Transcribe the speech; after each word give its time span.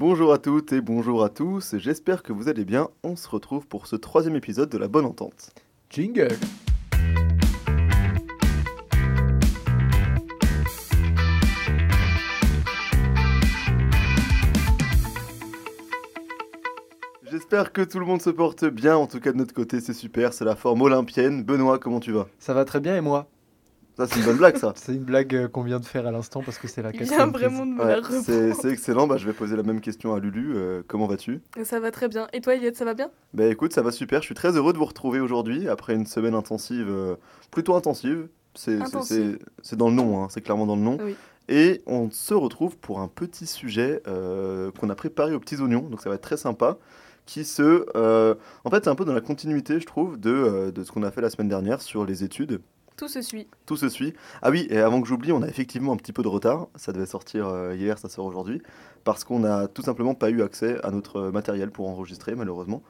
Bonjour 0.00 0.32
à 0.32 0.38
toutes 0.38 0.72
et 0.72 0.80
bonjour 0.80 1.22
à 1.22 1.28
tous, 1.28 1.76
j'espère 1.76 2.22
que 2.22 2.32
vous 2.32 2.48
allez 2.48 2.64
bien. 2.64 2.88
On 3.02 3.16
se 3.16 3.28
retrouve 3.28 3.66
pour 3.66 3.86
ce 3.86 3.96
troisième 3.96 4.34
épisode 4.34 4.70
de 4.70 4.78
La 4.78 4.88
Bonne 4.88 5.04
Entente. 5.04 5.50
Jingle 5.90 6.38
J'espère 17.30 17.74
que 17.74 17.82
tout 17.82 17.98
le 17.98 18.06
monde 18.06 18.22
se 18.22 18.30
porte 18.30 18.64
bien, 18.64 18.96
en 18.96 19.06
tout 19.06 19.20
cas 19.20 19.32
de 19.32 19.36
notre 19.36 19.52
côté 19.52 19.80
c'est 19.80 19.92
super, 19.92 20.32
c'est 20.32 20.46
la 20.46 20.56
forme 20.56 20.80
olympienne. 20.80 21.42
Benoît, 21.42 21.78
comment 21.78 22.00
tu 22.00 22.12
vas? 22.12 22.26
Ça 22.38 22.54
va 22.54 22.64
très 22.64 22.80
bien 22.80 22.96
et 22.96 23.02
moi? 23.02 23.28
Ça 24.00 24.06
c'est 24.06 24.20
une 24.20 24.24
bonne 24.26 24.36
blague 24.38 24.56
ça 24.56 24.72
C'est 24.76 24.94
une 24.94 25.04
blague 25.04 25.34
euh, 25.34 25.48
qu'on 25.48 25.62
vient 25.62 25.78
de 25.78 25.84
faire 25.84 26.06
à 26.06 26.10
l'instant 26.10 26.42
parce 26.42 26.58
que 26.58 26.68
c'est 26.68 26.80
la 26.82 26.90
Il 26.90 26.98
quatrième 27.00 27.18
vient 27.30 27.30
vraiment 27.30 27.66
de 27.66 27.72
me 27.72 27.84
la 27.84 28.00
c'est 28.22 28.54
c'est 28.54 28.70
excellent, 28.70 29.06
bah, 29.06 29.16
je 29.18 29.26
vais 29.26 29.32
poser 29.34 29.56
la 29.56 29.62
même 29.62 29.80
question 29.80 30.14
à 30.14 30.20
Lulu, 30.20 30.52
Euh, 30.56 30.82
comment 30.86 31.06
vas-tu? 31.06 31.40
Ça 31.64 31.80
va 31.80 31.90
très 31.90 32.08
bien. 32.08 32.26
Et 32.32 32.40
toi, 32.40 32.54
Elliot, 32.54 32.70
ça 32.74 32.84
va 32.86 32.94
bien? 32.94 33.10
Bah 33.34 33.46
écoute, 33.46 33.72
ça 33.74 33.82
va 33.82 33.90
super, 33.92 34.20
je 34.22 34.26
suis 34.26 34.34
très 34.34 34.56
heureux 34.56 34.72
de 34.72 34.78
vous 34.78 34.84
retrouver 34.86 35.20
aujourd'hui 35.20 35.68
après 35.68 35.94
une 35.94 36.06
semaine 36.06 36.34
intensive, 36.34 36.86
euh, 36.88 37.16
plutôt 37.50 37.74
intensive. 37.74 38.28
C'est 38.54 38.78
c'est- 38.78 38.82
Intensive. 38.82 39.38
c'est- 39.38 39.44
c'est 39.62 39.76
dans 39.76 39.88
le 39.90 39.94
nom, 39.94 40.22
hein, 40.24 40.28
c'est 40.30 40.40
clairement 40.40 40.66
dans 40.66 40.76
le 40.76 40.82
nom. 40.82 40.96
Oui. 41.04 41.14
Et 41.48 41.82
on 41.86 42.10
se 42.10 42.32
retrouve 42.34 42.76
pour 42.78 43.00
un 43.00 43.08
petit 43.08 43.46
sujet 43.46 44.02
euh, 44.08 44.70
qu'on 44.80 44.88
a 44.88 44.94
préparé 44.94 45.34
aux 45.34 45.40
petits 45.40 45.60
oignons, 45.60 45.82
donc 45.90 46.00
ça 46.00 46.08
va 46.08 46.14
être 46.14 46.22
très 46.22 46.36
sympa. 46.36 46.78
Qui 47.26 47.44
se, 47.44 47.86
euh, 47.94 48.34
en 48.64 48.70
fait, 48.70 48.82
c'est 48.84 48.90
un 48.90 48.94
peu 48.96 49.04
dans 49.04 49.12
la 49.12 49.20
continuité, 49.20 49.78
je 49.78 49.86
trouve, 49.86 50.18
de, 50.18 50.30
euh, 50.32 50.70
de 50.72 50.82
ce 50.82 50.90
qu'on 50.90 51.02
a 51.04 51.10
fait 51.12 51.20
la 51.20 51.30
semaine 51.30 51.48
dernière 51.48 51.80
sur 51.80 52.04
les 52.04 52.24
études. 52.24 52.60
Tout 53.00 53.08
se 53.08 53.22
suit. 53.22 53.48
Tout 53.66 53.76
se 53.76 53.88
suit. 53.88 54.12
Ah 54.42 54.50
oui, 54.50 54.66
et 54.70 54.78
avant 54.78 55.00
que 55.00 55.08
j'oublie, 55.08 55.32
on 55.32 55.40
a 55.42 55.48
effectivement 55.48 55.92
un 55.92 55.96
petit 55.96 56.12
peu 56.12 56.22
de 56.22 56.28
retard. 56.28 56.68
Ça 56.76 56.92
devait 56.92 57.06
sortir 57.06 57.48
euh, 57.48 57.74
hier, 57.74 57.98
ça 57.98 58.08
sort 58.10 58.26
aujourd'hui. 58.26 58.60
Parce 59.04 59.24
qu'on 59.24 59.38
n'a 59.40 59.68
tout 59.68 59.80
simplement 59.82 60.14
pas 60.14 60.28
eu 60.30 60.42
accès 60.42 60.78
à 60.84 60.90
notre 60.90 61.16
euh, 61.16 61.30
matériel 61.32 61.70
pour 61.70 61.88
enregistrer, 61.88 62.34
malheureusement. 62.34 62.82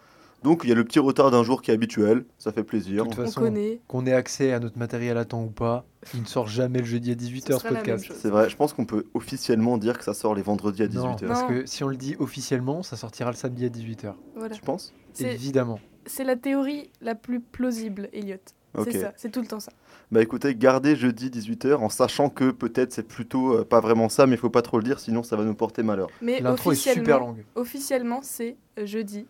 Donc 0.43 0.63
il 0.65 0.71
y 0.71 0.73
a 0.73 0.75
le 0.75 0.83
petit 0.85 0.99
retard 0.99 1.31
d'un 1.31 1.45
jour 1.45 1.63
qui 1.63 1.71
est 1.71 1.75
habituel. 1.75 2.25
Ça 2.39 2.51
fait 2.51 2.65
plaisir. 2.65 3.05
De 3.05 3.11
toute 3.11 3.19
On 3.21 3.25
façon, 3.25 3.41
connaît. 3.41 3.79
qu'on 3.87 4.05
ait 4.07 4.13
accès 4.15 4.53
à 4.53 4.59
notre 4.59 4.79
matériel 4.79 5.17
à 5.19 5.25
temps 5.27 5.45
ou 5.45 5.51
pas, 5.51 5.85
il 6.15 6.23
ne 6.23 6.27
sort 6.27 6.49
jamais 6.49 6.79
le 6.81 6.87
jeudi 6.87 7.13
à 7.13 7.15
18h 7.15 7.61
ce 7.61 7.69
podcast. 7.69 8.11
C'est 8.17 8.31
vrai, 8.31 8.49
je 8.49 8.57
pense 8.57 8.73
qu'on 8.73 8.87
peut 8.87 9.05
officiellement 9.15 9.77
dire 9.79 9.97
que 9.99 10.03
ça 10.05 10.15
sort 10.15 10.35
les 10.35 10.43
vendredis 10.43 10.83
à 10.83 10.89
Non, 10.89 11.15
18h. 11.15 11.27
parce 11.29 11.43
Non. 11.43 11.49
que 11.49 11.67
si 11.67 11.85
on 11.85 11.89
le 11.89 11.97
dit 11.97 12.17
officiellement, 12.19 12.83
ça 12.83 12.97
sortira 12.97 13.31
le 13.31 13.37
samedi 13.37 13.65
à 13.67 13.69
18h. 13.69 14.15
Voilà. 14.35 14.55
Tu 14.57 14.63
penses? 14.63 14.93
C'est 15.13 15.35
Évidemment. 15.35 15.79
c'est 16.07 16.25
la 16.25 16.37
théorie 16.37 16.91
la 17.03 17.15
plus 17.15 17.41
plausible, 17.41 18.09
Elliot. 18.15 18.39
C'est 18.85 19.01
ça. 19.01 19.13
C'est 19.17 19.31
tout 19.31 19.41
le 19.41 19.47
temps 19.47 19.61
ça. 19.61 19.73
Bah 20.13 20.23
écoutez, 20.23 20.55
gardez 20.55 20.97
jeudi 20.97 21.29
18h 21.31 21.77
en 21.77 21.89
sachant 21.89 22.29
que 22.31 22.51
peut-être 22.51 22.93
c'est 22.93 23.07
plutôt 23.07 23.59
euh, 23.59 23.65
pas 23.65 23.81
vraiment 23.81 24.09
ça, 24.09 24.27
mais 24.27 24.35
il 24.35 24.39
faut 24.39 24.51
pas 24.51 24.63
trop 24.63 24.79
le 24.79 24.85
dire 24.85 24.99
sinon 25.01 25.23
ça 25.23 25.37
va 25.37 25.45
nous 25.45 25.55
porter 25.55 25.83
malheur. 25.83 26.09
Mais 26.23 26.41
L'intro 26.41 26.73
est 26.73 26.75
super 26.77 26.93
officiellement, 26.97 27.19
longue. 27.27 27.45
officiellement, 27.55 28.21
c'est 28.23 28.57
euh, 28.79 28.87
jeudi 28.87 29.27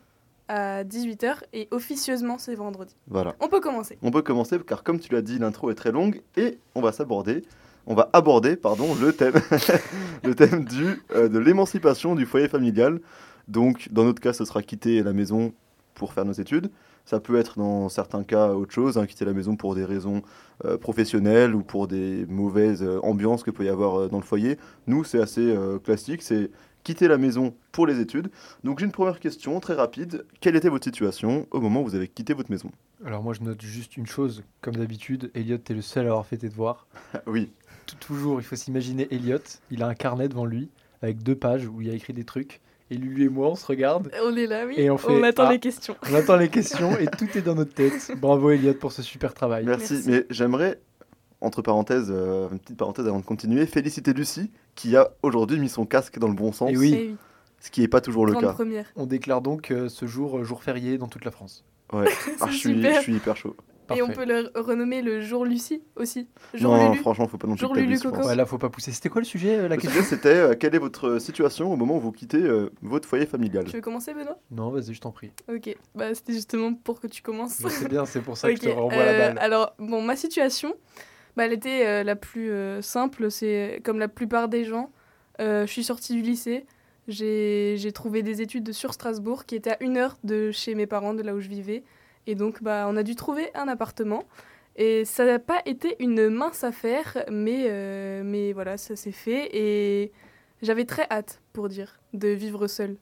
à 0.48 0.84
18h 0.84 1.36
et 1.52 1.69
officieusement, 1.70 2.36
c'est 2.38 2.55
vendredi. 2.55 2.97
Voilà. 3.08 3.34
On 3.41 3.48
peut 3.48 3.60
commencer. 3.60 3.98
On 4.02 4.10
peut 4.10 4.22
commencer 4.22 4.58
car 4.66 4.82
comme 4.82 4.98
tu 4.98 5.12
l'as 5.12 5.22
dit, 5.22 5.38
l'intro 5.38 5.70
est 5.70 5.75
très 5.75 5.92
longue 5.92 6.22
et 6.36 6.58
on 6.75 6.80
va 6.80 6.92
s'aborder, 6.92 7.42
on 7.86 7.94
va 7.94 8.10
aborder 8.12 8.56
pardon 8.56 8.94
le 9.00 9.12
thème, 9.12 9.34
le 10.25 10.34
thème 10.34 10.64
du 10.64 11.02
euh, 11.14 11.28
de 11.28 11.38
l'émancipation 11.38 12.14
du 12.14 12.27
foyer 12.27 12.48
familial. 12.48 13.00
Donc 13.48 13.88
dans 13.91 14.04
notre 14.04 14.20
cas, 14.20 14.32
ce 14.32 14.44
sera 14.44 14.62
quitter 14.62 15.02
la 15.02 15.12
maison 15.12 15.52
pour 15.94 16.12
faire 16.12 16.25
nos 16.25 16.32
études. 16.32 16.70
Ça 17.04 17.18
peut 17.20 17.36
être 17.36 17.58
dans 17.58 17.88
certains 17.88 18.22
cas 18.22 18.52
autre 18.52 18.72
chose, 18.72 18.96
hein, 18.98 19.06
quitter 19.06 19.24
la 19.24 19.32
maison 19.32 19.56
pour 19.56 19.74
des 19.74 19.84
raisons 19.84 20.22
euh, 20.64 20.76
professionnelles 20.76 21.54
ou 21.54 21.62
pour 21.62 21.88
des 21.88 22.24
mauvaises 22.26 22.82
euh, 22.82 23.00
ambiances 23.02 23.42
que 23.42 23.50
peut 23.50 23.64
y 23.64 23.68
avoir 23.68 24.00
euh, 24.00 24.08
dans 24.08 24.18
le 24.18 24.24
foyer. 24.24 24.58
Nous, 24.86 25.02
c'est 25.04 25.20
assez 25.20 25.54
classique, 25.84 26.22
c'est 26.22 26.50
quitter 26.84 27.08
la 27.08 27.18
maison 27.18 27.54
pour 27.72 27.86
les 27.86 28.00
études. 28.00 28.30
Donc 28.64 28.78
j'ai 28.78 28.86
une 28.86 28.92
première 28.92 29.20
question 29.20 29.58
très 29.60 29.74
rapide. 29.74 30.24
Quelle 30.40 30.56
était 30.56 30.68
votre 30.70 30.84
situation 30.84 31.46
au 31.50 31.60
moment 31.60 31.82
où 31.82 31.84
vous 31.84 31.94
avez 31.94 32.08
quitté 32.08 32.32
votre 32.32 32.50
maison? 32.50 32.70
Alors 33.04 33.22
moi 33.22 33.34
je 33.34 33.42
note 33.42 33.60
juste 33.60 33.96
une 33.96 34.06
chose, 34.06 34.42
comme 34.62 34.76
d'habitude, 34.76 35.30
Elliot 35.34 35.56
est 35.56 35.75
le 35.75 35.82
seul 35.82 36.06
à 36.06 36.10
avoir 36.10 36.26
fait 36.26 36.36
tes 36.38 36.48
devoirs. 36.48 36.86
Oui, 37.26 37.50
Tou- 37.86 37.96
Toujours, 38.00 38.41
il 38.41 38.44
faut 38.44 38.56
s'imaginer 38.56 39.08
Elliot, 39.10 39.38
il 39.70 39.82
a 39.82 39.88
un 39.88 39.94
carnet 39.94 40.28
devant 40.28 40.46
lui 40.46 40.70
avec 41.02 41.22
deux 41.22 41.34
pages 41.36 41.66
où 41.66 41.80
il 41.82 41.91
a 41.91 41.94
écrit 41.94 42.12
des 42.14 42.25
trucs. 42.25 42.60
Et 42.92 42.96
Lulu 42.96 43.26
et 43.26 43.28
moi, 43.28 43.48
on 43.50 43.54
se 43.54 43.64
regarde, 43.66 44.10
On 44.24 44.34
est 44.36 44.46
là, 44.46 44.66
oui. 44.66 44.74
Et 44.76 44.90
on 44.90 44.98
fait- 44.98 45.22
attend 45.24 45.44
Ah. 45.46 45.52
les 45.52 45.60
questions. 45.60 45.96
on 46.10 46.14
attend 46.14 46.36
les 46.36 46.48
questions 46.48 46.96
et 46.98 47.06
tout 47.06 47.28
est 47.36 47.42
dans 47.42 47.54
notre 47.54 47.72
tête. 47.72 48.10
Bravo 48.16 48.50
Elliot 48.50 48.74
pour 48.74 48.90
ce 48.92 49.02
super 49.02 49.32
travail. 49.32 49.64
Merci. 49.64 49.92
Merci. 49.94 50.10
Mais 50.10 50.26
j'aimerais, 50.30 50.80
entre 51.40 51.62
parenthèses, 51.62 52.08
euh, 52.10 52.48
une 52.50 52.58
petite 52.58 52.76
parenthèse 52.76 53.06
avant 53.06 53.20
de 53.20 53.24
continuer, 53.24 53.64
féliciter 53.66 54.12
Lucie 54.12 54.50
qui 54.74 54.96
a 54.96 55.10
aujourd'hui 55.22 55.58
mis 55.60 55.68
son 55.68 55.86
casque 55.86 56.18
dans 56.18 56.26
le 56.28 56.34
bon 56.34 56.52
sens, 56.52 56.70
Et 56.72 56.76
oui. 56.76 56.92
Eh 56.94 57.06
oui. 57.10 57.16
ce 57.60 57.70
qui 57.70 57.80
n'est 57.82 57.88
pas 57.88 58.00
toujours 58.00 58.26
le 58.26 58.34
cas. 58.34 58.52
première. 58.54 58.86
On 58.96 59.06
déclare 59.06 59.40
donc 59.40 59.70
euh, 59.70 59.88
ce 59.88 60.06
jour 60.06 60.38
euh, 60.38 60.44
jour 60.44 60.62
férié 60.64 60.98
dans 60.98 61.08
toute 61.08 61.24
la 61.24 61.30
France. 61.30 61.64
Ouais. 61.92 62.06
Ah, 62.40 62.46
je, 62.50 62.56
suis, 62.56 62.82
je 62.82 63.00
suis 63.02 63.14
hyper 63.14 63.36
chaud. 63.36 63.54
Et 63.94 64.02
on 64.02 64.08
peut 64.08 64.24
le 64.24 64.50
renommer 64.54 65.02
le 65.02 65.20
jour 65.20 65.44
Lucie 65.44 65.82
aussi. 65.96 66.28
Jour 66.54 66.76
non, 66.76 66.90
Lulu. 66.90 67.00
franchement, 67.00 67.26
faut 67.28 67.38
pas 67.38 67.46
non 67.46 67.54
plus 67.54 67.60
Jour 67.60 67.74
Lulu 67.74 67.98
Coco. 67.98 68.26
Ouais, 68.26 68.36
là, 68.36 68.46
faut 68.46 68.58
pas 68.58 68.68
pousser. 68.70 68.92
C'était 68.92 69.08
quoi 69.08 69.20
le 69.20 69.26
sujet, 69.26 69.56
euh, 69.56 69.68
la 69.68 69.76
Le 69.76 69.80
question 69.80 70.02
c'était 70.02 70.28
euh, 70.34 70.54
quelle 70.54 70.74
est 70.74 70.78
votre 70.78 71.18
situation 71.18 71.72
au 71.72 71.76
moment 71.76 71.96
où 71.96 72.00
vous 72.00 72.12
quittez 72.12 72.42
euh, 72.42 72.70
votre 72.82 73.08
foyer 73.08 73.26
familial 73.26 73.64
Tu 73.64 73.76
veux 73.76 73.80
commencer, 73.80 74.14
Benoît? 74.14 74.38
Non, 74.50 74.70
vas-y, 74.70 74.94
je 74.94 75.00
t'en 75.00 75.12
prie. 75.12 75.30
Ok. 75.52 75.74
Bah, 75.94 76.14
c'était 76.14 76.32
justement 76.32 76.74
pour 76.74 77.00
que 77.00 77.06
tu 77.06 77.22
commences. 77.22 77.54
Sais 77.54 77.88
bien, 77.88 78.04
c'est 78.06 78.20
pour 78.20 78.36
ça 78.36 78.48
que 78.48 78.56
je 78.56 78.60
te 78.62 78.68
renvoie 78.74 78.94
euh, 79.00 79.06
la 79.12 79.18
balle. 79.34 79.38
Alors, 79.38 79.74
bon, 79.78 80.02
ma 80.02 80.16
situation, 80.16 80.74
bah, 81.36 81.46
elle 81.46 81.52
était 81.52 81.86
euh, 81.86 82.02
la 82.04 82.16
plus 82.16 82.50
euh, 82.50 82.82
simple. 82.82 83.30
C'est 83.30 83.80
comme 83.84 83.98
la 83.98 84.08
plupart 84.08 84.48
des 84.48 84.64
gens. 84.64 84.90
Euh, 85.40 85.66
je 85.66 85.72
suis 85.72 85.84
sortie 85.84 86.12
du 86.14 86.22
lycée. 86.22 86.66
J'ai 87.08 87.76
j'ai 87.78 87.92
trouvé 87.92 88.22
des 88.22 88.42
études 88.42 88.72
sur 88.72 88.92
Strasbourg 88.92 89.44
qui 89.46 89.56
étaient 89.56 89.70
à 89.72 89.82
une 89.82 89.96
heure 89.96 90.16
de 90.22 90.50
chez 90.52 90.74
mes 90.74 90.86
parents, 90.86 91.14
de 91.14 91.22
là 91.22 91.34
où 91.34 91.40
je 91.40 91.48
vivais. 91.48 91.82
Et 92.26 92.34
donc, 92.34 92.62
bah, 92.62 92.86
on 92.88 92.97
a 92.97 93.03
dû 93.03 93.14
trouver 93.16 93.50
un 93.54 93.69
appartement. 93.69 94.25
Et 94.76 95.04
ça 95.04 95.25
n'a 95.25 95.38
pas 95.38 95.60
été 95.66 95.97
une 96.00 96.28
mince 96.28 96.64
affaire, 96.64 97.25
mais, 97.31 97.66
euh, 97.69 98.22
mais 98.25 98.53
voilà, 98.53 98.76
ça 98.78 98.97
s'est 98.97 99.12
fait. 99.12 99.48
Et 99.53 100.12
j'avais 100.62 100.84
très 100.84 101.06
hâte, 101.10 101.41
pour 101.53 101.69
dire, 101.69 101.98
de 102.14 102.28
vivre 102.28 102.66
seule. 102.66 102.97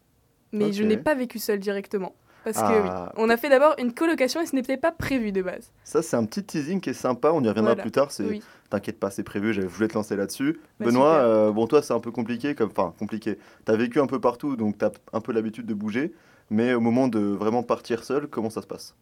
Mais 0.53 0.73
je 0.73 0.83
n'ai 0.83 0.97
pas 0.97 1.15
vécu 1.15 1.39
seule 1.39 1.59
directement. 1.59 2.15
Parce 2.45 2.57
que 2.57 2.63
Ah. 2.63 3.13
oui, 3.15 3.23
on 3.23 3.29
a 3.29 3.37
fait 3.37 3.51
d'abord 3.51 3.75
une 3.79 3.93
colocation 3.93 4.41
et 4.41 4.47
ce 4.47 4.55
n'était 4.55 4.79
pas 4.79 4.93
prévu 4.93 5.33
de 5.33 5.43
base. 5.43 5.71
Ça, 5.85 6.01
c'est 6.01 6.17
un 6.17 6.25
petit 6.25 6.43
teasing 6.43 6.81
qui 6.81 6.91
est 6.91 6.95
sympa, 6.95 7.31
on 7.33 7.43
y 7.43 7.49
reviendra 7.49 7.73
Voilà. 7.73 7.83
plus 7.83 7.91
tard. 7.91 8.11
C'est... 8.11 8.25
Oui. 8.25 8.43
T'inquiète 8.71 8.99
pas, 8.99 9.11
c'est 9.11 9.23
prévu, 9.25 9.53
j'avais 9.53 9.67
voulu 9.67 9.89
te 9.89 9.95
lancer 9.95 10.17
là-dessus. 10.17 10.59
Bah, 10.79 10.87
Benoît, 10.87 11.15
euh, 11.17 11.51
bon, 11.53 11.67
toi, 11.67 11.83
c'est 11.83 11.93
un 11.93 12.01
peu 12.01 12.11
compliqué, 12.11 12.55
comme... 12.55 12.71
enfin, 12.71 12.95
compliqué. 12.99 13.39
T'as 13.67 13.77
vécu 13.77 14.01
un 14.01 14.07
peu 14.07 14.21
partout, 14.21 14.57
donc 14.57 14.79
t'as 14.79 14.91
un 15.13 15.21
peu 15.21 15.33
l'habitude 15.33 15.67
de 15.67 15.75
bouger. 15.75 16.15
Mais 16.51 16.75
au 16.75 16.81
moment 16.81 17.09
de 17.09 17.21
vraiment 17.21 17.63
partir 17.63 18.05
seul, 18.05 18.29
comment 18.29 18.51
ça 18.51 18.63
se 18.63 18.67
passe? 18.67 18.97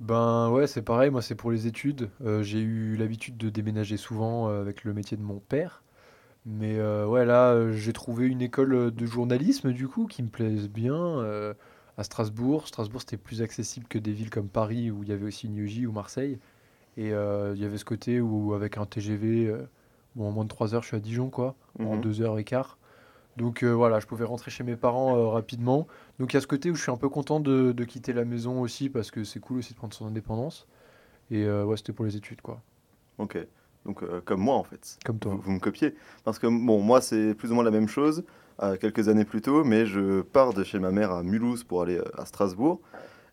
Ben 0.00 0.50
ouais, 0.50 0.66
c'est 0.68 0.82
pareil, 0.82 1.10
moi 1.10 1.22
c'est 1.22 1.34
pour 1.34 1.50
les 1.50 1.66
études. 1.66 2.08
Euh, 2.24 2.42
j'ai 2.42 2.60
eu 2.60 2.96
l'habitude 2.96 3.36
de 3.36 3.50
déménager 3.50 3.96
souvent 3.96 4.48
euh, 4.48 4.60
avec 4.60 4.84
le 4.84 4.94
métier 4.94 5.16
de 5.16 5.22
mon 5.22 5.40
père. 5.40 5.82
Mais 6.46 6.78
euh, 6.78 7.06
ouais, 7.06 7.24
là, 7.26 7.52
euh, 7.52 7.72
j'ai 7.72 7.92
trouvé 7.92 8.26
une 8.26 8.42
école 8.42 8.92
de 8.94 9.06
journalisme 9.06 9.72
du 9.72 9.88
coup 9.88 10.06
qui 10.06 10.22
me 10.22 10.28
plaise 10.28 10.68
bien 10.68 11.24
à 11.98 12.04
Strasbourg. 12.04 12.68
Strasbourg 12.68 13.00
c'était 13.02 13.16
plus 13.16 13.42
accessible 13.42 13.86
que 13.88 13.98
des 13.98 14.12
villes 14.12 14.30
comme 14.30 14.48
Paris 14.48 14.90
où 14.90 15.02
il 15.02 15.08
y 15.08 15.12
avait 15.12 15.26
aussi 15.26 15.46
une 15.48 15.56
IEJ 15.56 15.86
ou 15.86 15.92
Marseille. 15.92 16.38
Et 16.96 17.08
il 17.08 17.58
y 17.60 17.64
avait 17.64 17.78
ce 17.78 17.84
côté 17.84 18.20
où 18.20 18.54
avec 18.54 18.78
un 18.78 18.86
TGV, 18.86 19.52
bon, 20.16 20.28
en 20.28 20.32
moins 20.32 20.44
de 20.44 20.48
3 20.48 20.74
heures 20.74 20.82
je 20.82 20.88
suis 20.88 20.96
à 20.96 21.00
Dijon 21.00 21.30
quoi, 21.30 21.56
en 21.84 21.96
Mhm. 21.96 22.00
2 22.00 22.22
heures 22.22 22.38
et 22.38 22.44
quart. 22.44 22.78
Donc 23.38 23.62
euh, 23.62 23.70
voilà, 23.70 24.00
je 24.00 24.06
pouvais 24.06 24.24
rentrer 24.24 24.50
chez 24.50 24.64
mes 24.64 24.76
parents 24.76 25.16
euh, 25.16 25.28
rapidement. 25.28 25.86
Donc 26.18 26.32
il 26.32 26.36
y 26.36 26.38
a 26.38 26.40
ce 26.40 26.46
côté 26.46 26.70
où 26.70 26.74
je 26.74 26.82
suis 26.82 26.90
un 26.90 26.96
peu 26.96 27.08
content 27.08 27.38
de, 27.38 27.72
de 27.72 27.84
quitter 27.84 28.12
la 28.12 28.24
maison 28.24 28.60
aussi 28.60 28.90
parce 28.90 29.10
que 29.12 29.22
c'est 29.22 29.38
cool 29.38 29.58
aussi 29.58 29.72
de 29.72 29.78
prendre 29.78 29.94
son 29.94 30.06
indépendance. 30.06 30.66
Et 31.30 31.44
euh, 31.44 31.64
ouais, 31.64 31.76
c'était 31.76 31.92
pour 31.92 32.04
les 32.04 32.16
études 32.16 32.42
quoi. 32.42 32.60
Ok. 33.18 33.38
Donc, 33.86 34.02
euh, 34.02 34.20
comme 34.24 34.40
moi, 34.40 34.56
en 34.56 34.64
fait. 34.64 34.98
Comme 35.04 35.18
toi. 35.18 35.34
Vous, 35.34 35.40
vous 35.40 35.52
me 35.52 35.60
copiez. 35.60 35.94
Parce 36.24 36.38
que, 36.38 36.46
bon, 36.46 36.80
moi, 36.82 37.00
c'est 37.00 37.34
plus 37.34 37.52
ou 37.52 37.54
moins 37.54 37.64
la 37.64 37.70
même 37.70 37.88
chose, 37.88 38.24
quelques 38.80 39.08
années 39.08 39.24
plus 39.24 39.40
tôt, 39.40 39.64
mais 39.64 39.86
je 39.86 40.20
pars 40.20 40.52
de 40.52 40.62
chez 40.64 40.78
ma 40.78 40.90
mère 40.90 41.12
à 41.12 41.22
Mulhouse 41.22 41.64
pour 41.64 41.82
aller 41.82 41.98
à 42.18 42.26
Strasbourg. 42.26 42.80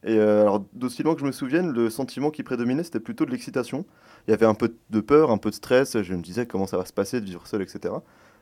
Et 0.04 0.18
alors, 0.18 0.64
d'aussi 0.72 1.04
loin 1.04 1.16
que 1.16 1.20
je 1.20 1.26
me 1.26 1.32
souvienne, 1.32 1.72
le 1.72 1.90
sentiment 1.90 2.30
qui 2.30 2.44
prédominait, 2.44 2.84
c'était 2.84 3.02
plutôt 3.02 3.26
de 3.26 3.32
l'excitation. 3.32 3.86
Il 4.28 4.32
y 4.32 4.34
avait 4.34 4.46
un 4.46 4.54
peu 4.54 4.74
de 4.92 5.00
peur, 5.02 5.30
un 5.32 5.38
peu 5.40 5.50
de 5.50 5.56
stress. 5.56 6.02
Je 6.02 6.14
me 6.14 6.22
disais 6.22 6.46
comment 6.46 6.68
ça 6.68 6.78
va 6.78 6.86
se 6.86 6.94
passer 6.94 7.20
de 7.20 7.26
vivre 7.26 7.46
seul, 7.48 7.62
etc. 7.62 7.96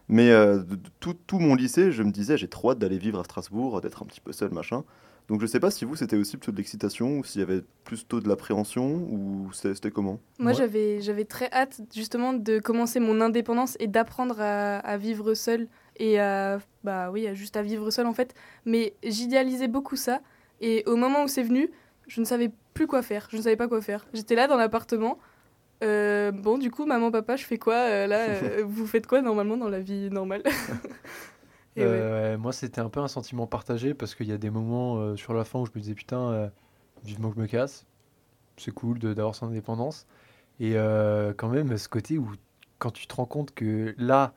Mais 0.10 0.32
euh, 0.32 0.62
tout, 1.00 1.16
tout 1.28 1.40
mon 1.40 1.56
lycée, 1.56 1.92
je 1.92 2.04
me 2.04 2.12
disais, 2.12 2.38
j'ai 2.38 2.48
trop 2.48 2.72
hâte 2.72 2.80
d'aller 2.80 2.98
vivre 2.98 3.20
à 3.20 3.24
Strasbourg, 3.24 3.80
d'être 3.82 4.04
un 4.04 4.06
petit 4.06 4.22
peu 4.22 4.32
seul, 4.32 4.52
machin. 4.52 4.84
Donc, 5.30 5.40
je 5.40 5.46
sais 5.46 5.62
pas 5.62 5.72
si 5.72 5.86
vous, 5.86 5.96
c'était 5.96 6.18
aussi 6.18 6.36
plutôt 6.36 6.52
de 6.52 6.58
l'excitation, 6.58 7.20
ou 7.20 7.24
s'il 7.24 7.40
y 7.40 7.44
avait 7.44 7.64
plutôt 7.86 8.20
de 8.20 8.28
l'appréhension, 8.28 8.86
ou 9.10 9.50
c'était 9.54 9.90
comment? 9.90 10.20
Moi, 10.38 10.52
Ouais. 10.52 10.58
j'avais, 10.58 11.00
j'avais 11.02 11.24
très 11.24 11.50
hâte 11.54 11.80
justement 11.96 12.34
de 12.34 12.60
commencer 12.60 13.00
mon 13.00 13.22
indépendance 13.22 13.78
et 13.80 13.88
d'apprendre 13.88 14.42
à, 14.42 14.80
à 14.80 14.98
vivre 14.98 15.34
seule 15.34 15.68
et 15.98 16.20
à, 16.20 16.60
bah 16.84 17.10
oui, 17.12 17.26
à 17.28 17.34
juste 17.34 17.56
à 17.56 17.62
vivre 17.62 17.90
seule 17.90 18.08
en 18.08 18.14
fait. 18.14 18.34
Mais 18.66 18.94
j'idéalisais 19.04 19.70
beaucoup 19.70 19.96
ça 19.96 20.20
et 20.60 20.84
au 20.88 20.98
moment 20.98 21.24
où 21.24 21.28
c'est 21.30 21.44
venu, 21.44 21.70
je 22.08 22.20
ne 22.20 22.26
savais 22.26 22.52
plus 22.74 22.88
quoi 22.88 23.02
faire. 23.02 23.28
Je 23.32 23.38
ne 23.38 23.42
savais 23.44 23.56
pas 23.56 23.68
quoi 23.70 23.80
faire. 23.80 24.06
J'étais 24.14 24.36
là 24.36 24.48
dans 24.48 24.58
l'appartement. 24.58 25.20
Euh, 25.84 26.32
bon, 26.32 26.58
du 26.58 26.72
coup, 26.72 26.86
maman, 26.86 27.12
papa, 27.12 27.36
je 27.36 27.44
fais 27.46 27.58
quoi 27.58 27.76
euh, 27.76 28.08
là 28.08 28.30
euh, 28.30 28.64
Vous 28.68 28.86
faites 28.88 29.08
quoi 29.08 29.22
normalement 29.22 29.58
dans 29.58 29.70
la 29.70 29.80
vie 29.80 30.10
normale 30.10 30.44
Et 31.76 31.86
ouais. 31.86 32.38
Moi, 32.38 32.54
c'était 32.54 32.82
un 32.82 32.90
peu 32.90 33.00
un 33.00 33.08
sentiment 33.08 33.48
partagé 33.48 33.94
parce 33.94 34.14
qu'il 34.14 34.28
y 34.28 34.32
a 34.32 34.38
des 34.38 34.52
moments 34.52 35.16
sur 35.16 35.34
la 35.34 35.44
fin 35.44 35.60
où 35.60 35.66
je 35.66 35.72
me 35.74 35.80
disais 35.80 35.96
putain, 35.96 36.52
vivement 37.04 37.30
que 37.30 37.36
je 37.38 37.42
me 37.42 37.48
casse. 37.48 37.86
C'est 38.58 38.72
cool 38.72 39.00
de- 39.00 39.14
d'avoir 39.16 39.34
son 39.34 39.48
indépendance. 39.48 40.06
Et 40.60 40.76
quand 41.38 41.50
même, 41.50 41.76
ce 41.78 41.90
côté 41.90 42.20
où 42.20 42.30
quand 42.78 42.92
tu 42.92 43.08
te 43.08 43.16
rends 43.16 43.26
compte 43.26 43.56
que 43.56 43.96
là, 43.98 44.34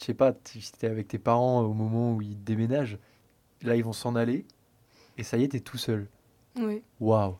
je 0.00 0.06
sais 0.06 0.14
pas, 0.14 0.32
tu 0.32 0.58
étais 0.58 0.86
avec 0.86 1.08
tes 1.08 1.18
parents 1.18 1.60
au 1.60 1.74
moment 1.74 2.14
où 2.14 2.22
ils 2.22 2.42
déménagent, 2.42 2.98
là, 3.62 3.76
ils 3.76 3.84
vont 3.84 3.92
s'en 3.92 4.16
aller 4.16 4.46
et 5.18 5.22
ça 5.24 5.36
y 5.36 5.44
est, 5.44 5.48
t'es 5.48 5.60
tout 5.60 5.76
seul. 5.76 6.08
Ouais. 6.56 6.82
Waouh! 6.98 7.36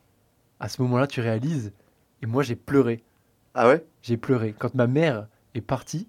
À 0.61 0.69
ce 0.69 0.83
moment-là, 0.83 1.07
tu 1.07 1.21
réalises. 1.21 1.73
Et 2.23 2.27
moi, 2.27 2.43
j'ai 2.43 2.57
pleuré. 2.57 3.03
Ah 3.55 3.69
ouais? 3.69 3.85
J'ai 4.03 4.17
pleuré. 4.17 4.55
Quand 4.59 4.75
ma 4.75 4.87
mère 4.87 5.29
est 5.55 5.61
partie, 5.61 6.09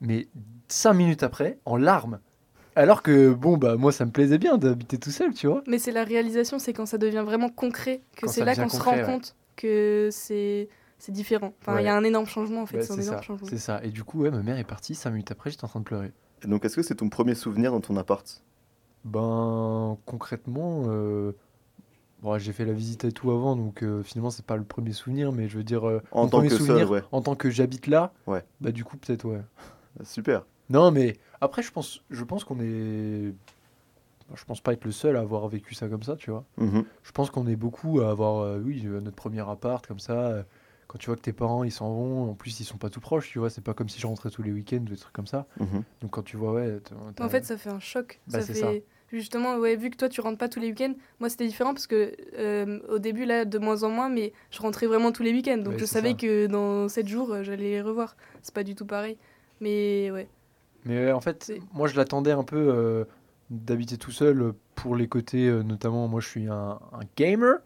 mais 0.00 0.28
cinq 0.68 0.94
minutes 0.94 1.22
après, 1.22 1.58
en 1.64 1.76
larmes. 1.76 2.20
Alors 2.74 3.02
que, 3.02 3.32
bon, 3.32 3.56
bah, 3.56 3.76
moi, 3.76 3.90
ça 3.90 4.04
me 4.04 4.10
plaisait 4.10 4.38
bien 4.38 4.58
d'habiter 4.58 4.98
tout 4.98 5.10
seul, 5.10 5.32
tu 5.34 5.46
vois. 5.46 5.62
Mais 5.66 5.78
c'est 5.78 5.92
la 5.92 6.04
réalisation, 6.04 6.58
c'est 6.58 6.72
quand 6.72 6.86
ça 6.86 6.98
devient 6.98 7.22
vraiment 7.24 7.48
concret, 7.48 8.02
que 8.16 8.28
c'est 8.28 8.44
là 8.44 8.54
qu'on 8.54 8.68
se 8.68 8.80
rend 8.80 8.92
ouais. 8.92 9.04
compte 9.04 9.34
que 9.56 10.10
c'est 10.12 10.68
c'est 10.98 11.12
différent. 11.12 11.52
Enfin, 11.60 11.80
il 11.80 11.84
y 11.84 11.88
a 11.88 11.96
un 11.96 12.04
énorme 12.04 12.26
changement 12.26 12.62
en 12.62 12.66
fait, 12.66 12.78
Ouais, 12.78 12.82
c'est 12.82 13.02
ça. 13.02 13.20
ça. 13.58 13.80
Et 13.84 13.90
du 13.90 14.02
coup, 14.04 14.22
ouais, 14.22 14.30
ma 14.30 14.42
mère 14.42 14.58
est 14.58 14.64
partie. 14.64 14.94
Cinq 14.94 15.10
minutes 15.10 15.30
après, 15.30 15.50
j'étais 15.50 15.64
en 15.64 15.68
train 15.68 15.80
de 15.80 15.84
pleurer. 15.84 16.12
Et 16.42 16.46
Donc, 16.46 16.64
est-ce 16.64 16.76
que 16.76 16.82
c'est 16.82 16.96
ton 16.96 17.08
premier 17.08 17.34
souvenir 17.34 17.72
dans 17.72 17.80
ton 17.80 17.96
appart? 17.96 18.42
Ben, 19.04 19.98
concrètement, 20.06 20.84
euh, 20.88 21.32
bon, 22.22 22.38
j'ai 22.38 22.52
fait 22.52 22.64
la 22.64 22.72
visite 22.72 23.04
et 23.04 23.12
tout 23.12 23.30
avant, 23.30 23.56
donc 23.56 23.82
euh, 23.82 24.02
finalement, 24.02 24.30
c'est 24.30 24.44
pas 24.44 24.56
le 24.56 24.64
premier 24.64 24.92
souvenir, 24.92 25.32
mais 25.32 25.48
je 25.48 25.56
veux 25.58 25.64
dire, 25.64 25.86
euh, 25.88 26.02
En 26.12 26.22
mon 26.24 26.28
tant 26.28 26.38
premier 26.38 26.48
que 26.50 26.58
seul, 26.58 26.86
ouais. 26.88 27.02
en 27.12 27.22
tant 27.22 27.34
que 27.34 27.50
j'habite 27.50 27.86
là, 27.86 28.12
Ouais. 28.26 28.44
bah, 28.60 28.72
du 28.72 28.84
coup, 28.84 28.96
peut-être, 28.96 29.24
ouais. 29.24 29.40
Super. 30.04 30.44
Non, 30.68 30.90
mais 30.90 31.16
après, 31.40 31.62
je 31.62 31.70
pense, 31.72 32.02
je 32.10 32.24
pense 32.24 32.44
qu'on 32.44 32.60
est. 32.60 33.32
Je 34.34 34.44
pense 34.44 34.60
pas 34.60 34.72
être 34.72 34.84
le 34.84 34.90
seul 34.90 35.16
à 35.16 35.20
avoir 35.20 35.46
vécu 35.46 35.74
ça 35.74 35.86
comme 35.88 36.02
ça, 36.02 36.16
tu 36.16 36.30
vois. 36.32 36.44
Mhm. 36.58 36.84
Je 37.04 37.12
pense 37.12 37.30
qu'on 37.30 37.46
est 37.46 37.54
beaucoup 37.54 38.00
à 38.00 38.10
avoir, 38.10 38.40
euh, 38.40 38.58
oui, 38.60 38.82
euh, 38.84 39.00
notre 39.00 39.14
premier 39.16 39.48
appart 39.48 39.86
comme 39.86 40.00
ça. 40.00 40.14
euh, 40.14 40.42
quand 40.88 40.98
tu 40.98 41.06
vois 41.06 41.16
que 41.16 41.20
tes 41.20 41.32
parents 41.32 41.64
ils 41.64 41.72
s'en 41.72 41.92
vont, 41.92 42.30
en 42.30 42.34
plus 42.34 42.60
ils 42.60 42.64
sont 42.64 42.76
pas 42.78 42.90
tout 42.90 43.00
proches, 43.00 43.28
tu 43.30 43.38
vois. 43.40 43.50
C'est 43.50 43.60
pas 43.60 43.74
comme 43.74 43.88
si 43.88 44.00
je 44.00 44.06
rentrais 44.06 44.30
tous 44.30 44.42
les 44.42 44.52
week-ends, 44.52 44.80
des 44.88 44.96
trucs 44.96 45.12
comme 45.12 45.26
ça. 45.28 45.46
Mhm. 45.60 45.82
Donc 46.00 46.10
quand 46.10 46.22
tu 46.24 46.36
vois, 46.36 46.52
ouais. 46.52 46.78
En 47.20 47.28
fait, 47.28 47.44
ça 47.44 47.56
fait 47.56 47.70
un 47.70 47.78
choc. 47.80 48.20
Bah, 48.28 48.40
ça 48.40 48.46
c'est 48.46 48.54
fait 48.54 48.60
ça. 48.60 48.70
Justement, 49.12 49.56
ouais, 49.58 49.76
vu 49.76 49.90
que 49.90 49.96
toi 49.96 50.08
tu 50.08 50.20
rentres 50.20 50.38
pas 50.38 50.48
tous 50.48 50.60
les 50.60 50.68
week-ends, 50.68 50.94
moi 51.20 51.28
c'était 51.28 51.46
différent 51.46 51.74
parce 51.74 51.86
que 51.86 52.12
euh, 52.38 52.80
au 52.88 52.98
début 52.98 53.24
là, 53.24 53.44
de 53.44 53.58
moins 53.58 53.82
en 53.84 53.90
moins, 53.90 54.08
mais 54.08 54.32
je 54.50 54.60
rentrais 54.60 54.86
vraiment 54.86 55.12
tous 55.12 55.22
les 55.22 55.32
week-ends, 55.32 55.58
donc 55.58 55.74
Ouais, 55.74 55.78
je 55.78 55.84
savais 55.84 56.10
ça. 56.10 56.14
que 56.14 56.46
dans 56.46 56.88
7 56.88 57.08
jours 57.08 57.32
euh, 57.32 57.42
j'allais 57.42 57.70
les 57.70 57.82
revoir. 57.82 58.16
C'est 58.42 58.54
pas 58.54 58.64
du 58.64 58.74
tout 58.74 58.86
pareil. 58.86 59.18
Mais 59.60 60.10
ouais, 60.12 60.28
Mais 60.84 61.10
en 61.12 61.20
fait, 61.20 61.52
moi 61.72 61.88
je 61.88 61.96
l'attendais 61.96 62.30
un 62.32 62.44
peu 62.44 62.56
euh, 62.56 63.04
d'habiter 63.50 63.96
tout 63.98 64.10
seul 64.12 64.52
pour 64.74 64.96
les 64.96 65.08
côtés, 65.08 65.48
euh, 65.48 65.62
notamment 65.62 66.06
moi 66.08 66.20
je 66.20 66.28
suis 66.28 66.48
un, 66.48 66.78
un 66.92 67.00
gamer. 67.16 67.58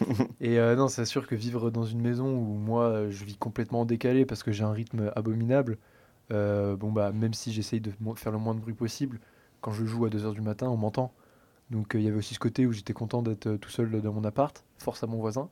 et 0.40 0.58
euh, 0.58 0.76
non, 0.76 0.88
c'est 0.88 1.04
sûr 1.04 1.26
que 1.26 1.34
vivre 1.34 1.70
dans 1.70 1.84
une 1.84 2.00
maison 2.00 2.28
où 2.36 2.54
moi 2.54 3.10
je 3.10 3.24
vis 3.24 3.36
complètement 3.36 3.80
en 3.82 3.84
décalé 3.84 4.26
parce 4.26 4.42
que 4.42 4.52
j'ai 4.52 4.64
un 4.64 4.72
rythme 4.72 5.10
abominable, 5.16 5.78
euh, 6.32 6.76
bon 6.76 6.92
bah 6.92 7.12
même 7.12 7.34
si 7.34 7.52
j'essaye 7.52 7.80
de 7.80 7.92
faire 8.16 8.32
le 8.32 8.38
moins 8.38 8.54
de 8.54 8.60
bruit 8.60 8.74
possible, 8.74 9.20
quand 9.60 9.72
je 9.72 9.84
joue 9.84 10.04
à 10.04 10.08
2h 10.08 10.34
du 10.34 10.40
matin, 10.40 10.68
on 10.68 10.76
m'entend. 10.76 11.12
Donc 11.70 11.94
euh, 11.94 12.00
il 12.00 12.04
y 12.04 12.08
avait 12.08 12.16
aussi 12.16 12.34
ce 12.34 12.38
côté 12.38 12.66
où 12.66 12.72
j'étais 12.72 12.92
content 12.92 13.22
d'être 13.22 13.46
euh, 13.46 13.58
tout 13.58 13.70
seul 13.70 13.90
dans 14.00 14.12
mon 14.12 14.24
appart, 14.24 14.64
force 14.78 15.02
à 15.02 15.06
mon 15.06 15.18
voisin. 15.18 15.48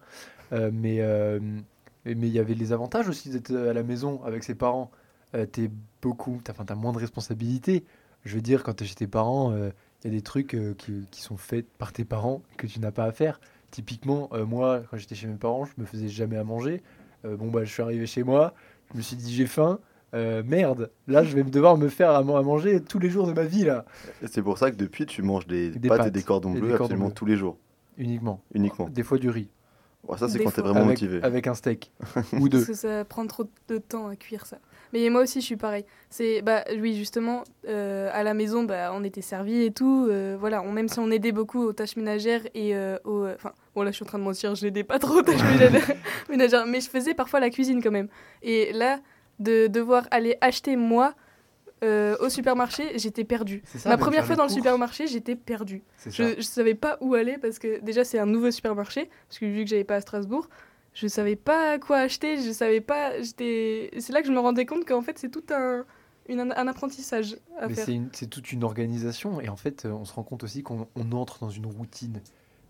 Euh, 0.52 0.70
mais 0.72 1.00
mais 2.04 2.28
il 2.28 2.32
y 2.32 2.38
avait 2.38 2.54
les 2.54 2.72
avantages 2.72 3.08
aussi 3.08 3.30
d'être 3.30 3.52
à 3.52 3.72
la 3.72 3.82
maison 3.82 4.22
avec 4.24 4.44
ses 4.44 4.54
parents. 4.54 4.92
T'es 5.50 5.68
beaucoup, 6.00 6.40
t'as, 6.44 6.52
t'as 6.52 6.74
moins 6.76 6.92
de 6.92 6.98
responsabilités. 6.98 7.84
Je 8.24 8.36
veux 8.36 8.40
dire, 8.40 8.62
quand 8.62 8.74
t'es 8.74 8.84
chez 8.84 8.94
tes 8.94 9.08
parents, 9.08 9.52
il 9.56 9.72
y 10.04 10.06
a 10.06 10.10
des 10.10 10.22
trucs 10.22 10.56
qui, 10.78 11.08
qui 11.10 11.20
sont 11.20 11.36
faits 11.36 11.66
par 11.78 11.92
tes 11.92 12.04
parents 12.04 12.42
que 12.58 12.68
tu 12.68 12.78
n'as 12.78 12.92
pas 12.92 13.06
à 13.06 13.10
faire. 13.10 13.40
Typiquement, 13.72 14.30
moi, 14.46 14.82
quand 14.88 14.98
j'étais 14.98 15.16
chez 15.16 15.26
mes 15.26 15.34
parents, 15.34 15.64
je 15.64 15.72
me 15.78 15.84
faisais 15.84 16.06
jamais 16.06 16.36
à 16.36 16.44
manger. 16.44 16.80
Bon, 17.24 17.50
bah, 17.50 17.64
je 17.64 17.72
suis 17.72 17.82
arrivé 17.82 18.06
chez 18.06 18.22
moi, 18.22 18.54
je 18.92 18.98
me 18.98 19.02
suis 19.02 19.16
dit, 19.16 19.34
j'ai 19.34 19.46
faim. 19.46 19.80
Euh, 20.14 20.42
merde, 20.46 20.90
là, 21.08 21.24
je 21.24 21.34
vais 21.34 21.42
me 21.42 21.50
devoir 21.50 21.76
me 21.76 21.88
faire 21.88 22.10
à, 22.10 22.22
man- 22.22 22.36
à 22.36 22.42
manger 22.42 22.80
tous 22.80 22.98
les 22.98 23.10
jours 23.10 23.26
de 23.26 23.32
ma 23.32 23.42
vie, 23.44 23.64
là, 23.64 23.84
c'est 24.30 24.42
pour 24.42 24.56
ça 24.56 24.70
que 24.70 24.76
depuis, 24.76 25.04
tu 25.04 25.20
manges 25.22 25.46
des, 25.46 25.70
Des 25.70 25.88
pâtes, 25.88 26.06
et 26.06 26.10
des 26.10 26.22
cordons 26.22 26.50
et 26.52 26.54
des 26.54 26.60
bleus 26.60 26.68
cordons 26.70 26.84
absolument 26.84 27.06
bleus. 27.06 27.14
tous 27.14 27.26
les 27.26 27.36
jours, 27.36 27.58
uniquement. 27.98 28.40
uniquement. 28.54 28.88
Des 28.88 29.02
fois 29.02 29.18
du 29.18 29.28
riz. 29.30 29.48
Ça, 30.16 30.28
c'est 30.28 30.38
quand 30.38 30.52
t'es 30.52 30.60
vraiment 30.62 30.82
avec, 30.82 30.90
motivé. 31.02 31.20
avec 31.24 31.48
un 31.48 31.54
steak. 31.54 31.90
ou 32.34 32.48
deux. 32.48 32.58
parce 32.58 32.68
que 32.68 32.74
ça 32.74 33.04
prend 33.04 33.26
trop 33.26 33.44
de 33.66 33.78
temps 33.78 34.06
à 34.06 34.14
cuire 34.14 34.46
ça. 34.46 34.58
Mais 34.92 35.10
moi 35.10 35.22
aussi 35.22 35.40
je 35.40 35.46
suis 35.46 35.56
pareil. 35.56 35.84
C'est 36.10 36.42
bah 36.42 36.62
oui 36.80 36.94
justement 36.96 37.42
euh, 37.66 38.08
à 38.12 38.22
la 38.22 38.32
maison 38.32 38.62
bah 38.62 38.92
on 38.94 39.02
était 39.02 39.20
servi 39.20 39.62
et 39.64 39.72
tout. 39.72 40.06
euh, 40.08 40.36
voilà, 40.38 40.62
on, 40.62 40.70
même 40.70 40.86
si 40.88 41.00
on 41.00 41.10
aidait 41.10 41.32
beaucoup 41.32 41.60
aux 41.60 41.72
tâches 41.72 41.96
ménagères 41.96 42.42
et 42.54 42.76
euh, 42.76 42.98
aux 43.04 43.26
enfin 43.26 43.50
bon 43.74 43.82
là 43.82 43.90
je 43.90 43.96
suis 43.96 44.04
en 44.04 44.06
train 44.06 44.20
de 44.20 44.22
mentir, 44.24 44.54
je 44.54 44.64
l'aidais 44.64 44.84
pas 44.84 45.00
trop 45.00 45.14
aux 45.14 45.22
tâches 45.22 45.42
ménagères, 45.58 45.90
ménagères, 46.30 46.66
mais 46.68 46.80
je 46.80 46.88
faisais 46.88 47.12
parfois 47.14 47.40
la 47.40 47.50
cuisine 47.50 47.82
quand 47.82 47.90
même. 47.90 48.06
Et 48.44 48.72
là 48.72 49.00
de 49.38 49.66
devoir 49.66 50.06
aller 50.10 50.36
acheter 50.40 50.76
moi 50.76 51.14
euh, 51.84 52.16
au 52.20 52.28
supermarché, 52.30 52.98
j'étais 52.98 53.24
perdue. 53.24 53.62
Ça, 53.66 53.90
Ma 53.90 53.98
première 53.98 54.24
fois 54.24 54.34
dans 54.36 54.44
le 54.44 54.48
supermarché, 54.48 55.06
j'étais 55.06 55.36
perdue. 55.36 55.82
Je, 56.06 56.34
je 56.36 56.40
savais 56.42 56.74
pas 56.74 56.96
où 57.02 57.14
aller 57.14 57.36
parce 57.38 57.58
que 57.58 57.80
déjà 57.80 58.02
c'est 58.04 58.18
un 58.18 58.24
nouveau 58.26 58.50
supermarché 58.50 59.10
parce 59.28 59.38
que 59.38 59.44
vu 59.46 59.64
que 59.64 59.70
j'avais 59.70 59.84
pas 59.84 59.96
à 59.96 60.00
Strasbourg, 60.00 60.48
je 60.94 61.06
savais 61.06 61.36
pas 61.36 61.78
quoi 61.78 61.98
acheter, 61.98 62.38
je 62.42 62.50
savais 62.50 62.80
pas, 62.80 63.20
j'étais 63.20 63.90
c'est 63.98 64.12
là 64.14 64.22
que 64.22 64.26
je 64.26 64.32
me 64.32 64.38
rendais 64.38 64.64
compte 64.64 64.86
qu'en 64.86 65.02
fait 65.02 65.18
c'est 65.18 65.30
tout 65.30 65.44
un 65.50 65.84
une- 66.28 66.40
un 66.56 66.66
apprentissage 66.66 67.36
à 67.58 67.68
Mais 67.68 67.74
faire. 67.74 67.86
c'est 68.12 68.26
toute 68.28 68.50
une 68.52 68.64
organisation 68.64 69.40
et 69.42 69.48
en 69.50 69.56
fait 69.56 69.84
euh, 69.84 69.90
on 69.90 70.04
se 70.06 70.12
rend 70.14 70.22
compte 70.24 70.42
aussi 70.44 70.62
qu'on 70.62 70.88
on 70.96 71.12
entre 71.12 71.38
dans 71.40 71.50
une 71.50 71.66
routine. 71.66 72.20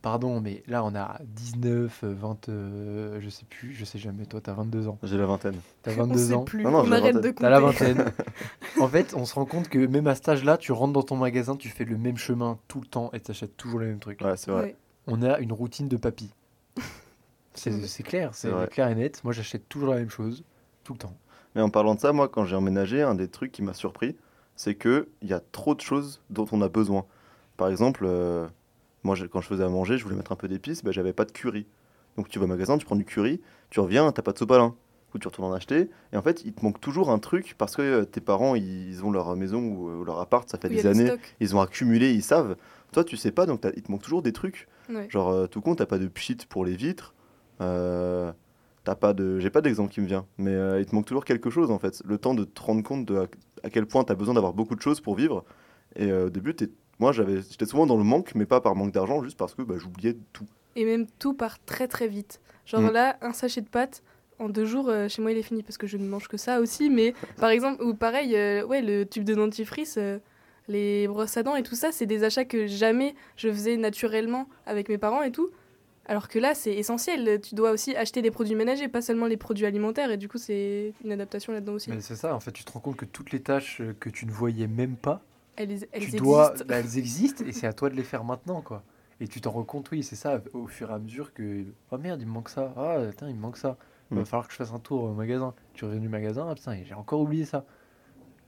Pardon, 0.06 0.40
mais 0.40 0.62
là 0.68 0.84
on 0.84 0.94
a 0.94 1.18
19, 1.24 2.04
euh, 2.04 2.14
20, 2.14 2.48
euh, 2.48 3.18
je 3.20 3.28
sais 3.28 3.44
plus, 3.44 3.72
je 3.72 3.84
sais 3.84 3.98
jamais, 3.98 4.24
toi 4.24 4.40
t'as 4.40 4.52
22 4.52 4.86
ans. 4.86 4.98
J'ai 5.02 5.18
la 5.18 5.26
vingtaine. 5.26 5.56
T'as 5.82 5.94
On 5.94 6.06
22 6.06 6.16
sait 6.16 6.34
ans, 6.34 6.44
plus, 6.44 6.62
Non, 6.62 6.70
non, 6.70 6.78
on 6.82 6.86
la 6.88 6.98
arrête 6.98 7.16
de 7.16 7.22
vingtaine. 7.22 7.32
compter. 7.32 7.42
t'as 7.42 7.50
la 7.50 7.58
vingtaine. 7.58 8.04
en 8.80 8.86
fait, 8.86 9.14
on 9.16 9.24
se 9.24 9.34
rend 9.34 9.46
compte 9.46 9.68
que 9.68 9.84
même 9.84 10.06
à 10.06 10.14
cet 10.14 10.28
âge-là, 10.28 10.58
tu 10.58 10.70
rentres 10.70 10.92
dans 10.92 11.02
ton 11.02 11.16
magasin, 11.16 11.56
tu 11.56 11.70
fais 11.70 11.84
le 11.84 11.98
même 11.98 12.18
chemin 12.18 12.56
tout 12.68 12.80
le 12.80 12.86
temps 12.86 13.10
et 13.14 13.18
t'achètes 13.18 13.56
toujours 13.56 13.80
les 13.80 13.86
mêmes 13.88 13.98
trucs. 13.98 14.20
Ouais, 14.20 14.36
c'est 14.36 14.52
vrai. 14.52 14.62
Ouais. 14.62 14.76
On 15.08 15.24
a 15.24 15.40
une 15.40 15.52
routine 15.52 15.88
de 15.88 15.96
papy. 15.96 16.30
C'est 17.54 18.04
clair, 18.04 18.30
c'est 18.32 18.52
clair 18.70 18.86
et 18.86 18.94
net. 18.94 19.24
Moi 19.24 19.32
j'achète 19.32 19.68
toujours 19.68 19.88
la 19.88 19.96
même 19.96 20.10
chose, 20.10 20.44
tout 20.84 20.92
le 20.92 21.00
temps. 21.00 21.16
Mais 21.56 21.62
en 21.62 21.68
parlant 21.70 21.96
de 21.96 22.00
ça, 22.00 22.12
moi, 22.12 22.28
quand 22.28 22.44
j'ai 22.44 22.54
emménagé, 22.54 23.02
un 23.02 23.16
des 23.16 23.26
trucs 23.26 23.50
qui 23.50 23.62
m'a 23.62 23.74
surpris, 23.74 24.14
c'est 24.54 24.76
que 24.76 25.08
il 25.20 25.28
y 25.28 25.32
a 25.32 25.40
trop 25.40 25.74
de 25.74 25.80
choses 25.80 26.20
dont 26.30 26.46
on 26.52 26.62
a 26.62 26.68
besoin. 26.68 27.06
Par 27.56 27.66
exemple, 27.70 28.04
euh, 28.06 28.46
moi, 29.06 29.14
je- 29.14 29.26
quand 29.26 29.40
je 29.40 29.46
faisais 29.48 29.64
à 29.64 29.68
manger, 29.68 29.96
je 29.98 30.04
voulais 30.04 30.16
mettre 30.16 30.32
un 30.32 30.36
peu 30.36 30.48
d'épices, 30.48 30.84
bah, 30.84 30.90
j'avais 30.92 31.12
pas 31.14 31.24
de 31.24 31.32
curry. 31.32 31.66
Donc 32.16 32.28
tu 32.28 32.38
vas 32.38 32.44
au 32.44 32.48
magasin, 32.48 32.76
tu 32.78 32.84
prends 32.86 32.96
du 32.96 33.04
curry, 33.04 33.40
tu 33.70 33.80
reviens, 33.80 34.10
t'as 34.12 34.22
pas 34.22 34.32
de 34.32 34.38
sopalin. 34.38 34.74
Coup, 35.12 35.18
tu 35.18 35.28
retournes 35.28 35.48
en 35.48 35.54
acheter. 35.54 35.88
Et 36.12 36.16
en 36.16 36.22
fait, 36.22 36.42
il 36.44 36.52
te 36.52 36.64
manque 36.64 36.80
toujours 36.80 37.10
un 37.10 37.18
truc 37.20 37.54
parce 37.58 37.76
que 37.76 37.82
euh, 37.82 38.04
tes 38.04 38.20
parents, 38.20 38.54
ils 38.56 39.04
ont 39.04 39.10
leur 39.12 39.34
maison 39.36 39.62
ou, 39.62 39.88
euh, 39.88 40.04
leur 40.04 40.18
appart, 40.18 40.48
ça 40.48 40.58
fait 40.58 40.68
des 40.68 40.82
années, 40.88 41.04
ils 41.40 41.54
ont 41.54 41.60
accumulé, 41.60 42.12
ils 42.12 42.22
savent. 42.24 42.56
Toi, 42.92 43.04
tu 43.04 43.16
sais 43.16 43.30
pas, 43.30 43.46
donc 43.46 43.64
il 43.76 43.82
te 43.82 43.90
manque 43.92 44.02
toujours 44.02 44.22
des 44.22 44.32
trucs. 44.32 44.66
Ouais. 44.88 45.06
Genre, 45.08 45.28
euh, 45.28 45.46
tout 45.46 45.60
compte, 45.60 45.78
t'as 45.78 45.86
pas 45.86 45.98
de 45.98 46.08
pchit 46.08 46.36
pour 46.48 46.64
les 46.64 46.74
vitres. 46.74 47.14
Euh, 47.60 48.32
t'as 48.84 48.94
pas 48.94 49.12
de. 49.12 49.38
J'ai 49.38 49.50
pas 49.50 49.60
d'exemple 49.60 49.92
qui 49.92 50.00
me 50.00 50.06
vient. 50.06 50.26
Mais 50.38 50.52
euh, 50.54 50.80
il 50.80 50.86
te 50.86 50.94
manque 50.94 51.06
toujours 51.06 51.24
quelque 51.24 51.50
chose 51.50 51.70
en 51.70 51.78
fait. 51.78 52.02
Le 52.04 52.18
temps 52.18 52.34
de 52.34 52.44
te 52.44 52.60
rendre 52.62 52.82
compte 52.82 53.04
de 53.06 53.16
à, 53.16 53.26
à 53.64 53.70
quel 53.70 53.86
point 53.86 54.04
t'as 54.04 54.14
besoin 54.14 54.34
d'avoir 54.34 54.52
beaucoup 54.54 54.74
de 54.74 54.80
choses 54.82 55.00
pour 55.00 55.14
vivre. 55.14 55.44
Et 55.96 56.10
euh, 56.10 56.26
au 56.26 56.30
début, 56.30 56.54
t'es- 56.54 56.70
moi 56.98 57.12
j'avais, 57.12 57.42
j'étais 57.42 57.66
souvent 57.66 57.86
dans 57.86 57.96
le 57.96 58.04
manque, 58.04 58.34
mais 58.34 58.46
pas 58.46 58.60
par 58.60 58.74
manque 58.74 58.92
d'argent, 58.92 59.22
juste 59.22 59.36
parce 59.36 59.54
que 59.54 59.62
bah, 59.62 59.74
j'oubliais 59.78 60.16
tout. 60.32 60.46
Et 60.76 60.84
même 60.84 61.06
tout 61.18 61.34
part 61.34 61.58
très 61.64 61.88
très 61.88 62.08
vite. 62.08 62.40
Genre 62.66 62.80
Mm. 62.82 62.90
là, 62.90 63.16
un 63.22 63.32
sachet 63.32 63.60
de 63.60 63.68
pâtes, 63.68 64.02
en 64.38 64.48
deux 64.48 64.66
jours, 64.66 64.88
euh, 64.90 65.08
chez 65.08 65.22
moi 65.22 65.32
il 65.32 65.38
est 65.38 65.42
fini 65.42 65.62
parce 65.62 65.78
que 65.78 65.86
je 65.86 65.96
ne 65.96 66.06
mange 66.06 66.28
que 66.28 66.36
ça 66.36 66.60
aussi. 66.60 66.90
Mais 66.90 67.14
par 67.40 67.50
exemple, 67.50 67.82
ou 67.82 67.94
pareil, 67.94 68.36
euh, 68.36 68.64
ouais, 68.66 68.82
le 68.82 69.04
tube 69.04 69.24
de 69.24 69.34
dentifrice, 69.34 69.96
euh, 69.98 70.18
les 70.68 71.06
brosses 71.08 71.36
à 71.36 71.42
dents 71.42 71.56
et 71.56 71.62
tout 71.62 71.74
ça, 71.76 71.92
c'est 71.92 72.06
des 72.06 72.24
achats 72.24 72.44
que 72.44 72.66
jamais 72.66 73.14
je 73.36 73.48
faisais 73.48 73.76
naturellement 73.76 74.48
avec 74.66 74.88
mes 74.88 74.98
parents 74.98 75.22
et 75.22 75.30
tout. 75.30 75.48
Alors 76.08 76.28
que 76.28 76.38
là, 76.38 76.54
c'est 76.54 76.74
essentiel. 76.74 77.40
Tu 77.40 77.54
dois 77.54 77.70
aussi 77.72 77.96
acheter 77.96 78.20
des 78.22 78.30
produits 78.30 78.54
ménagers, 78.54 78.86
pas 78.88 79.00
seulement 79.02 79.26
les 79.26 79.36
produits 79.36 79.66
alimentaires. 79.66 80.10
Et 80.10 80.16
du 80.16 80.28
coup, 80.28 80.38
c'est 80.38 80.92
une 81.04 81.10
adaptation 81.12 81.52
là-dedans 81.52 81.72
aussi. 81.74 81.90
Mais 81.90 82.00
c'est 82.00 82.14
ça, 82.14 82.34
en 82.34 82.38
fait, 82.40 82.52
tu 82.52 82.62
te 82.64 82.70
rends 82.70 82.78
compte 82.80 82.96
que 82.96 83.04
toutes 83.04 83.32
les 83.32 83.40
tâches 83.40 83.80
que 83.98 84.08
tu 84.08 84.24
ne 84.26 84.30
voyais 84.30 84.68
même 84.68 84.94
pas, 84.96 85.20
Elles, 85.56 85.70
elles 85.70 85.80
tu 85.80 85.96
existent. 85.96 86.18
dois, 86.18 86.54
bah, 86.66 86.76
elles 86.78 86.98
existent 86.98 87.44
et 87.44 87.52
c'est 87.52 87.66
à 87.66 87.72
toi 87.72 87.88
de 87.90 87.94
les 87.94 88.04
faire 88.04 88.24
maintenant, 88.24 88.60
quoi. 88.62 88.82
Et 89.20 89.28
tu 89.28 89.40
t'en 89.40 89.50
rends 89.50 89.64
compte, 89.64 89.90
oui, 89.92 90.02
c'est 90.02 90.16
ça, 90.16 90.42
au 90.52 90.66
fur 90.66 90.90
et 90.90 90.94
à 90.94 90.98
mesure 90.98 91.32
que, 91.32 91.64
oh 91.90 91.98
merde, 91.98 92.20
il 92.20 92.26
me 92.26 92.32
manque 92.32 92.50
ça, 92.50 92.74
ah, 92.76 92.98
putain, 93.10 93.28
il 93.30 93.34
me 93.36 93.40
manque 93.40 93.56
ça. 93.56 93.76
Il 94.10 94.16
va 94.16 94.22
Mm. 94.22 94.26
falloir 94.26 94.46
que 94.46 94.52
je 94.52 94.58
fasse 94.58 94.72
un 94.72 94.78
tour 94.78 95.02
au 95.04 95.12
magasin. 95.14 95.54
Tu 95.74 95.84
reviens 95.84 95.98
du 96.00 96.08
magasin, 96.08 96.46
ah 96.50 96.54
putain, 96.54 96.76
j'ai 96.84 96.94
encore 96.94 97.20
oublié 97.20 97.44
ça. 97.44 97.64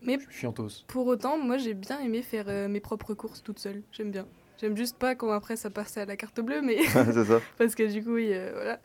Mais 0.02 0.18
Je 0.30 0.36
suis 0.36 0.46
en 0.46 0.52
tos. 0.52 0.84
Pour 0.86 1.06
autant, 1.06 1.38
moi 1.38 1.58
j'ai 1.58 1.74
bien 1.74 1.98
aimé 2.00 2.22
faire 2.22 2.48
euh, 2.48 2.68
mes 2.68 2.80
propres 2.80 3.14
courses 3.14 3.42
toute 3.42 3.58
seule. 3.58 3.82
J'aime 3.90 4.10
bien. 4.12 4.26
J'aime 4.60 4.76
juste 4.76 4.96
pas 4.98 5.14
quand 5.14 5.30
après 5.32 5.56
ça 5.56 5.70
passe 5.70 5.96
à 5.96 6.04
la 6.04 6.16
carte 6.16 6.40
bleue, 6.40 6.62
mais 6.62 6.78
c'est 6.86 7.24
ça. 7.24 7.40
parce 7.58 7.74
que 7.74 7.90
du 7.90 8.04
coup, 8.04 8.12
oui, 8.14 8.30
euh, 8.32 8.50
voilà. 8.54 8.80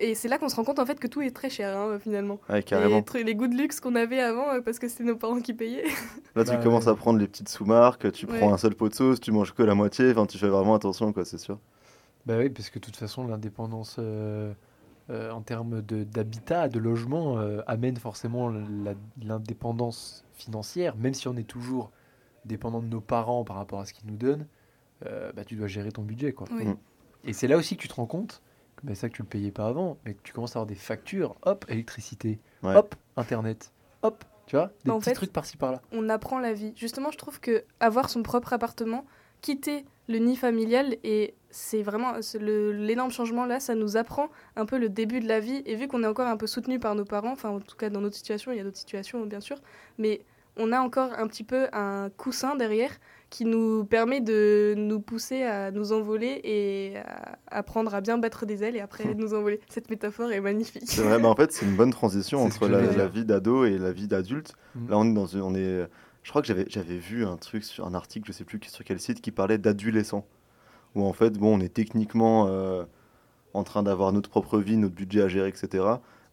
Et 0.00 0.14
c'est 0.14 0.28
là 0.28 0.36
qu'on 0.38 0.48
se 0.50 0.56
rend 0.56 0.64
compte 0.64 0.78
en 0.78 0.84
fait 0.86 1.00
que 1.00 1.06
tout 1.06 1.22
est 1.22 1.30
très 1.30 1.48
cher 1.50 1.76
hein, 1.76 1.98
finalement. 1.98 2.38
Ouais, 2.48 2.56
Les, 2.56 2.62
carrément. 2.62 3.00
tru- 3.00 3.22
les 3.24 3.34
goûts 3.34 3.46
de 3.48 3.54
luxe 3.56 3.80
qu'on 3.80 3.94
avait 3.94 4.20
avant 4.20 4.50
euh, 4.52 4.60
parce 4.60 4.78
que 4.78 4.86
c'était 4.88 5.04
nos 5.04 5.16
parents 5.16 5.40
qui 5.40 5.54
payaient. 5.54 5.84
Là, 6.36 6.44
tu 6.44 6.50
Bah, 6.50 6.56
commences 6.58 6.84
ouais. 6.84 6.90
à 6.92 6.94
prendre 6.94 7.18
les 7.18 7.26
petites 7.26 7.48
sous-marques, 7.48 8.12
tu 8.12 8.26
Ouais. 8.26 8.38
prends 8.38 8.52
un 8.52 8.58
seul 8.58 8.74
pot 8.74 8.88
de 8.90 8.94
sauce, 8.94 9.18
tu 9.20 9.32
manges 9.32 9.54
que 9.54 9.62
la 9.62 9.74
moitié, 9.74 10.10
enfin, 10.10 10.26
tu 10.26 10.36
fais 10.36 10.48
vraiment 10.48 10.74
attention, 10.74 11.12
quoi, 11.12 11.24
c'est 11.24 11.38
sûr. 11.38 11.58
Bah 12.26 12.34
oui, 12.38 12.50
parce 12.50 12.68
que 12.70 12.78
de 12.78 12.84
toute 12.84 12.96
façon, 12.96 13.26
l'indépendance 13.26 13.96
euh, 13.98 14.52
euh, 15.10 15.30
en 15.30 15.40
termes 15.40 15.80
de- 15.80 16.04
d'habitat, 16.04 16.68
de 16.68 16.78
logement, 16.78 17.38
euh, 17.38 17.62
amène 17.66 17.96
forcément 17.96 18.52
l'indépendance 19.22 20.24
financière, 20.34 20.96
même 20.96 21.14
si 21.14 21.28
on 21.28 21.36
est 21.36 21.46
toujours 21.46 21.90
dépendant 22.44 22.80
de 22.80 22.86
nos 22.88 23.00
parents 23.00 23.44
par 23.44 23.56
rapport 23.56 23.80
à 23.80 23.86
ce 23.86 23.92
qu'ils 23.92 24.08
nous 24.10 24.16
donnent, 24.16 24.46
euh, 25.06 25.32
bah, 25.34 25.44
tu 25.44 25.56
dois 25.56 25.66
gérer 25.66 25.92
ton 25.92 26.02
budget. 26.02 26.32
Quoi. 26.32 26.46
Oui. 26.52 26.64
Mm. 26.66 26.76
Et 27.24 27.32
c'est 27.32 27.48
là 27.48 27.56
aussi 27.56 27.76
que 27.76 27.82
tu 27.82 27.88
te 27.88 27.94
rends 27.94 28.06
compte 28.06 28.42
bah, 28.82 28.94
ça 28.94 29.08
que 29.08 29.14
tu 29.14 29.22
le 29.22 29.28
payais 29.28 29.50
pas 29.50 29.66
avant, 29.66 29.98
mais 30.04 30.14
que 30.14 30.22
tu 30.22 30.32
commences 30.32 30.56
à 30.56 30.60
avoir 30.60 30.66
des 30.66 30.74
factures, 30.74 31.36
hop, 31.42 31.64
électricité, 31.68 32.38
Ouais. 32.62 32.76
hop, 32.76 32.94
internet, 33.16 33.72
hop, 34.02 34.24
tu 34.46 34.56
vois, 34.56 34.66
des 34.84 34.90
Bah, 34.90 34.94
en 34.94 34.98
petits 34.98 35.10
fait, 35.10 35.14
trucs 35.14 35.32
par-ci 35.32 35.56
par-là. 35.56 35.82
on 35.92 36.08
apprend 36.08 36.38
la 36.38 36.52
vie. 36.52 36.72
Justement, 36.76 37.10
je 37.10 37.18
trouve 37.18 37.40
que 37.40 37.64
avoir 37.80 38.08
son 38.10 38.22
propre 38.22 38.52
appartement, 38.52 39.04
quitter 39.40 39.84
le 40.08 40.18
nid 40.18 40.36
familial, 40.36 40.96
et 41.04 41.34
c'est 41.50 41.82
vraiment 41.82 42.12
l'énorme 42.40 43.10
changement 43.10 43.44
là, 43.44 43.58
ça 43.60 43.74
nous 43.74 43.96
apprend 43.96 44.28
un 44.54 44.66
peu 44.66 44.78
le 44.78 44.88
début 44.88 45.20
de 45.20 45.26
la 45.26 45.40
vie. 45.40 45.62
Et 45.66 45.74
vu 45.74 45.88
qu'on 45.88 46.02
est 46.04 46.06
encore 46.06 46.28
un 46.28 46.36
peu 46.36 46.46
soutenu 46.46 46.78
par 46.78 46.94
nos 46.94 47.04
parents, 47.04 47.32
enfin 47.32 47.48
en 47.50 47.60
tout 47.60 47.76
cas 47.76 47.90
dans 47.90 48.00
notre 48.00 48.14
situation, 48.16 48.52
il 48.52 48.58
y 48.58 48.60
a 48.60 48.64
d'autres 48.64 48.76
situations 48.78 49.24
bien 49.26 49.40
sûr, 49.40 49.58
mais 49.98 50.20
on 50.56 50.70
a 50.72 50.80
encore 50.80 51.12
un 51.18 51.26
petit 51.26 51.44
peu 51.44 51.66
un 51.72 52.08
coussin 52.16 52.54
derrière 52.56 52.92
qui 53.30 53.44
nous 53.44 53.84
permet 53.84 54.20
de 54.20 54.74
nous 54.76 55.00
pousser 55.00 55.42
à 55.42 55.70
nous 55.70 55.92
envoler 55.92 56.40
et 56.44 56.96
à 56.98 57.38
apprendre 57.48 57.94
à 57.94 58.00
bien 58.00 58.18
battre 58.18 58.46
des 58.46 58.62
ailes 58.62 58.76
et 58.76 58.80
après 58.80 59.14
nous 59.14 59.34
envoler. 59.34 59.60
Cette 59.68 59.90
métaphore 59.90 60.30
est 60.32 60.40
magnifique. 60.40 60.84
C'est 60.86 61.02
vrai, 61.02 61.18
mais 61.18 61.26
en 61.26 61.34
fait, 61.34 61.52
c'est 61.52 61.66
une 61.66 61.76
bonne 61.76 61.90
transition 61.90 62.44
entre 62.44 62.68
la, 62.68 63.08
vie 63.08 63.24
d'ado 63.24 63.64
et 63.64 63.78
la 63.78 63.92
vie 63.92 64.06
d'adulte. 64.06 64.54
Mm. 64.74 64.90
Là, 64.90 64.98
on 64.98 65.04
est 65.04 65.14
dans 65.14 65.26
une, 65.26 65.42
on 65.42 65.54
est, 65.54 65.88
je 66.22 66.30
crois 66.30 66.42
que 66.42 66.48
j'avais, 66.48 66.66
j'avais 66.68 66.98
vu 66.98 67.24
un 67.24 67.36
truc 67.36 67.64
sur 67.64 67.86
un 67.86 67.94
article, 67.94 68.26
je 68.26 68.32
sais 68.32 68.44
plus 68.44 68.60
sur 68.62 68.84
quel 68.84 69.00
site, 69.00 69.20
qui 69.20 69.32
parlait 69.32 69.58
d'adolescents. 69.58 70.26
Où 70.94 71.04
en 71.04 71.12
fait, 71.12 71.38
bon, 71.38 71.56
on 71.56 71.60
est 71.60 71.72
techniquement 71.72 72.46
euh, 72.48 72.84
en 73.54 73.64
train 73.64 73.82
d'avoir 73.82 74.12
notre 74.12 74.30
propre 74.30 74.58
vie, 74.58 74.76
notre 74.76 74.94
budget 74.94 75.22
à 75.22 75.28
gérer, 75.28 75.48
etc. 75.48 75.84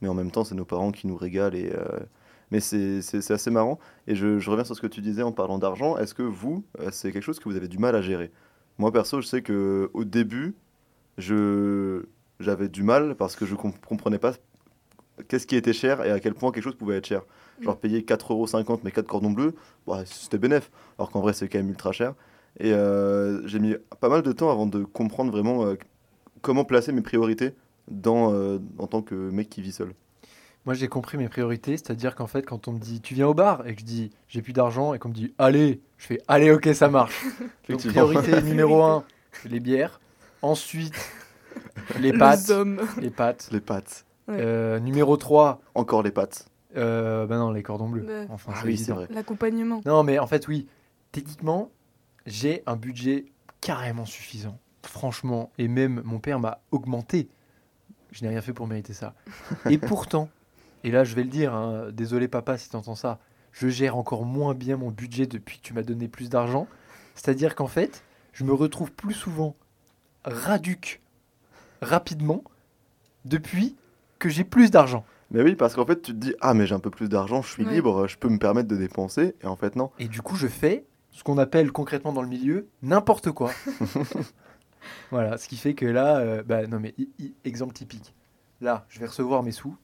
Mais 0.01 0.07
en 0.07 0.13
même 0.13 0.31
temps, 0.31 0.43
c'est 0.43 0.55
nos 0.55 0.65
parents 0.65 0.91
qui 0.91 1.07
nous 1.07 1.17
régalent. 1.17 1.55
Et, 1.55 1.71
euh, 1.73 1.99
mais 2.53 2.59
c'est, 2.59 3.31
assez 3.31 3.49
marrant. 3.49 3.79
Et 4.07 4.15
je, 4.15 4.37
je 4.37 4.49
reviens 4.49 4.63
sur 4.63 4.75
ce 4.75 4.81
que 4.81 4.87
tu 4.87 5.01
disais 5.01 5.23
en 5.23 5.31
parlant 5.31 5.57
d'argent. 5.57 5.97
Est-ce 5.97 6.13
que 6.13 6.21
vous, 6.21 6.63
euh, 6.79 6.89
c'est 6.91 7.11
quelque 7.11 7.23
chose 7.23 7.39
que 7.39 7.49
vous 7.49 7.55
avez 7.55 7.67
du 7.67 7.79
mal 7.79 7.95
à 7.95 8.01
gérer? 8.01 8.31
Moi, 8.77 8.91
perso, 8.91 9.21
je 9.21 9.27
sais 9.27 9.41
que 9.41 9.89
au 9.93 10.03
début, 10.03 10.55
j'avais 11.17 12.69
du 12.69 12.83
mal 12.83 13.15
parce 13.15 13.35
que 13.35 13.45
je 13.45 13.53
ne 13.55 13.71
comprenais 13.87 14.19
pas 14.19 14.33
qu'est-ce 15.27 15.47
qui 15.47 15.55
était 15.55 15.73
cher 15.73 16.05
et 16.05 16.11
à 16.11 16.19
quel 16.19 16.35
point 16.35 16.51
quelque 16.51 16.63
chose 16.63 16.75
pouvait 16.75 16.97
être 16.97 17.07
cher. 17.07 17.23
Genre 17.61 17.75
Mm. 17.75 17.79
payer 17.79 18.01
4,50€ 18.01 18.79
mais 18.83 18.91
4 18.91 19.07
cordons 19.07 19.31
bleus, 19.31 19.55
bah, 19.87 20.03
c'était 20.05 20.37
bénef. 20.37 20.69
Alors 20.97 21.11
qu'en 21.11 21.21
vrai, 21.21 21.33
c'est 21.33 21.47
quand 21.47 21.59
même 21.59 21.69
ultra 21.69 21.91
cher. 21.91 22.13
Et 22.59 22.71
euh, 22.71 23.45
j'ai 23.47 23.59
mis 23.59 23.75
pas 23.99 24.09
mal 24.09 24.21
de 24.21 24.31
temps 24.31 24.51
avant 24.51 24.67
de 24.67 24.83
comprendre 24.83 25.31
vraiment 25.31 25.65
euh, 25.65 25.75
comment 26.41 26.65
placer 26.65 26.91
mes 26.91 27.01
priorités 27.01 27.55
dans, 27.89 28.31
euh, 28.31 28.59
en 28.77 28.87
tant 28.87 29.01
que 29.01 29.15
mec 29.15 29.49
qui 29.49 29.61
vit 29.61 29.71
seul. 29.71 29.93
Moi, 30.65 30.73
j'ai 30.75 30.87
compris 30.87 31.17
mes 31.17 31.27
priorités, 31.27 31.75
c'est-à-dire 31.75 32.15
qu'en 32.15 32.27
fait, 32.27 32.43
quand 32.43 32.67
on 32.69 32.73
me 32.73 32.79
dit 32.79 33.01
tu 33.01 33.13
viens 33.15 33.27
au 33.27 33.33
bar 33.33 33.67
et 33.67 33.75
que 33.75 33.81
je 33.81 33.85
dis 33.85 34.11
j'ai 34.29 34.41
plus 34.41 34.53
d'argent 34.53 34.93
et 34.93 34.99
qu'on 34.99 35.09
me 35.09 35.13
dit 35.13 35.33
allez, 35.37 35.81
je 35.97 36.05
fais 36.05 36.21
allez, 36.27 36.51
ok, 36.51 36.69
ça 36.73 36.87
marche. 36.89 37.21
Donc, 37.69 37.85
priorité 37.85 38.41
numéro 38.43 38.81
1, 38.81 39.03
les 39.45 39.59
bières. 39.59 39.99
Ensuite, 40.41 40.95
les 41.99 42.13
pâtes. 42.13 42.51
Les 43.01 43.09
pâtes. 43.09 43.49
Les 43.51 43.59
pâtes. 43.59 44.05
Ouais. 44.27 44.37
Euh, 44.39 44.79
numéro 44.79 45.17
3, 45.17 45.61
Encore 45.75 46.01
les 46.01 46.11
pâtes. 46.11 46.45
euh, 46.77 47.25
bah 47.25 47.37
non, 47.37 47.51
les 47.51 47.61
cordons 47.63 47.89
bleus. 47.89 48.05
Ouais. 48.05 48.27
Enfin, 48.29 48.53
Ah 48.55 48.59
c'est 48.61 48.67
oui, 48.67 48.77
c'est 48.77 48.93
vrai. 48.93 49.07
L'accompagnement. 49.09 49.81
Non, 49.85 50.03
mais 50.03 50.17
en 50.19 50.27
fait, 50.27 50.47
oui. 50.47 50.67
Techniquement, 51.11 51.71
j'ai 52.25 52.63
un 52.65 52.75
budget 52.77 53.25
carrément 53.59 54.05
suffisant. 54.05 54.57
Franchement. 54.85 55.51
Et 55.57 55.67
même 55.67 56.01
mon 56.05 56.19
père 56.19 56.39
m'a 56.39 56.59
augmenté. 56.71 57.27
Je 58.11 58.23
n'ai 58.23 58.29
rien 58.29 58.41
fait 58.41 58.53
pour 58.53 58.67
mériter 58.67 58.93
ça. 58.93 59.13
Et 59.69 59.77
pourtant, 59.77 60.29
et 60.83 60.91
là, 60.91 61.03
je 61.03 61.15
vais 61.15 61.23
le 61.23 61.29
dire, 61.29 61.53
hein, 61.53 61.87
désolé 61.91 62.27
papa 62.27 62.57
si 62.57 62.69
tu 62.69 62.75
entends 62.75 62.95
ça, 62.95 63.19
je 63.51 63.67
gère 63.69 63.97
encore 63.97 64.25
moins 64.25 64.53
bien 64.53 64.77
mon 64.77 64.89
budget 64.91 65.25
depuis 65.27 65.57
que 65.59 65.63
tu 65.63 65.73
m'as 65.73 65.83
donné 65.83 66.07
plus 66.07 66.29
d'argent. 66.29 66.67
C'est-à-dire 67.15 67.55
qu'en 67.55 67.67
fait, 67.67 68.03
je 68.33 68.43
me 68.43 68.53
retrouve 68.53 68.91
plus 68.91 69.13
souvent 69.13 69.55
raduc 70.25 71.01
rapidement 71.81 72.43
depuis 73.25 73.75
que 74.19 74.29
j'ai 74.29 74.43
plus 74.43 74.71
d'argent. 74.71 75.05
Mais 75.31 75.41
oui, 75.41 75.55
parce 75.55 75.75
qu'en 75.75 75.85
fait, 75.85 76.01
tu 76.01 76.11
te 76.13 76.17
dis, 76.17 76.33
ah, 76.41 76.53
mais 76.53 76.65
j'ai 76.67 76.75
un 76.75 76.79
peu 76.79 76.89
plus 76.91 77.09
d'argent, 77.09 77.41
je 77.41 77.49
suis 77.49 77.65
Ouais. 77.65 77.73
libre, 77.73 78.07
je 78.07 78.17
peux 78.17 78.29
me 78.29 78.37
permettre 78.37 78.67
de 78.67 78.75
dépenser. 78.75 79.35
Et 79.41 79.47
en 79.47 79.55
fait, 79.55 79.75
non. 79.75 79.91
Et 79.99 80.07
du 80.07 80.21
coup, 80.21 80.35
je 80.35 80.47
fais 80.47 80.85
ce 81.11 81.23
qu'on 81.23 81.37
appelle 81.37 81.71
concrètement 81.71 82.11
dans 82.13 82.21
le 82.21 82.27
milieu 82.27 82.67
n'importe 82.81 83.31
quoi. 83.31 83.51
voilà, 85.11 85.37
ce 85.37 85.47
qui 85.47 85.57
fait 85.57 85.73
que 85.73 85.85
là, 85.85 86.17
euh, 86.17 86.43
bah, 86.43 86.65
non 86.67 86.79
mais 86.79 86.93
exemple 87.45 87.73
typique. 87.73 88.13
Là, 88.61 88.85
je 88.89 88.99
vais 88.99 89.05
recevoir 89.07 89.43
mes 89.43 89.51
sous. 89.51 89.75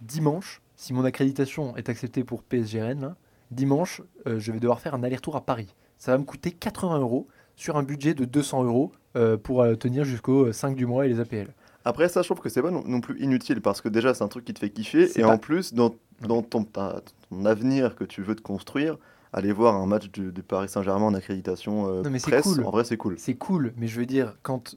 Dimanche, 0.00 0.60
si 0.76 0.92
mon 0.92 1.04
accréditation 1.04 1.76
est 1.76 1.88
acceptée 1.88 2.24
pour 2.24 2.42
PSGRN, 2.42 3.00
là, 3.00 3.16
dimanche, 3.50 4.02
euh, 4.26 4.38
je 4.38 4.52
vais 4.52 4.60
devoir 4.60 4.80
faire 4.80 4.94
un 4.94 5.02
aller-retour 5.02 5.36
à 5.36 5.42
Paris. 5.42 5.74
Ça 5.98 6.12
va 6.12 6.18
me 6.18 6.24
coûter 6.24 6.50
80 6.52 6.98
euros 7.00 7.26
sur 7.56 7.76
un 7.76 7.82
budget 7.82 8.14
de 8.14 8.24
200 8.24 8.64
euros 8.64 8.92
euh, 9.16 9.36
pour 9.36 9.62
euh, 9.62 9.74
tenir 9.74 10.04
jusqu'au 10.04 10.46
euh, 10.46 10.52
5 10.52 10.74
du 10.76 10.86
mois 10.86 11.04
et 11.06 11.08
les 11.08 11.20
APL. 11.20 11.48
Après, 11.84 12.08
ça, 12.08 12.22
je 12.22 12.28
trouve 12.28 12.40
que 12.40 12.48
c'est 12.48 12.62
pas 12.62 12.70
non, 12.70 12.82
non 12.86 13.00
plus 13.00 13.18
inutile 13.20 13.60
parce 13.60 13.80
que 13.80 13.88
déjà, 13.88 14.14
c'est 14.14 14.22
un 14.24 14.28
truc 14.28 14.44
qui 14.44 14.54
te 14.54 14.58
fait 14.60 14.70
kiffer. 14.70 15.10
Et 15.18 15.22
pas- 15.22 15.28
en 15.28 15.38
plus, 15.38 15.74
dans, 15.74 15.94
dans 16.20 16.42
ton, 16.42 16.64
ta- 16.64 17.02
ton 17.28 17.44
avenir 17.44 17.96
que 17.96 18.04
tu 18.04 18.22
veux 18.22 18.34
te 18.34 18.42
construire, 18.42 18.96
aller 19.32 19.52
voir 19.52 19.74
un 19.76 19.86
match 19.86 20.10
du, 20.10 20.32
du 20.32 20.42
Paris 20.42 20.68
Saint-Germain 20.68 21.06
en 21.06 21.14
accréditation 21.14 21.88
euh, 21.88 22.02
Non, 22.02 22.10
mais 22.10 22.18
presse, 22.20 22.44
cool. 22.44 22.64
en 22.64 22.70
vrai, 22.70 22.84
c'est 22.84 22.96
cool. 22.96 23.18
C'est 23.18 23.34
cool, 23.34 23.72
mais 23.76 23.86
je 23.88 23.98
veux 23.98 24.06
dire, 24.06 24.36
quand 24.42 24.76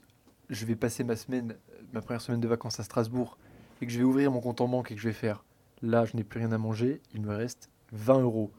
je 0.50 0.64
vais 0.66 0.76
passer 0.76 1.04
ma 1.04 1.16
semaine, 1.16 1.54
ma 1.92 2.00
première 2.02 2.20
semaine 2.20 2.40
de 2.40 2.48
vacances 2.48 2.80
à 2.80 2.82
Strasbourg, 2.82 3.38
et 3.80 3.86
que 3.86 3.92
je 3.92 3.98
vais 3.98 4.04
ouvrir 4.04 4.30
mon 4.30 4.40
compte 4.40 4.60
en 4.60 4.68
banque 4.68 4.90
et 4.90 4.94
que 4.94 5.00
je 5.00 5.08
vais 5.08 5.14
faire, 5.14 5.44
là, 5.82 6.04
je 6.04 6.16
n'ai 6.16 6.24
plus 6.24 6.40
rien 6.40 6.52
à 6.52 6.58
manger, 6.58 7.00
il 7.14 7.22
me 7.22 7.34
reste 7.34 7.70
20 7.92 8.20
euros. 8.20 8.50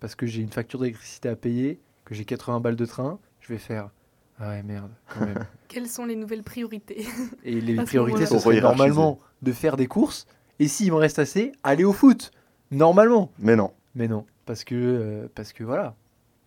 Parce 0.00 0.14
que 0.14 0.26
j'ai 0.26 0.42
une 0.42 0.50
facture 0.50 0.80
d'électricité 0.80 1.28
à 1.28 1.36
payer, 1.36 1.80
que 2.04 2.14
j'ai 2.14 2.24
80 2.24 2.60
balles 2.60 2.76
de 2.76 2.86
train, 2.86 3.18
je 3.40 3.48
vais 3.48 3.58
faire, 3.58 3.90
ah 4.38 4.50
ouais, 4.50 4.62
merde, 4.62 4.90
quand 5.08 5.24
même. 5.24 5.46
Quelles 5.68 5.88
sont 5.88 6.04
les 6.04 6.16
nouvelles 6.16 6.42
priorités 6.42 7.06
Et 7.44 7.60
les 7.60 7.76
priorités, 7.76 8.26
ce 8.26 8.38
serait 8.38 8.60
normalement 8.60 9.18
de 9.42 9.52
faire 9.52 9.76
des 9.76 9.86
courses, 9.86 10.26
et 10.58 10.68
s'il 10.68 10.92
me 10.92 10.96
reste 10.96 11.18
assez, 11.18 11.52
aller 11.62 11.84
au 11.84 11.92
foot. 11.92 12.30
Normalement. 12.70 13.30
Mais 13.38 13.56
non. 13.56 13.72
Mais 13.94 14.08
non, 14.08 14.24
parce 14.46 14.64
que, 14.64 14.74
euh, 14.74 15.28
parce 15.34 15.52
que 15.52 15.64
voilà. 15.64 15.94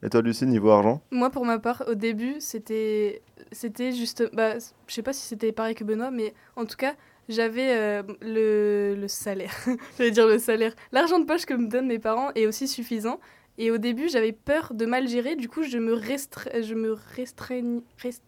Et 0.03 0.09
toi, 0.09 0.21
Lucie, 0.21 0.45
niveau 0.45 0.69
argent? 0.69 1.01
Moi, 1.11 1.29
pour 1.29 1.45
ma 1.45 1.57
part, 1.57 1.83
au 1.87 1.95
début, 1.95 2.35
c'était, 2.39 3.21
c'était 3.51 3.91
juste, 3.91 4.29
bah, 4.33 4.53
je 4.87 4.93
sais 4.93 5.01
pas 5.01 5.13
si 5.13 5.21
c'était 5.21 5.51
pareil 5.51 5.73
que 5.73 5.83
Benoît, 5.83 6.11
mais 6.11 6.33
en 6.55 6.65
tout 6.65 6.75
cas, 6.75 6.93
j'avais 7.29 7.69
euh, 7.75 8.03
le, 8.21 8.95
le 8.99 9.07
salaire. 9.07 9.53
J'allais 9.97 10.11
dire 10.11 10.27
le 10.27 10.37
salaire. 10.39 10.73
L'argent 10.91 11.19
de 11.19 11.25
poche 11.25 11.45
que 11.45 11.53
me 11.53 11.67
donnent 11.67 11.87
mes 11.87 11.99
parents 11.99 12.31
est 12.35 12.45
aussi 12.47 12.67
suffisant. 12.67 13.19
Et 13.57 13.71
au 13.71 13.77
début, 13.77 14.09
j'avais 14.09 14.33
peur 14.33 14.73
de 14.73 14.85
mal 14.85 15.07
gérer. 15.07 15.35
Du 15.35 15.47
coup, 15.47 15.63
je 15.63 15.77
me 15.77 15.93
restre, 15.93 16.49
je 16.61 16.73
me 16.73 16.95
restreignais, 17.15 17.79
rest- 18.01 18.21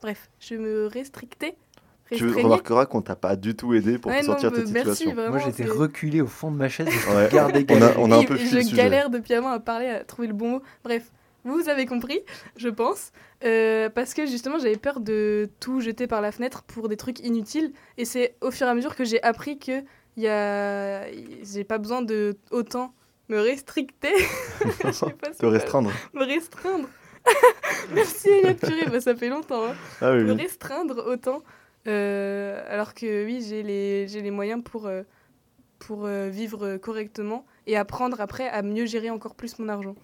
bref, 0.00 0.30
je 0.40 0.54
me 0.54 0.86
restrictais. 0.86 1.54
Tu 2.12 2.28
remarqueras 2.28 2.86
qu'on 2.86 3.02
t'a 3.02 3.14
pas 3.14 3.36
du 3.36 3.54
tout 3.54 3.72
aidé 3.72 3.98
pour 3.98 4.10
Ouais, 4.10 4.22
te 4.22 4.26
non, 4.26 4.32
sortir 4.32 4.50
de 4.50 4.56
cette 4.56 4.70
merci, 4.70 4.90
situation. 4.90 5.14
vraiment, 5.14 5.36
Moi, 5.36 5.44
j'étais 5.46 5.64
reculé 5.70 6.20
au 6.20 6.26
fond 6.26 6.50
de 6.50 6.56
ma 6.56 6.68
chaise, 6.68 6.88
et 6.88 6.90
Ouais. 6.90 7.28
je 7.30 7.30
regardais 7.30 7.64
On 7.70 7.82
a- 7.82 7.98
on 7.98 8.10
a 8.10 8.16
un 8.16 8.24
peu 8.24 8.36
je 8.36 8.74
galère 8.74 9.10
depuis 9.10 9.34
avant 9.34 9.50
à 9.50 9.60
parler, 9.60 9.86
à 9.86 10.02
trouver 10.02 10.26
le 10.26 10.34
bon 10.34 10.48
mot. 10.50 10.62
Bref, 10.82 11.12
vous 11.44 11.68
avez 11.68 11.86
compris, 11.86 12.20
je 12.56 12.68
pense. 12.68 13.12
Euh, 13.44 13.88
parce 13.88 14.14
que 14.14 14.26
justement, 14.26 14.58
j'avais 14.58 14.76
peur 14.76 15.00
de 15.00 15.48
tout 15.60 15.80
jeter 15.80 16.06
par 16.06 16.20
la 16.20 16.32
fenêtre 16.32 16.62
pour 16.64 16.88
des 16.88 16.96
trucs 16.96 17.20
inutiles. 17.20 17.72
Et 17.96 18.04
c'est 18.04 18.36
au 18.40 18.50
fur 18.50 18.66
et 18.66 18.70
à 18.70 18.74
mesure 18.74 18.94
que 18.96 19.04
j'ai 19.04 19.22
appris 19.22 19.58
que 19.58 19.82
y 20.16 20.26
a... 20.26 21.10
j'ai 21.42 21.64
pas 21.64 21.78
besoin 21.78 22.02
de 22.02 22.36
autant 22.50 22.92
me 23.28 23.38
restricter. 23.40 24.12
Pas 24.82 24.92
si 24.92 25.04
Te 25.38 25.46
restreindre. 25.46 25.90
Me 26.14 26.24
restreindre. 26.24 26.88
Merci 27.94 28.28
Elliot 28.28 28.54
Purée, 28.54 28.86
bah, 28.90 29.00
ça 29.00 29.14
fait 29.14 29.28
longtemps. 29.28 29.64
hein 29.66 29.74
Ah 30.00 30.12
oui, 30.12 30.24
me 30.24 30.32
oui. 30.34 30.42
restreindre 30.42 31.04
autant. 31.06 31.42
euh, 31.86 32.62
alors 32.68 32.92
que 32.94 33.24
oui, 33.24 33.44
j'ai 33.46 33.62
les, 33.62 34.06
les 34.06 34.30
moyens 34.30 34.62
pour, 34.64 34.86
euh, 34.86 35.02
pour 35.78 36.06
vivre 36.06 36.76
correctement 36.78 37.46
et 37.66 37.76
apprendre 37.76 38.20
après 38.20 38.48
à 38.48 38.62
mieux 38.62 38.86
gérer 38.86 39.10
encore 39.10 39.34
plus 39.34 39.58
mon 39.58 39.68
argent. 39.68 39.94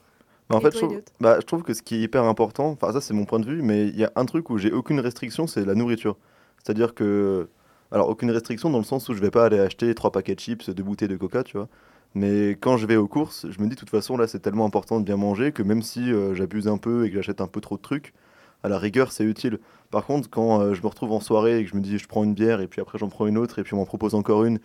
En 0.49 0.61
fait, 0.61 0.73
je 0.73 0.79
trouve, 0.79 1.03
bah, 1.21 1.39
je 1.41 1.47
trouve 1.47 1.63
que 1.63 1.75
ce 1.75 1.83
qui 1.83 1.97
est 1.97 2.01
hyper 2.01 2.25
important, 2.25 2.71
enfin 2.71 2.93
ça 2.93 3.01
c'est 3.01 3.15
mon 3.15 3.25
point 3.25 3.41
de 3.41 3.47
vue, 3.47 3.63
mais 3.63 3.89
il 3.89 3.97
y 3.97 4.05
a 4.05 4.13
un 4.15 4.25
truc 4.27 4.49
où 4.51 4.59
j'ai 4.59 4.71
aucune 4.71 5.01
restriction, 5.01 5.47
c'est 5.47 5.65
la 5.65 5.75
nourriture. 5.75 6.17
C'est-à-dire 6.63 6.95
que, 6.95 7.49
alors 7.91 8.09
aucune 8.09 8.31
restriction 8.31 8.71
dans 8.71 8.79
le 8.79 8.85
sens 8.85 9.09
où 9.09 9.15
je 9.15 9.21
vais 9.21 9.33
pas 9.33 9.47
aller 9.47 9.59
acheter 9.59 9.93
trois 9.95 10.13
paquets 10.13 10.35
de 10.37 10.41
chips, 10.41 10.71
deux 10.71 10.83
bouteilles 10.85 11.09
de 11.09 11.17
coca, 11.17 11.43
tu 11.43 11.57
vois. 11.57 11.69
Mais 12.15 12.51
quand 12.53 12.77
je 12.77 12.87
vais 12.87 12.97
aux 12.97 13.09
courses, 13.09 13.47
je 13.51 13.61
me 13.61 13.65
dis 13.65 13.75
de 13.75 13.81
toute 13.81 13.91
façon 13.91 14.17
là 14.17 14.29
c'est 14.29 14.39
tellement 14.39 14.65
important 14.65 15.01
de 15.01 15.05
bien 15.05 15.17
manger 15.17 15.53
que 15.53 15.63
même 15.63 15.83
si 15.83 16.13
euh, 16.13 16.35
j'abuse 16.35 16.69
un 16.69 16.79
peu 16.79 17.05
et 17.05 17.11
que 17.11 17.17
j'achète 17.17 17.41
un 17.41 17.49
peu 17.49 17.61
trop 17.61 17.77
de 17.77 17.83
trucs, 17.83 18.15
à 18.63 18.69
la 18.69 18.79
rigueur, 18.79 19.13
c'est 19.13 19.25
utile. 19.25 19.59
Par 19.91 20.07
contre, 20.07 20.31
quand 20.31 20.61
euh, 20.61 20.75
je 20.75 20.83
me 20.83 20.87
retrouve 20.87 21.13
en 21.13 21.21
soirée 21.21 21.59
et 21.59 21.65
que 21.65 21.71
je 21.71 21.77
me 21.77 21.81
dis 21.81 21.99
je 21.99 22.07
prends 22.07 22.25
une 22.25 22.35
bière 22.35 22.61
et 22.61 22.69
puis 22.69 22.81
après 22.81 22.99
j'en 22.99 23.09
prends 23.09 23.27
une 23.27 23.37
autre 23.39 23.59
et 23.59 23.65
puis 23.65 23.75
on 23.75 23.79
m'en 23.79 23.85
propose 23.85 24.15
encore 24.15 24.45
une 24.45 24.61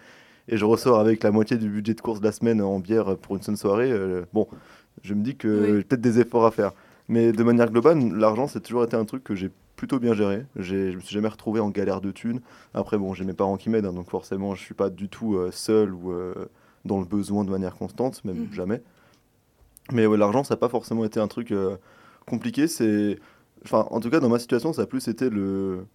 et 0.48 0.58
je 0.58 0.66
ressors 0.66 1.00
avec 1.00 1.24
la 1.24 1.32
moitié 1.32 1.58
du 1.58 1.70
budget 1.70 1.94
de 1.94 2.02
course 2.02 2.20
de 2.20 2.26
la 2.26 2.32
semaine 2.32 2.62
en 2.62 2.80
bière 2.80 3.18
pour 3.18 3.36
une 3.36 3.42
seule 3.42 3.58
soirée, 3.58 3.92
euh, 3.92 4.24
bon, 4.34 4.48
je 5.04 5.14
me 5.14 5.24
dis 5.24 5.36
que 5.36 5.48
Oui. 5.62 5.68
j'ai 5.78 5.84
peut-être 5.84 6.02
des 6.02 6.20
efforts 6.20 6.46
à 6.46 6.52
faire. 6.52 6.72
Mais 7.08 7.32
de 7.32 7.44
manière 7.44 7.70
globale, 7.72 8.00
l'argent, 8.16 8.48
c'est 8.48 8.62
toujours 8.62 8.84
été 8.84 8.96
un 8.96 9.06
truc 9.06 9.24
que 9.24 9.36
j'ai 9.36 9.50
plutôt 9.76 10.00
bien 10.00 10.14
géré. 10.14 10.46
Je 10.56 10.96
me 10.96 11.00
suis 11.02 11.14
jamais 11.14 11.28
retrouvé 11.28 11.60
en 11.60 11.70
galère 11.70 12.00
de 12.02 12.12
thunes. 12.12 12.40
Après, 12.74 12.98
bon, 12.98 13.14
j'ai 13.14 13.26
mes 13.26 13.34
parents 13.34 13.58
qui 13.58 13.70
m'aident, 13.70 13.88
hein, 13.88 13.94
donc 13.94 14.10
forcément, 14.10 14.54
je 14.56 14.62
suis 14.62 14.76
pas 14.76 14.90
du 14.90 15.10
tout 15.10 15.36
euh, 15.36 15.50
seul 15.52 15.94
ou 15.94 16.12
euh, 16.12 16.34
dans 16.86 17.00
le 17.00 17.06
besoin 17.06 17.44
de 17.44 17.50
manière 17.50 17.76
constante, 17.76 18.24
même 18.24 18.38
Mhm. 18.38 18.54
jamais. 18.54 18.82
Mais 19.92 20.06
ouais, 20.06 20.18
l'argent, 20.18 20.44
ça 20.44 20.54
n'a 20.54 20.58
pas 20.60 20.70
forcément 20.70 21.04
été 21.04 21.20
un 21.20 21.28
truc 21.28 21.52
euh, 21.52 21.76
compliqué. 22.26 22.68
C'est, 22.68 23.18
enfin, 23.66 23.88
en 23.90 24.00
tout 24.00 24.10
cas, 24.10 24.20
dans 24.20 24.30
ma 24.30 24.40
situation, 24.40 24.72
ça 24.74 24.84
a 24.84 24.86
plus 24.86 25.08
été 25.08 25.30
le 25.30 25.86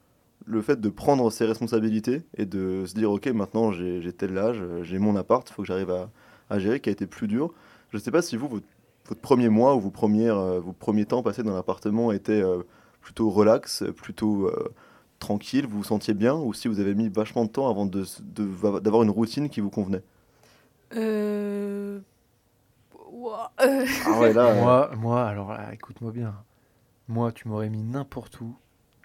le 0.45 0.61
fait 0.63 0.81
de 0.81 0.89
prendre 0.91 1.29
ses 1.33 1.45
responsabilités 1.47 2.23
et 2.37 2.45
de 2.45 2.85
se 2.87 2.95
dire, 2.95 3.11
ok, 3.11 3.27
maintenant 3.29 3.73
j'ai 3.73 4.13
tel 4.13 4.37
âge, 4.39 4.63
j'ai 4.83 4.99
mon 4.99 5.17
appart, 5.17 5.49
il 5.49 5.53
faut 5.53 5.63
que 5.63 5.67
j'arrive 5.67 5.91
à, 5.91 6.11
à 6.51 6.59
gérer, 6.61 6.79
qui 6.79 6.89
a 6.89 6.93
été 6.93 7.07
plus 7.07 7.27
dur. 7.27 7.53
Je 7.91 7.99
sais 7.99 8.11
pas 8.13 8.21
si 8.23 8.37
vous, 8.37 8.47
votre, 8.47 8.67
votre 9.09 9.21
premier 9.21 9.49
mois 9.49 9.75
ou 9.77 9.81
vos, 9.81 9.91
premières, 9.91 10.37
euh, 10.39 10.61
vos 10.61 10.73
premiers 10.73 11.07
temps 11.07 11.23
passés 11.23 11.43
dans 11.43 11.55
l'appartement 11.55 12.13
étaient 12.13 12.43
euh, 12.43 12.63
plutôt 13.01 13.31
relax, 13.31 13.85
plutôt 13.97 14.47
euh, 14.49 14.75
tranquille, 15.19 15.67
vous 15.67 15.79
vous 15.79 15.85
sentiez 15.85 16.15
bien, 16.15 16.35
ou 16.37 16.53
si 16.53 16.69
vous 16.69 16.81
avez 16.81 16.95
mis 16.95 17.09
vachement 17.09 17.45
de 17.45 17.51
temps 17.51 17.69
avant 17.71 17.87
de 17.87 18.03
s- 18.03 18.23
de- 18.23 18.81
d'avoir 18.81 19.03
une 19.03 19.11
routine 19.11 19.49
qui 19.49 19.61
vous 19.61 19.71
convenait? 19.71 20.03
Euh... 20.95 22.01
ouah, 23.11 23.53
euh, 23.61 23.87
Ah 24.05 24.19
ouais, 24.19 24.33
là, 24.33 24.47
euh, 24.49 24.55
Moi, 24.63 24.91
moi, 24.97 25.27
alors 25.27 25.53
là, 25.53 25.73
écoute-moi 25.73 26.13
bien. 26.13 26.35
Moi, 27.09 27.33
tu 27.33 27.49
m'aurais 27.49 27.71
mis 27.71 27.83
n'importe 27.83 28.41
où, 28.41 28.57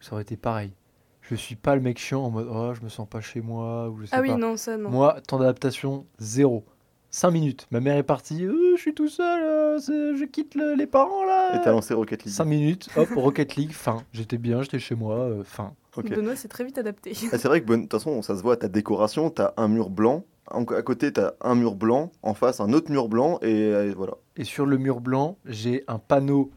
ça 0.01 0.13
aurait 0.13 0.23
été 0.23 0.37
pareil. 0.37 0.73
Je 1.21 1.35
suis 1.35 1.55
pas 1.55 1.75
le 1.75 1.81
mec 1.81 1.99
chiant 1.99 2.23
en 2.23 2.31
mode 2.31 2.47
oh, 2.51 2.73
je 2.73 2.81
me 2.81 2.89
sens 2.89 3.07
pas 3.07 3.21
chez 3.21 3.41
moi 3.41 3.89
ou 3.89 3.99
je 4.01 4.05
sais 4.07 4.15
Ah 4.15 4.21
oui, 4.21 4.29
pas. 4.29 4.37
non, 4.37 4.57
ça, 4.57 4.77
non. 4.77 4.89
Moi, 4.89 5.21
temps 5.21 5.39
d'adaptation, 5.39 6.05
zéro. 6.19 6.65
5 7.11 7.31
minutes. 7.31 7.67
Ma 7.71 7.79
mère 7.81 7.97
est 7.97 8.03
partie. 8.03 8.45
Euh, 8.45 8.75
je 8.77 8.81
suis 8.81 8.93
tout 8.93 9.09
seul. 9.09 9.43
euh, 9.43 9.79
je 9.79 10.25
quitte 10.25 10.55
le- 10.55 10.75
les 10.75 10.87
parents 10.87 11.25
là. 11.25 11.55
et 11.55 11.61
t'as 11.63 11.71
lancé 11.71 11.93
Rocket 11.93 12.23
League. 12.23 12.33
5 12.33 12.45
minutes. 12.45 12.89
Hop, 12.95 13.09
Rocket 13.15 13.55
League. 13.55 13.71
Fin. 13.73 13.97
J'étais 14.13 14.37
bien. 14.37 14.61
J'étais 14.61 14.79
chez 14.79 14.95
moi. 14.95 15.15
euh, 15.15 15.43
fin. 15.43 15.73
Ok. 15.97 16.09
Benoît 16.09 16.35
s'est 16.37 16.47
très 16.47 16.63
vite 16.63 16.77
adapté. 16.77 17.11
Ah, 17.33 17.37
c'est 17.37 17.47
vrai 17.49 17.59
que, 17.61 17.65
bon, 17.67 17.77
de 17.77 17.81
toute 17.81 17.91
façon, 17.91 18.21
ça 18.21 18.37
se 18.37 18.41
voit, 18.41 18.55
ta 18.55 18.69
décoration, 18.69 19.29
t'as 19.29 19.53
un 19.57 19.67
mur 19.67 19.89
blanc, 19.89 20.23
à 20.47 20.63
côté, 20.81 21.11
t'as 21.11 21.33
un 21.41 21.55
mur 21.55 21.75
blanc, 21.75 22.11
en 22.23 22.33
face, 22.33 22.61
un 22.61 22.71
autre 22.71 22.89
mur 22.91 23.09
blanc, 23.09 23.39
et, 23.41 23.89
voilà. 23.95 24.13
Et 24.37 24.45
sur 24.45 24.65
le 24.65 24.77
mur 24.77 25.01
blanc, 25.01 25.37
j'ai 25.45 25.83
un 25.89 25.99
panneau 25.99 26.49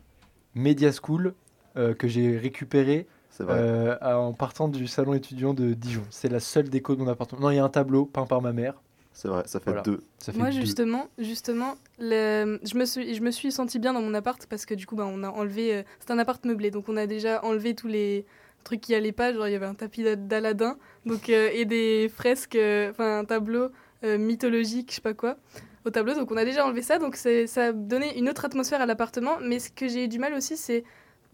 Media 0.54 0.90
School 0.92 1.34
euh, 1.76 1.94
que 1.94 2.06
j'ai 2.06 2.38
récupéré 2.38 3.08
C'est 3.30 3.42
vrai. 3.42 3.56
euh, 3.58 3.96
en 4.02 4.32
partant 4.34 4.68
du 4.68 4.86
salon 4.86 5.14
étudiant 5.14 5.52
de 5.52 5.74
Dijon. 5.74 6.04
C'est 6.10 6.30
la 6.30 6.38
seule 6.38 6.68
déco 6.68 6.94
de 6.94 7.00
mon 7.02 7.08
appartement. 7.08 7.40
Non, 7.42 7.50
il 7.50 7.56
y 7.56 7.58
a 7.58 7.64
un 7.64 7.68
tableau 7.68 8.04
peint 8.06 8.26
par 8.26 8.40
ma 8.40 8.52
mère. 8.52 8.74
C'est 9.16 9.28
vrai, 9.28 9.44
ça 9.46 9.60
fait 9.60 9.66
voilà. 9.70 9.82
deux. 9.82 10.00
Ça 10.18 10.32
fait 10.32 10.38
Moi, 10.38 10.50
deux. 10.50 10.60
justement, 10.60 11.08
justement 11.18 11.76
le- 11.98 12.58
je, 12.64 12.76
me 12.76 12.84
suis, 12.84 13.14
je 13.14 13.22
me 13.22 13.30
suis 13.30 13.52
sentie 13.52 13.78
bien 13.78 13.92
dans 13.92 14.02
mon 14.02 14.12
appart 14.12 14.44
parce 14.46 14.66
que 14.66 14.74
du 14.74 14.86
coup, 14.86 14.96
bah, 14.96 15.06
on 15.08 15.22
a 15.22 15.28
enlevé. 15.30 15.72
euh, 15.76 15.82
c'est 16.00 16.10
un 16.10 16.18
appart 16.18 16.44
meublé, 16.44 16.70
donc 16.70 16.88
on 16.88 16.96
a 16.96 17.06
déjà 17.06 17.42
enlevé 17.44 17.74
tous 17.74 17.86
les 17.86 18.26
trucs 18.64 18.80
qui 18.80 18.94
allaient 18.94 19.12
pas. 19.12 19.32
Genre, 19.32 19.46
il 19.46 19.52
y 19.52 19.54
avait 19.54 19.66
un 19.66 19.74
tapis 19.74 20.02
d'A- 20.02 20.16
d'Aladin 20.16 20.76
donc, 21.06 21.28
euh, 21.30 21.48
et 21.52 21.64
des 21.64 22.10
fresques, 22.14 22.56
euh, 22.56 22.90
enfin, 22.90 23.20
un 23.20 23.24
tableau 23.24 23.68
euh, 24.02 24.18
mythologique, 24.18 24.90
je 24.90 24.96
sais 24.96 25.00
pas 25.00 25.14
quoi, 25.14 25.36
au 25.84 25.90
tableau. 25.90 26.14
Donc, 26.14 26.30
on 26.32 26.36
a 26.36 26.44
déjà 26.44 26.66
enlevé 26.66 26.82
ça. 26.82 26.98
Donc, 26.98 27.14
ça 27.16 27.30
a 27.66 27.72
donné 27.72 28.18
une 28.18 28.28
autre 28.28 28.44
atmosphère 28.44 28.80
à 28.80 28.86
l'appartement. 28.86 29.36
Mais 29.40 29.60
ce 29.60 29.70
que 29.70 29.86
j'ai 29.86 30.04
eu 30.04 30.08
du 30.08 30.18
mal 30.18 30.34
aussi, 30.34 30.56
c'est 30.56 30.82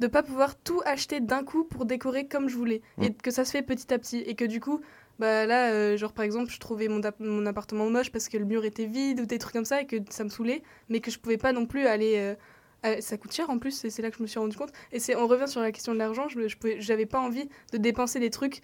de 0.00 0.06
pas 0.06 0.22
pouvoir 0.22 0.54
tout 0.56 0.80
acheter 0.84 1.20
d'un 1.20 1.44
coup 1.44 1.64
pour 1.64 1.84
décorer 1.86 2.26
comme 2.26 2.48
je 2.48 2.56
voulais 2.56 2.80
Mm. 2.98 3.02
et 3.04 3.12
que 3.14 3.30
ça 3.30 3.44
se 3.44 3.50
fait 3.52 3.62
petit 3.62 3.92
à 3.94 3.98
petit 3.98 4.18
et 4.20 4.34
que 4.34 4.44
du 4.46 4.58
coup 4.60 4.80
bah 5.20 5.46
là 5.46 5.70
euh, 5.72 5.96
genre 5.96 6.12
par 6.12 6.24
exemple 6.24 6.50
je 6.50 6.58
trouvais 6.58 6.88
mon, 6.88 7.00
mon 7.20 7.46
appartement 7.46 7.88
moche 7.90 8.10
parce 8.10 8.28
que 8.28 8.36
le 8.38 8.44
mur 8.44 8.64
était 8.64 8.86
vide 8.86 9.20
ou 9.20 9.26
des 9.26 9.38
trucs 9.38 9.52
comme 9.52 9.64
ça 9.64 9.82
et 9.82 9.86
que 9.86 9.96
ça 10.10 10.24
me 10.24 10.28
saoulait 10.30 10.62
mais 10.88 10.98
que 11.00 11.10
je 11.10 11.18
pouvais 11.20 11.36
pas 11.38 11.52
non 11.52 11.66
plus 11.66 11.86
aller 11.86 12.14
euh, 12.16 12.34
à- 12.82 13.00
ça 13.00 13.16
coûte 13.18 13.32
cher 13.32 13.50
en 13.50 13.58
plus 13.58 13.84
et 13.84 13.90
c'est 13.90 14.02
là 14.02 14.10
que 14.10 14.16
je 14.16 14.22
me 14.22 14.26
suis 14.26 14.38
rendu 14.40 14.56
compte 14.56 14.72
et 14.90 14.98
c'est 14.98 15.14
on 15.14 15.26
revient 15.28 15.46
sur 15.46 15.60
la 15.60 15.70
question 15.70 15.92
de 15.92 15.98
l'argent 15.98 16.28
je, 16.28 16.48
je 16.48 16.56
pouvais 16.56 16.80
j'avais 16.80 17.06
pas 17.06 17.20
envie 17.20 17.48
de 17.72 17.78
dépenser 17.78 18.18
des 18.18 18.30
trucs 18.30 18.62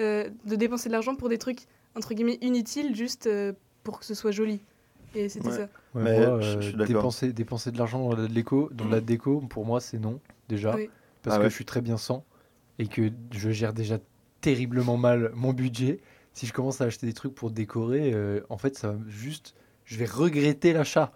euh, 0.00 0.28
de 0.44 0.56
dépenser 0.56 0.88
de 0.88 0.92
l'argent 0.94 1.14
pour 1.14 1.28
des 1.28 1.38
trucs 1.38 1.60
entre 1.96 2.12
guillemets 2.14 2.38
inutiles 2.42 2.94
juste 2.96 3.26
euh, 3.28 3.52
pour 3.84 4.00
que 4.00 4.04
ce 4.04 4.14
soit 4.14 4.32
joli 4.32 4.60
et 5.14 5.28
c'était 5.28 5.48
Ouais. 5.48 5.56
ça 5.56 5.68
Ouais, 5.94 6.02
Mais 6.02 6.18
moi, 6.26 6.40
je- 6.40 6.46
euh, 6.48 6.60
je 6.60 6.66
suis 6.70 6.72
d'accord. 6.76 6.86
dépenser, 6.88 7.32
dépenser 7.32 7.70
de 7.70 7.78
l'argent 7.78 8.08
dans 8.08 8.16
la 8.16 8.26
déco, 8.26 8.68
dans 8.72 8.88
la 8.88 9.00
déco, 9.00 9.38
pour 9.48 9.64
moi, 9.64 9.80
c'est 9.80 10.00
non, 10.00 10.18
déjà. 10.48 10.74
Oui. 10.74 10.90
Parce 11.22 11.36
Ah 11.36 11.38
que 11.38 11.44
ouais. 11.44 11.50
je 11.50 11.54
suis 11.54 11.64
très 11.64 11.80
bien 11.82 11.96
sans 11.96 12.24
et 12.80 12.88
que 12.88 13.12
je 13.30 13.50
gère 13.50 13.72
déjà 13.72 13.98
terriblement 14.44 14.98
mal 14.98 15.30
mon 15.34 15.52
budget. 15.54 16.00
Si 16.34 16.46
je 16.46 16.52
commence 16.52 16.80
à 16.82 16.84
acheter 16.84 17.06
des 17.06 17.14
trucs 17.14 17.34
pour 17.34 17.50
décorer, 17.50 18.12
euh, 18.12 18.40
en 18.50 18.58
fait, 18.58 18.76
ça 18.76 18.88
va 18.92 18.98
juste. 19.08 19.54
Je 19.86 19.96
vais 19.96 20.04
regretter 20.04 20.72
l'achat. 20.74 21.12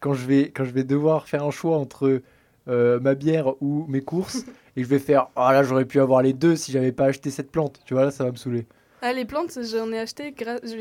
Quand 0.00 0.14
je 0.14 0.26
vais, 0.26 0.50
quand 0.50 0.64
je 0.64 0.70
vais 0.70 0.84
devoir 0.84 1.28
faire 1.28 1.44
un 1.44 1.50
choix 1.50 1.76
entre 1.76 2.22
euh, 2.68 2.98
ma 3.00 3.14
bière 3.14 3.60
ou 3.62 3.84
mes 3.86 4.00
courses, 4.00 4.46
et 4.76 4.82
je 4.82 4.88
vais 4.88 4.98
faire 4.98 5.28
Ah 5.36 5.52
là, 5.52 5.62
j'aurais 5.62 5.84
pu 5.84 6.00
avoir 6.00 6.22
les 6.22 6.32
deux 6.32 6.56
si 6.56 6.72
j'avais 6.72 6.92
pas 6.92 7.04
acheté 7.06 7.30
cette 7.30 7.50
plante. 7.50 7.80
Tu 7.84 7.92
vois, 7.92 8.04
là, 8.04 8.10
ça 8.10 8.24
va 8.24 8.30
me 8.30 8.36
saouler. 8.36 8.66
Ah, 9.02 9.12
les 9.12 9.24
plantes, 9.26 9.58
j'en 9.62 9.92
ai 9.92 9.98
acheté, 9.98 10.34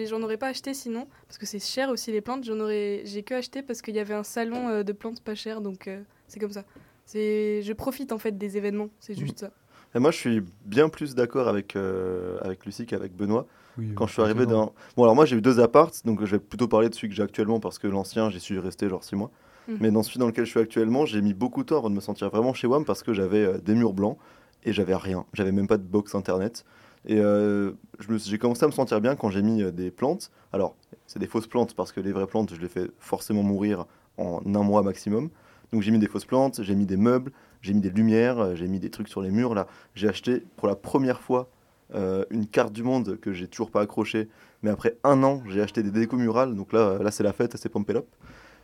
j'en 0.09 0.21
aurais 0.21 0.37
pas 0.37 0.47
acheté 0.47 0.73
sinon, 0.73 1.07
parce 1.27 1.37
que 1.37 1.45
c'est 1.45 1.59
cher 1.59 1.89
aussi 1.89 2.11
les 2.13 2.21
plantes, 2.21 2.43
j'en 2.45 2.59
aurais, 2.59 3.01
j'ai 3.05 3.23
que 3.23 3.33
acheté 3.33 3.61
parce 3.61 3.81
qu'il 3.81 3.95
y 3.95 3.99
avait 3.99 4.13
un 4.13 4.23
salon 4.23 4.67
euh, 4.69 4.83
de 4.83 4.91
plantes 4.93 5.21
pas 5.21 5.35
cher, 5.35 5.61
donc 5.61 5.87
euh, 5.87 6.01
c'est 6.27 6.39
comme 6.39 6.51
ça. 6.51 6.63
C'est, 7.05 7.61
je 7.63 7.73
profite 7.73 8.11
en 8.11 8.17
fait 8.19 8.37
des 8.37 8.55
événements, 8.57 8.89
c'est 8.99 9.13
Mhm. 9.13 9.19
juste 9.19 9.39
ça. 9.39 9.51
Et 9.95 9.99
moi, 9.99 10.11
je 10.11 10.17
suis 10.17 10.41
bien 10.65 10.89
plus 10.89 11.15
d'accord 11.15 11.47
avec, 11.47 11.75
euh, 11.75 12.37
avec 12.41 12.65
Lucie 12.65 12.85
qu'avec 12.85 13.15
Benoît. 13.15 13.45
Oui, 13.77 13.91
Quand 13.95 14.07
je 14.07 14.13
suis 14.13 14.21
arrivé 14.21 14.45
dans. 14.45 14.73
Bon, 14.97 15.03
alors 15.03 15.15
moi, 15.15 15.25
j'ai 15.25 15.35
eu 15.37 15.41
deux 15.41 15.59
apparts, 15.59 15.91
donc 16.05 16.19
je 16.25 16.31
vais 16.31 16.39
plutôt 16.39 16.67
parler 16.67 16.89
de 16.89 16.95
celui 16.95 17.09
que 17.09 17.15
j'ai 17.15 17.23
actuellement 17.23 17.59
parce 17.59 17.79
que 17.79 17.87
l'ancien, 17.87 18.29
j'y 18.29 18.39
suis 18.39 18.59
resté 18.59 18.89
genre 18.89 19.03
six 19.03 19.15
mois. 19.15 19.31
Mhm. 19.67 19.77
Mais 19.81 19.91
dans 19.91 20.03
celui 20.03 20.19
dans 20.19 20.27
lequel 20.27 20.45
je 20.45 20.49
suis 20.51 20.59
actuellement, 20.59 21.05
j'ai 21.05 21.21
mis 21.21 21.33
beaucoup 21.33 21.61
de 21.63 21.67
temps 21.67 21.77
avant 21.77 21.89
de 21.89 21.95
me 21.95 22.01
sentir 22.01 22.29
vraiment 22.29 22.53
chez 22.53 22.67
WAM 22.67 22.85
parce 22.85 23.03
que 23.03 23.13
j'avais 23.13 23.45
euh, 23.45 23.57
des 23.57 23.75
murs 23.75 23.93
blancs 23.93 24.17
et 24.63 24.73
j'avais 24.73 24.95
rien. 24.95 25.25
J'avais 25.33 25.51
même 25.51 25.67
pas 25.67 25.77
de 25.77 25.83
box 25.83 26.13
internet. 26.15 26.65
Et 27.05 27.19
euh, 27.19 27.71
je 27.99 28.11
me 28.11 28.17
suis- 28.17 28.29
j'ai 28.29 28.37
commencé 28.37 28.63
à 28.65 28.67
me 28.67 28.73
sentir 28.73 28.99
bien 28.99 29.15
quand 29.15 29.29
j'ai 29.29 29.41
mis 29.41 29.63
euh, 29.63 29.71
des 29.71 29.89
plantes. 29.91 30.29
Alors, 30.51 30.75
c'est 31.07 31.19
des 31.19 31.27
fausses 31.27 31.47
plantes 31.47 31.73
parce 31.73 31.91
que 31.93 32.01
les 32.01 32.11
vraies 32.11 32.27
plantes, 32.27 32.53
je 32.53 32.59
les 32.59 32.67
fais 32.67 32.89
forcément 32.99 33.43
mourir 33.43 33.85
en 34.17 34.41
un 34.45 34.63
mois 34.63 34.83
maximum. 34.83 35.29
Donc 35.71 35.83
j'ai 35.83 35.91
mis 35.91 35.99
des 35.99 36.07
fausses 36.07 36.25
plantes, 36.25 36.61
j'ai 36.63 36.75
mis 36.75 36.85
des 36.87 36.97
meubles, 36.97 37.31
j'ai 37.61 37.73
mis 37.73 37.81
des 37.81 37.89
lumières, 37.89 38.39
euh, 38.39 38.55
j'ai 38.55 38.67
mis 38.67 38.79
des 38.79 38.89
trucs 38.89 39.07
sur 39.09 39.21
les 39.21 39.31
murs. 39.31 39.53
Là, 39.55 39.67
j'ai 39.95 40.07
acheté 40.07 40.43
pour 40.57 40.67
la 40.67 40.75
première 40.75 41.21
fois 41.21 41.49
euh, 41.95 42.23
une 42.29 42.45
carte 42.47 42.71
du 42.73 42.83
monde 42.83 43.17
que 43.19 43.33
j'ai 43.33 43.47
toujours 43.47 43.71
pas 43.71 43.81
accrochée. 43.81 44.27
Mais 44.61 44.69
après 44.69 44.97
un 45.03 45.23
an, 45.23 45.41
j'ai 45.47 45.61
acheté 45.61 45.81
des 45.83 45.91
décos 45.91 46.17
murales. 46.17 46.55
Donc 46.55 46.73
là, 46.73 46.97
là 47.01 47.11
c'est 47.11 47.23
la 47.23 47.33
fête, 47.33 47.55
c'est 47.57 47.69
Pompelop. 47.69 48.05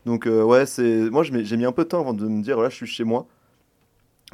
Donc 0.06 0.28
euh, 0.28 0.44
ouais, 0.44 0.66
c'est 0.66 1.10
moi 1.10 1.24
j'ai 1.24 1.58
mis 1.58 1.66
un 1.66 1.72
peu 1.72 1.84
de 1.84 1.90
temps 1.90 2.02
avant 2.02 2.14
de 2.14 2.28
me 2.28 2.44
dire 2.44 2.60
là 2.62 2.70
je 2.70 2.76
suis 2.76 2.86
chez 2.86 3.04
moi 3.04 3.26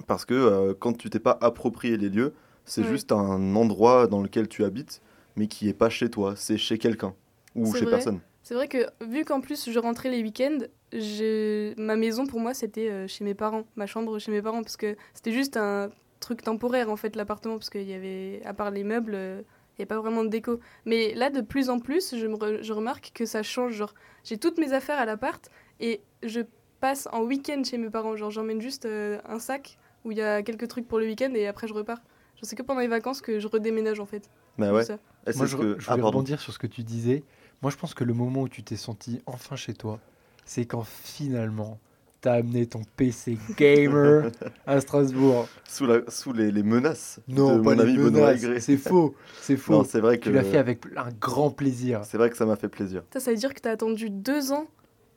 parce 0.08 0.26
que 0.26 0.34
euh, 0.34 0.74
quand 0.78 0.94
tu 0.98 1.10
t'es 1.10 1.20
pas 1.20 1.38
approprié 1.42 1.98
les 1.98 2.10
lieux, 2.10 2.34
c'est 2.66 2.82
Ouais. 2.82 2.88
juste 2.90 3.12
un 3.12 3.56
endroit 3.56 4.08
dans 4.08 4.22
lequel 4.22 4.48
tu 4.48 4.64
habites 4.64 5.02
mais 5.38 5.48
qui 5.48 5.70
est 5.70 5.74
pas 5.74 5.90
chez 5.90 6.10
toi, 6.10 6.34
c'est 6.36 6.58
chez 6.58 6.78
quelqu'un 6.78 7.14
ou 7.56 7.74
chez 7.74 7.82
vrai. 7.86 7.92
personne. 7.92 8.20
C'est 8.44 8.54
vrai 8.54 8.68
que 8.68 8.80
vu 9.06 9.24
qu'en 9.24 9.40
plus 9.40 9.70
je 9.70 9.80
rentrais 9.80 10.10
les 10.10 10.22
week-ends, 10.22 10.58
ma 10.94 11.96
maison 11.96 12.26
pour 12.28 12.40
moi 12.40 12.54
c'était 12.54 12.90
euh, 12.90 13.08
chez 13.08 13.24
mes 13.24 13.34
parents, 13.34 13.64
ma 13.76 13.86
chambre 13.88 14.20
chez 14.20 14.32
mes 14.32 14.42
parents, 14.42 14.62
parce 14.62 14.78
que 14.78 14.96
c'était 15.14 15.32
juste 15.32 15.58
un 15.58 15.90
truc 16.20 16.42
temporaire 16.44 16.90
en 16.92 16.96
fait 16.96 17.16
l'appartement, 17.16 17.58
parce 17.58 17.70
qu'il 17.70 17.90
y 17.90 17.94
avait, 17.94 18.42
à 18.46 18.54
part 18.54 18.72
les 18.72 18.84
meubles, 18.84 19.14
euh, 19.16 19.42
il 19.78 19.82
n'y 19.82 19.84
a 19.84 19.86
pas 19.88 20.00
vraiment 20.00 20.24
de 20.24 20.30
déco. 20.30 20.60
Mais 20.86 21.14
là 21.16 21.30
de 21.30 21.42
plus 21.42 21.70
en 21.70 21.80
plus, 21.80 22.16
je, 22.16 22.28
me 22.28 22.36
re- 22.36 22.62
je 22.62 22.74
remarque 22.74 23.12
que 23.14 23.26
ça 23.26 23.42
change. 23.42 23.74
Genre, 23.74 23.94
j'ai 24.24 24.38
toutes 24.38 24.58
mes 24.60 24.74
affaires 24.74 25.00
à 25.00 25.06
l'appart 25.06 25.50
et 25.80 26.02
je 26.24 26.42
passe 26.80 27.08
en 27.12 27.24
week-end 27.24 27.64
chez 27.64 27.78
mes 27.78 27.90
parents. 27.90 28.16
Genre, 28.16 28.30
j'emmène 28.32 28.62
juste 28.62 28.86
euh, 28.86 29.20
un 29.28 29.40
sac 29.40 29.78
où 30.04 30.12
il 30.12 30.18
y 30.18 30.22
a 30.22 30.44
quelques 30.44 30.68
trucs 30.68 30.88
pour 30.88 31.00
le 31.00 31.06
week-end 31.06 31.32
et 31.34 31.48
après 31.48 31.68
je 31.68 31.74
repars. 31.74 32.00
Je 32.40 32.46
sais 32.46 32.56
que 32.56 32.64
pendant 32.64 32.82
les 32.82 32.88
vacances 32.88 33.22
que 33.22 33.40
je 33.40 33.48
redéménage 33.48 34.00
en 34.00 34.06
fait. 34.06 34.30
Bah 34.58 34.74
ouais. 34.74 34.84
ça. 34.84 34.96
Et 35.26 35.32
c'est 35.32 35.38
Moi, 35.38 35.46
je, 35.48 35.58
que- 35.58 35.80
je 35.80 35.86
ah, 35.90 35.92
voulais 35.94 36.04
rebondir 36.04 36.40
sur 36.42 36.54
ce 36.54 36.60
que 36.60 36.68
tu 36.68 36.84
disais. 36.84 37.24
Moi, 37.62 37.72
je 37.72 37.78
pense 37.78 37.94
que 37.94 38.04
le 38.04 38.14
moment 38.14 38.42
où 38.42 38.50
tu 38.50 38.64
t'es 38.64 38.76
senti 38.76 39.22
enfin 39.28 39.56
chez 39.56 39.74
toi, 39.74 40.00
c'est 40.46 40.66
quand 40.66 40.84
finalement 40.86 41.80
t'as 42.22 42.34
amené 42.34 42.68
ton 42.68 42.82
PC 42.98 43.38
gamer 43.58 44.30
à 44.68 44.80
Strasbourg. 44.80 45.48
Sous, 45.68 45.88
la, 45.88 46.02
sous 46.08 46.34
les, 46.34 46.52
les 46.52 46.62
menaces 46.62 47.20
Non, 47.28 47.58
de 47.58 47.64
pas 47.64 47.76
mon 47.76 47.84
les 47.84 47.90
ami 47.90 47.98
Benoît. 47.98 48.38
C'est 48.60 48.78
faux, 48.78 49.16
c'est 49.42 49.58
faux. 49.58 49.74
Non, 49.74 49.84
c'est 49.84 50.00
vrai 50.02 50.20
que 50.20 50.26
tu 50.26 50.32
l'as 50.32 50.44
fait 50.44 50.58
avec 50.60 50.82
un 50.96 51.10
grand 51.20 51.50
plaisir. 51.50 52.02
c'est 52.04 52.18
vrai 52.18 52.30
que 52.30 52.38
ça 52.38 52.46
m'a 52.46 52.56
fait 52.58 52.68
plaisir. 52.70 53.02
Ça, 53.12 53.20
ça 53.20 53.32
veut 53.32 53.38
dire 53.38 53.54
que 53.56 53.60
t'as 53.60 53.72
attendu 53.72 54.10
deux 54.12 54.52
ans 54.52 54.68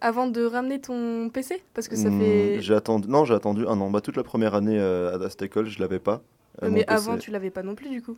avant 0.01 0.27
de 0.29 0.45
ramener 0.45 0.81
ton 0.81 1.29
PC 1.29 1.63
Parce 1.75 1.89
que 1.89 1.97
ça 1.97 2.09
Hmm, 2.09 2.21
fait. 2.21 2.61
J'ai 2.63 2.75
attendu 2.75 3.07
non, 3.09 3.25
j'ai 3.27 3.35
attendu 3.35 3.67
un 3.67 3.79
an. 3.81 3.91
Bah, 3.91 4.01
toute 4.01 4.17
la 4.17 4.25
première 4.25 4.55
année 4.55 4.79
euh, 4.79 5.19
à 5.19 5.29
cette 5.31 5.43
école, 5.43 5.67
je 5.67 5.81
l'avais 5.81 5.99
pas. 6.01 6.23
euh, 6.63 6.71
mais 6.71 6.85
PC. 6.85 6.91
avant, 6.95 7.19
tu 7.19 7.31
l'avais 7.31 7.51
pas 7.51 7.63
non 7.63 7.75
plus 7.75 7.91
du 7.91 8.01
coup. 8.01 8.17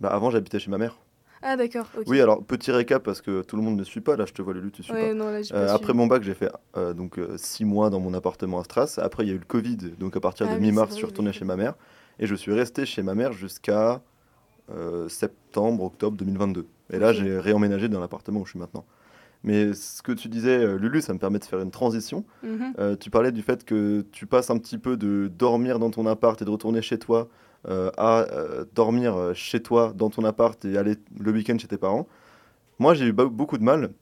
Bah, 0.00 0.10
avant, 0.10 0.30
j'habitais 0.30 0.58
chez 0.60 0.70
ma 0.70 0.78
mère. 0.78 0.98
Ah, 1.42 1.56
d'accord. 1.56 1.86
Oui, 2.06 2.20
alors 2.20 2.44
petit 2.44 2.70
récap 2.70 3.02
parce 3.02 3.20
que 3.20 3.42
tout 3.42 3.56
le 3.56 3.62
monde 3.62 3.76
ne 3.76 3.84
suit 3.84 4.00
pas. 4.00 4.16
Là, 4.16 4.24
je 4.26 4.32
te 4.32 4.42
vois, 4.42 4.54
Lulu, 4.54 4.70
tu 4.70 4.82
suis 4.82 4.92
ouais, 4.92 5.08
pas. 5.08 5.14
non, 5.14 5.30
là, 5.30 5.42
j'ai 5.42 5.54
Euh, 5.54 5.66
pas 5.66 5.72
après 5.74 5.92
mon 5.92 6.06
bac, 6.06 6.22
j'ai 6.22 6.34
fait 6.34 6.50
euh, 6.76 6.92
donc 6.94 7.18
euh, 7.18 7.34
six 7.36 7.64
mois 7.64 7.90
dans 7.90 8.00
mon 8.00 8.14
appartement 8.14 8.60
à 8.60 8.64
Stras. 8.64 8.98
Après, 9.02 9.24
il 9.24 9.28
y 9.28 9.32
a 9.32 9.34
eu 9.34 9.38
le 9.38 9.44
Covid, 9.44 9.76
donc 9.98 10.16
à 10.16 10.20
partir 10.20 10.46
Ah 10.48 10.54
de 10.54 10.60
oui, 10.60 10.66
mi-mars, 10.66 10.90
je 10.92 10.96
suis 10.98 11.06
retourné 11.06 11.30
oui. 11.30 11.36
chez 11.36 11.44
ma 11.44 11.56
mère. 11.56 11.74
Et 12.18 12.26
je 12.26 12.34
suis 12.34 12.52
resté 12.52 12.86
chez 12.86 13.02
ma 13.02 13.14
mère 13.14 13.32
jusqu'à 13.32 14.02
euh, 14.70 15.08
septembre, 15.08 15.82
octobre 15.84 16.16
2022. 16.16 16.66
Et 16.92 16.98
là, 16.98 17.12
j'ai 17.12 17.38
réemménagé 17.38 17.88
dans 17.88 18.00
l'appartement 18.00 18.40
où 18.40 18.44
je 18.44 18.50
suis 18.50 18.58
maintenant. 18.58 18.84
Mais 19.44 19.72
ce 19.74 20.02
que 20.02 20.12
tu 20.12 20.28
disais, 20.28 20.78
Lulu, 20.78 21.00
ça 21.00 21.12
me 21.12 21.18
permet 21.18 21.40
de 21.40 21.44
faire 21.44 21.58
une 21.60 21.72
transition. 21.72 22.24
Mhm. 22.44 22.96
Tu 22.98 23.10
parlais 23.10 23.32
du 23.32 23.42
fait 23.42 23.64
que 23.64 24.02
tu 24.12 24.26
passes 24.26 24.50
un 24.50 24.58
petit 24.58 24.78
peu 24.78 24.96
de 24.96 25.28
dormir 25.36 25.80
dans 25.80 25.90
ton 25.90 26.06
appart 26.06 26.40
et 26.40 26.44
de 26.44 26.50
retourner 26.50 26.80
chez 26.80 26.96
toi 26.98 27.28
à 27.96 28.20
euh, 28.32 28.64
dormir 28.74 29.16
euh, 29.16 29.34
chez 29.34 29.62
toi 29.62 29.92
dans 29.94 30.10
ton 30.10 30.24
appart 30.24 30.62
et 30.64 30.76
aller 30.76 30.96
le 31.18 31.32
week-end 31.32 31.56
chez 31.58 31.68
tes 31.68 31.78
parents. 31.78 32.06
Moi, 32.78 32.94
j'ai 32.94 33.06
eu 33.06 33.12
beaucoup 33.12 33.58
de 33.58 33.62
mal 33.62 33.92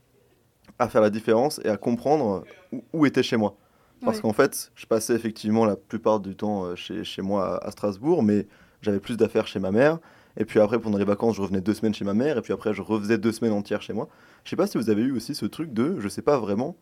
à 0.79 0.88
faire 0.88 1.03
la 1.03 1.11
différence 1.11 1.61
et 1.64 1.68
à 1.68 1.77
comprendre 1.77 2.44
où, 2.73 2.83
où 2.92 3.07
était 3.07 3.23
chez 3.23 3.37
moi. 3.37 3.57
Parce 4.03 4.23
qu'en 4.23 4.33
fait, 4.33 4.73
je 4.75 4.87
passais 4.87 5.14
effectivement 5.14 5.66
la 5.66 5.77
plupart 5.77 6.20
du 6.20 6.35
temps 6.35 6.64
euh, 6.64 6.75
chez, 6.75 7.05
chez 7.05 7.20
moi 7.20 7.57
à, 7.57 7.66
à 7.66 7.70
Strasbourg, 7.70 8.23
mais 8.23 8.46
j'avais 8.81 9.01
plus 9.01 9.18
d'affaires 9.18 9.46
chez 9.46 9.59
ma 9.59 9.70
mère. 9.70 9.99
Et 10.38 10.46
puis 10.46 10.59
après, 10.59 10.79
pendant 10.79 10.96
les 10.96 11.05
vacances, 11.05 11.37
je 11.37 11.42
revenais 11.42 11.61
deux 11.61 11.75
semaines 11.75 11.92
chez 11.92 12.07
ma 12.07 12.14
mère. 12.14 12.38
Et 12.38 12.40
puis 12.40 12.55
après, 12.55 12.73
je 12.73 12.81
refaisais 12.81 13.18
deux 13.18 13.33
semaines 13.33 13.53
entières 13.53 13.83
chez 13.83 13.92
moi. 13.92 14.09
Je 14.44 14.51
sais 14.51 14.57
pas 14.57 14.66
si 14.66 14.79
vous 14.79 14.88
avez 14.88 15.03
eu 15.03 15.12
aussi 15.12 15.35
ce 15.35 15.44
truc 15.44 15.75
de 15.75 16.01
je 16.01 16.09
sais 16.09 16.23
pas 16.23 16.38
vraiment 16.38 16.77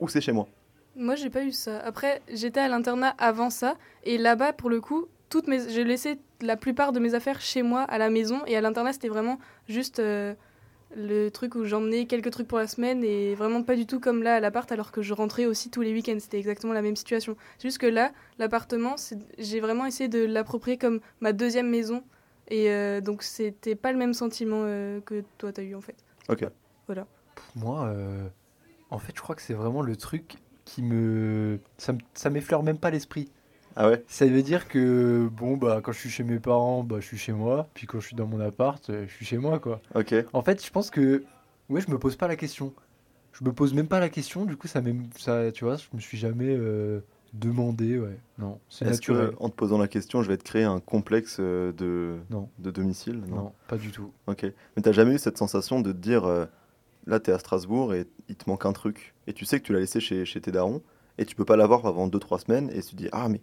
où 0.00 0.08
c'est 0.08 0.20
chez 0.20 0.32
moi. 0.32 0.48
Moi, 0.96 1.14
j'ai 1.14 1.28
pas 1.28 1.44
eu 1.44 1.52
ça. 1.52 1.78
Après, 1.80 2.22
j'étais 2.32 2.60
à 2.60 2.68
l'internat 2.68 3.14
avant 3.18 3.50
ça, 3.50 3.76
et 4.04 4.16
là-bas, 4.16 4.54
pour 4.54 4.70
le 4.70 4.80
coup, 4.80 5.06
toutes 5.28 5.46
mes... 5.48 5.68
j'ai 5.68 5.84
laissé 5.84 6.18
la 6.40 6.56
plupart 6.56 6.92
de 6.92 7.00
mes 7.00 7.14
affaires 7.14 7.40
chez 7.40 7.62
moi, 7.62 7.82
à 7.82 7.98
la 7.98 8.10
maison, 8.10 8.42
et 8.46 8.56
à 8.56 8.60
l'internat, 8.60 8.92
c'était 8.92 9.08
vraiment 9.08 9.38
juste 9.68 9.98
euh, 9.98 10.34
le 10.96 11.28
truc 11.30 11.54
où 11.54 11.64
j'emmenais 11.64 12.06
quelques 12.06 12.30
trucs 12.30 12.46
pour 12.48 12.58
la 12.58 12.66
semaine, 12.66 13.02
et 13.04 13.34
vraiment 13.34 13.62
pas 13.62 13.76
du 13.76 13.86
tout 13.86 14.00
comme 14.00 14.22
là 14.22 14.36
à 14.36 14.40
l'appart, 14.40 14.70
alors 14.72 14.92
que 14.92 15.02
je 15.02 15.14
rentrais 15.14 15.46
aussi 15.46 15.70
tous 15.70 15.82
les 15.82 15.92
week-ends. 15.92 16.18
C'était 16.20 16.38
exactement 16.38 16.72
la 16.72 16.82
même 16.82 16.96
situation. 16.96 17.36
C'est 17.58 17.68
juste 17.68 17.78
que 17.78 17.86
là, 17.86 18.12
l'appartement, 18.38 18.96
j'ai 19.38 19.60
vraiment 19.60 19.86
essayé 19.86 20.08
de 20.08 20.24
l'approprier 20.24 20.78
comme 20.78 21.00
ma 21.20 21.32
deuxième 21.32 21.68
maison, 21.68 22.02
et 22.48 22.70
euh, 22.70 23.00
donc 23.00 23.22
c'était 23.22 23.74
pas 23.74 23.90
le 23.92 23.98
même 23.98 24.14
sentiment 24.14 24.62
euh, 24.64 25.00
que 25.00 25.24
toi, 25.38 25.52
t'as 25.52 25.62
eu 25.62 25.74
en 25.74 25.80
fait. 25.80 25.96
Ok. 26.28 26.44
Moi, 27.56 27.86
euh, 27.86 28.28
en 28.90 28.98
fait, 28.98 29.12
je 29.16 29.20
crois 29.20 29.34
que 29.34 29.42
c'est 29.42 29.54
vraiment 29.54 29.82
le 29.82 29.96
truc 29.96 30.36
qui 30.64 30.82
me. 30.82 31.58
Ça, 31.78 31.92
me- 31.92 31.98
ça 32.14 32.30
m'effleure 32.30 32.62
même 32.62 32.78
pas 32.78 32.90
l'esprit. 32.90 33.28
Ah 33.76 33.88
ouais 33.88 34.02
Ça 34.08 34.26
veut 34.26 34.42
dire 34.42 34.68
que, 34.68 35.28
bon, 35.32 35.56
bah, 35.56 35.80
quand 35.82 35.92
je 35.92 35.98
suis 35.98 36.10
chez 36.10 36.24
mes 36.24 36.38
parents, 36.38 36.82
bah, 36.82 36.96
je 37.00 37.06
suis 37.06 37.18
chez 37.18 37.32
moi. 37.32 37.68
Puis 37.74 37.86
quand 37.86 38.00
je 38.00 38.06
suis 38.06 38.16
dans 38.16 38.26
mon 38.26 38.40
appart, 38.40 38.88
euh, 38.90 39.04
je 39.06 39.12
suis 39.12 39.26
chez 39.26 39.38
moi, 39.38 39.58
quoi. 39.58 39.80
Ok. 39.94 40.14
En 40.32 40.42
fait, 40.42 40.64
je 40.64 40.70
pense 40.70 40.90
que. 40.90 41.24
Ouais, 41.68 41.80
je 41.80 41.90
me 41.90 41.98
pose 41.98 42.16
pas 42.16 42.28
la 42.28 42.36
question. 42.36 42.72
Je 43.38 43.44
me 43.44 43.52
pose 43.52 43.74
même 43.74 43.86
pas 43.88 44.00
la 44.00 44.08
question, 44.08 44.46
du 44.46 44.56
coup, 44.56 44.66
ça, 44.66 44.80
ça 45.18 45.52
tu 45.52 45.64
vois, 45.64 45.76
je 45.76 45.84
me 45.92 46.00
suis 46.00 46.16
jamais 46.16 46.56
euh, 46.56 47.00
demandé, 47.34 47.98
ouais. 47.98 48.18
Non, 48.38 48.58
c'est 48.70 48.86
Est-ce 48.86 49.02
que, 49.02 49.34
en 49.38 49.50
te 49.50 49.54
posant 49.54 49.76
la 49.76 49.88
question, 49.88 50.22
je 50.22 50.28
vais 50.28 50.38
te 50.38 50.44
créer 50.44 50.64
un 50.64 50.80
complexe 50.80 51.36
euh, 51.38 51.70
de, 51.72 52.16
Non. 52.30 52.48
de 52.58 52.70
domicile? 52.70 53.20
Non. 53.28 53.52
pas 53.68 53.76
du 53.76 53.90
tout. 53.90 54.10
Ok. 54.26 54.44
Mais 54.44 54.82
t'as 54.82 54.92
jamais 54.92 55.14
eu 55.14 55.18
cette 55.18 55.36
sensation 55.36 55.80
de 55.80 55.92
te 55.92 55.98
dire, 55.98 56.24
euh, 56.24 56.46
là, 57.06 57.20
t'es 57.20 57.30
à 57.30 57.38
Strasbourg 57.38 57.92
et 57.92 58.06
il 58.30 58.36
te 58.36 58.48
manque 58.48 58.64
un 58.64 58.72
truc? 58.72 59.14
Et 59.26 59.34
tu 59.34 59.44
sais 59.44 59.60
que 59.60 59.66
tu 59.66 59.74
l'as 59.74 59.80
laissé 59.80 60.00
chez, 60.00 60.24
chez 60.24 60.40
tes 60.40 60.50
darons 60.52 60.80
et 61.18 61.26
tu 61.26 61.36
peux 61.36 61.44
pas 61.44 61.56
l'avoir 61.56 61.84
avant 61.84 62.08
2-3 62.08 62.38
semaines 62.46 62.70
et 62.70 62.80
tu 62.80 62.92
te 62.92 62.96
dis, 62.96 63.08
ah, 63.12 63.28
mais 63.28 63.42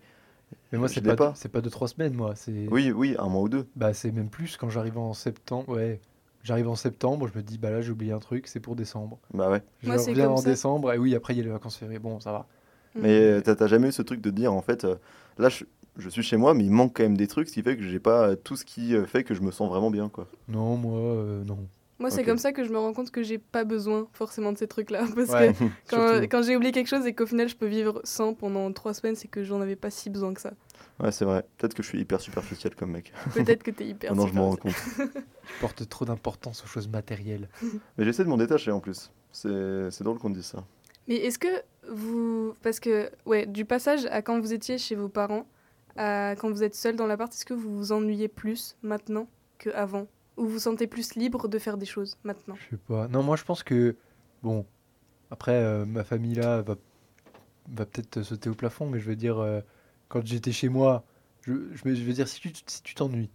Mais 0.74 0.80
moi, 0.80 0.90
c'est 0.90 1.02
pas, 1.02 1.16
pas. 1.16 1.34
c'est 1.36 1.50
pas 1.50 1.62
deux, 1.62 1.70
trois 1.70 1.88
semaines, 1.88 2.14
moi. 2.14 2.34
C'est 2.36 2.68
oui, 2.70 2.92
oui, 2.92 3.16
un 3.20 3.30
mois 3.30 3.44
ou 3.44 3.50
deux. 3.50 3.66
Bah, 3.76 3.94
c'est 3.94 4.12
même 4.12 4.30
plus 4.30 4.58
quand 4.58 4.70
j'arrive 4.70 4.98
en 4.98 5.14
septembre. 5.14 5.70
Ouais, 5.70 6.00
j'arrive 6.44 6.68
en 6.68 6.76
septembre, 6.76 7.30
je 7.32 7.38
me 7.38 7.44
dis, 7.44 7.58
bah 7.60 7.70
là, 7.70 7.82
j'ai 7.82 7.92
oublié 7.92 8.12
un 8.12 8.20
truc, 8.20 8.48
c'est 8.48 8.60
pour 8.60 8.76
décembre. 8.76 9.20
Bah 9.34 9.50
ouais. 9.50 9.62
Je 9.84 9.88
Moi, 9.88 9.98
reviens 9.98 10.30
en 10.30 10.38
ça. 10.38 10.50
décembre, 10.50 10.92
et 10.92 10.98
oui, 10.98 11.16
après, 11.16 11.34
il 11.34 11.38
y 11.38 11.40
a 11.42 11.44
les 11.44 11.50
vacances 11.52 11.78
fériées. 11.78 12.00
Bon, 12.00 12.20
ça 12.20 12.32
va. 12.32 12.48
Mais 12.96 13.22
euh, 13.22 13.42
t'as 13.42 13.68
jamais 13.68 13.90
eu 13.90 13.92
ce 13.92 14.02
truc 14.02 14.20
de 14.20 14.30
dire, 14.32 14.52
en 14.54 14.62
fait, 14.62 14.84
euh, 14.84 14.96
là, 15.38 15.50
je, 15.50 15.64
je 15.98 16.10
suis 16.10 16.24
chez 16.24 16.38
moi, 16.38 16.54
mais 16.54 16.64
il 16.64 16.72
manque 16.72 16.96
quand 16.98 17.04
même 17.04 17.18
des 17.18 17.28
trucs, 17.28 17.50
ce 17.50 17.54
qui 17.54 17.62
fait 17.62 17.78
que 17.78 17.84
j'ai 17.84 18.00
pas 18.00 18.30
euh, 18.30 18.36
tout 18.36 18.56
ce 18.56 18.66
qui 18.66 18.96
euh, 18.96 19.06
fait 19.06 19.24
que 19.24 19.34
je 19.34 19.42
me 19.42 19.52
sens 19.52 19.70
vraiment 19.70 19.92
bien, 19.92 20.10
quoi. 20.10 20.28
Non, 20.48 20.78
moi, 20.78 21.00
euh, 21.00 21.44
non. 21.44 21.70
Moi, 22.04 22.12
c'est 22.12 22.26
comme 22.26 22.38
ça 22.38 22.52
que 22.52 22.66
je 22.66 22.70
me 22.70 22.78
rends 22.78 22.92
compte 22.92 23.12
que 23.12 23.24
j'ai 23.24 23.38
pas 23.38 23.64
besoin 23.64 24.10
forcément 24.12 24.52
de 24.52 24.58
ces 24.58 24.68
trucs-là. 24.68 25.06
Parce 25.16 25.30
Ouais, 25.30 25.54
que 25.88 26.26
quand, 26.28 26.42
j'ai 26.42 26.58
oublié 26.58 26.74
quelque 26.74 26.90
chose 26.90 27.06
et 27.06 27.14
qu'au 27.16 27.26
final 27.26 27.48
je 27.48 27.56
peux 27.56 27.66
vivre 27.66 28.02
sans 28.04 28.34
pendant 28.34 28.70
trois 28.74 28.94
semaines, 28.94 29.16
c'est 29.16 29.30
que 29.30 29.42
j'en 29.46 29.62
avais 29.62 29.78
pas 29.78 29.90
si 29.90 30.10
besoin 30.10 30.34
que 30.34 30.42
ça. 30.42 30.52
Ouais, 31.00 31.14
c'est 31.14 31.24
vrai. 31.24 31.46
Peut-être 31.58 31.74
que 31.74 31.82
je 31.82 31.88
suis 31.88 32.02
hyper 32.02 32.20
superficiel 32.20 32.76
comme 32.76 32.92
mec. 32.92 33.14
Peut-être 33.34 33.64
que 33.64 33.72
t'es 33.72 33.88
hyper. 33.88 34.12
Maintenant, 34.12 34.28
je 34.28 34.34
m'en 34.34 34.50
rends 34.50 34.58
compte. 34.58 34.76
Je 34.98 35.60
porte 35.62 35.88
trop 35.88 36.04
d'importance 36.04 36.62
aux 36.66 36.68
choses 36.68 36.90
matérielles. 36.90 37.48
Mais 37.98 38.04
j'essaie 38.04 38.26
de 38.26 38.30
m'en 38.30 38.36
détacher 38.36 38.72
en 38.72 38.82
plus. 38.82 39.10
C'est 39.32 39.90
c'est 39.90 40.04
drôle 40.04 40.20
qu'on 40.20 40.30
dise 40.30 40.48
ça. 40.48 40.66
Mais 41.08 41.16
est-ce 41.16 41.40
que 41.40 41.62
vous. 41.90 42.54
Parce 42.64 42.82
que, 42.82 43.10
ouais, 43.26 43.46
du 43.46 43.64
passage 43.64 44.08
à 44.08 44.22
quand 44.22 44.42
vous 44.42 44.52
étiez 44.52 44.78
chez 44.78 44.96
vos 44.96 45.08
parents, 45.08 45.48
à 45.96 46.36
quand 46.38 46.52
vous 46.52 46.64
êtes 46.64 46.76
seul 46.76 46.98
dans 46.98 47.08
l'appart, 47.08 47.34
est-ce 47.34 47.46
que 47.46 47.54
vous 47.54 47.78
vous 47.78 47.92
ennuyez 47.94 48.28
plus 48.28 48.76
maintenant 48.84 49.30
qu'avant? 49.58 50.08
Ou 50.38 50.44
vous 50.46 50.50
vous 50.54 50.60
sentez 50.60 50.88
plus 50.88 51.16
libre 51.16 51.48
de 51.48 51.60
faire 51.60 51.78
des 51.78 51.86
choses 51.86 52.18
maintenant 52.24 52.56
Je 52.56 52.76
sais 52.76 52.82
pas. 52.88 53.08
Non, 53.08 53.22
moi, 53.24 53.36
je 53.36 53.44
pense 53.44 53.64
que. 53.64 53.96
Bon, 54.42 54.66
après, 55.32 55.54
euh, 55.54 55.86
ma 55.86 56.04
famille 56.04 56.36
là 56.36 56.62
va, 56.62 56.76
va 57.72 57.86
peut-être 57.86 58.24
sauter 58.24 58.50
au 58.50 58.56
plafond, 58.56 58.90
mais 58.90 59.00
je 59.00 59.06
veux 59.06 59.16
dire, 59.16 59.38
euh, 59.40 59.62
quand 60.10 60.26
j'étais 60.26 60.52
chez 60.52 60.70
moi, 60.70 61.04
je, 61.42 61.54
je, 61.74 61.84
veux 62.04 62.14
dire, 62.14 62.28
si 62.28 62.40
tu 62.42 62.52
si 62.68 62.82
tu 62.84 62.96
t'ennuies, 62.96 63.30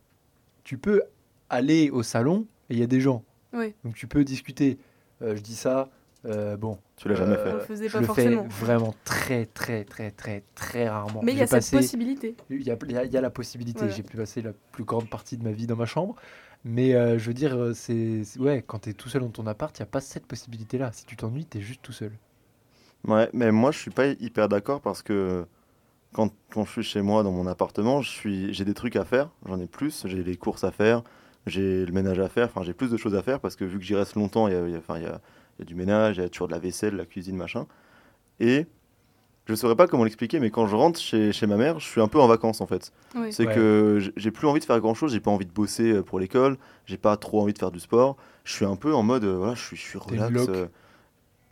tu 0.64 0.76
peux 0.78 1.02
aller 1.50 1.90
au 1.90 2.02
salon 2.02 2.46
et 2.68 2.74
il 2.74 2.80
y 2.80 2.82
a 2.82 2.86
des 2.86 3.00
gens. 3.00 3.24
Oui. 3.52 3.74
Donc 3.84 3.94
tu 3.94 4.06
peux 4.06 4.24
discuter. 4.24 4.78
Euh, 5.22 5.34
je 5.34 5.40
dis 5.40 5.56
ça, 5.56 5.88
euh, 6.26 6.56
bon. 6.56 6.78
Tu 6.96 7.08
l'as 7.08 7.14
jamais 7.14 7.36
Euh, 7.36 7.60
fait. 7.60 7.76
je 7.86 7.92
pas 7.92 8.00
le 8.00 8.06
forcément. 8.06 8.48
fais 8.50 8.64
vraiment 8.64 8.94
très, 9.04 9.46
très, 9.46 9.84
très, 9.84 10.10
très, 10.10 10.42
très 10.54 10.88
rarement. 10.88 11.22
Mais 11.22 11.32
il 11.32 11.38
y 11.38 11.42
a 11.42 11.46
cette 11.46 11.58
passé- 11.60 11.76
possibilité. 11.76 12.36
il 12.50 12.62
y 12.62 12.70
a, 12.70 12.76
il 12.84 12.92
y 12.92 12.96
a- 12.98 13.04
y 13.04 13.16
a 13.16 13.20
la 13.20 13.30
possibilité. 13.30 13.78
Voilà. 13.80 13.94
J'ai 13.94 14.02
pu 14.02 14.16
passer 14.16 14.42
la 14.42 14.52
plus 14.72 14.84
grande 14.84 15.08
partie 15.08 15.36
de 15.38 15.44
ma 15.44 15.52
vie 15.52 15.66
dans 15.66 15.76
ma 15.76 15.86
chambre. 15.86 16.16
Mais 16.64 16.94
euh, 16.94 17.18
je 17.18 17.26
veux 17.26 17.34
dire, 17.34 17.56
euh, 17.56 17.74
c'est 17.74 18.22
ouais, 18.38 18.62
quand 18.66 18.80
tu 18.80 18.90
es 18.90 18.94
tout 18.94 19.08
seul 19.08 19.22
dans 19.22 19.30
ton 19.30 19.46
appart, 19.48 19.76
il 19.78 19.82
n'y 19.82 19.84
a 19.84 19.90
pas 19.90 20.00
cette 20.00 20.26
possibilité-là. 20.26 20.92
Si 20.92 21.04
tu 21.04 21.16
t'ennuies, 21.16 21.46
tu 21.46 21.58
es 21.58 21.60
juste 21.60 21.82
tout 21.82 21.92
seul. 21.92 22.12
Ouais, 23.06 23.30
mais 23.32 23.52
moi 23.52 23.70
je 23.70 23.78
suis 23.78 23.90
pas 23.90 24.08
hyper 24.08 24.48
d'accord 24.48 24.80
parce 24.80 25.02
que 25.02 25.46
quand, 26.14 26.32
quand 26.52 26.64
je 26.66 26.72
suis 26.72 26.84
chez 26.84 27.02
moi 27.02 27.22
dans 27.24 27.32
mon 27.32 27.46
appartement, 27.46 28.02
je 28.02 28.10
suis, 28.10 28.54
j'ai 28.54 28.64
des 28.64 28.74
trucs 28.74 28.96
à 28.96 29.04
faire, 29.04 29.30
j'en 29.46 29.60
ai 29.60 29.66
plus, 29.66 30.04
j'ai 30.06 30.24
les 30.24 30.36
courses 30.36 30.64
à 30.64 30.72
faire, 30.72 31.04
j'ai 31.46 31.86
le 31.86 31.92
ménage 31.92 32.20
à 32.20 32.28
faire, 32.28 32.46
enfin 32.48 32.62
j'ai 32.64 32.74
plus 32.74 32.90
de 32.90 32.96
choses 32.98 33.14
à 33.16 33.22
faire 33.22 33.40
parce 33.40 33.56
que 33.56 33.64
vu 33.64 33.78
que 33.78 33.84
j'y 33.84 33.96
reste 33.96 34.16
longtemps, 34.16 34.48
il 34.48 34.54
y 34.54 34.56
a, 34.56 34.68
y 34.68 34.76
a- 34.76 34.98
y 35.00 35.06
a, 35.06 35.20
y 35.60 35.62
a 35.62 35.64
du 35.66 35.74
ménage, 35.76 36.18
il 36.18 36.22
y 36.22 36.24
a 36.26 36.28
toujours 36.30 36.48
de 36.48 36.52
la 36.54 36.60
vaisselle, 36.60 36.96
la 36.96 37.06
cuisine, 37.06 37.36
machin. 37.36 37.66
Et 38.40 38.66
je 39.48 39.54
saurais 39.54 39.74
pas 39.76 39.86
comment 39.86 40.04
l'expliquer, 40.04 40.38
mais 40.40 40.50
quand 40.50 40.66
je 40.66 40.76
rentre 40.76 41.00
chez, 41.00 41.32
chez 41.32 41.46
ma 41.46 41.56
mère, 41.56 41.80
je 41.80 41.86
suis 41.86 42.00
un 42.00 42.06
peu 42.08 42.20
en 42.20 42.26
vacances 42.28 42.60
en 42.60 42.66
fait. 42.66 42.92
Oui. 43.16 43.32
C'est 43.32 43.46
Ouais. 43.46 43.54
que 43.54 43.98
j'ai 44.16 44.30
plus 44.30 44.46
envie 44.46 44.60
de 44.60 44.64
faire 44.64 44.78
grand 44.80 44.94
chose, 44.94 45.12
j'ai 45.12 45.20
pas 45.20 45.30
envie 45.30 45.46
de 45.46 45.52
bosser 45.52 45.90
euh, 45.92 46.02
pour 46.02 46.20
l'école, 46.20 46.58
j'ai 46.86 46.98
pas 46.98 47.16
trop 47.16 47.40
envie 47.40 47.52
de 47.54 47.58
faire 47.58 47.70
du 47.70 47.80
sport. 47.80 48.16
Je 48.44 48.52
suis 48.52 48.64
un 48.64 48.76
peu 48.76 48.94
en 48.94 49.02
mode, 49.02 49.24
euh, 49.24 49.36
voilà, 49.38 49.54
je 49.54 49.62
suis, 49.62 49.76
je 49.76 49.82
suis 49.82 49.98
relax. 49.98 50.48
euh, 50.48 50.66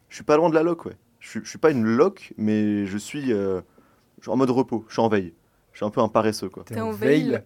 je 0.08 0.14
suis 0.14 0.24
pas 0.24 0.36
loin 0.36 0.50
de 0.50 0.54
la 0.54 0.62
loc, 0.62 0.84
ouais. 0.86 0.96
Je 1.20 1.28
suis, 1.30 1.40
je 1.42 1.48
suis 1.48 1.58
pas 1.58 1.70
une 1.70 1.84
loc, 1.84 2.32
mais 2.36 2.86
je 2.86 2.98
suis, 2.98 3.32
euh, 3.32 3.60
je 4.18 4.24
suis 4.24 4.30
en 4.30 4.36
mode 4.36 4.50
repos, 4.50 4.84
je 4.88 4.92
suis 4.94 5.02
en 5.02 5.08
veille. 5.08 5.32
Je 5.72 5.78
suis 5.78 5.86
un 5.86 5.90
peu 5.90 6.00
un 6.00 6.08
paresseux, 6.08 6.48
quoi. 6.48 6.62
T'es 6.64 6.80
en 6.80 6.90
veille. 6.92 7.40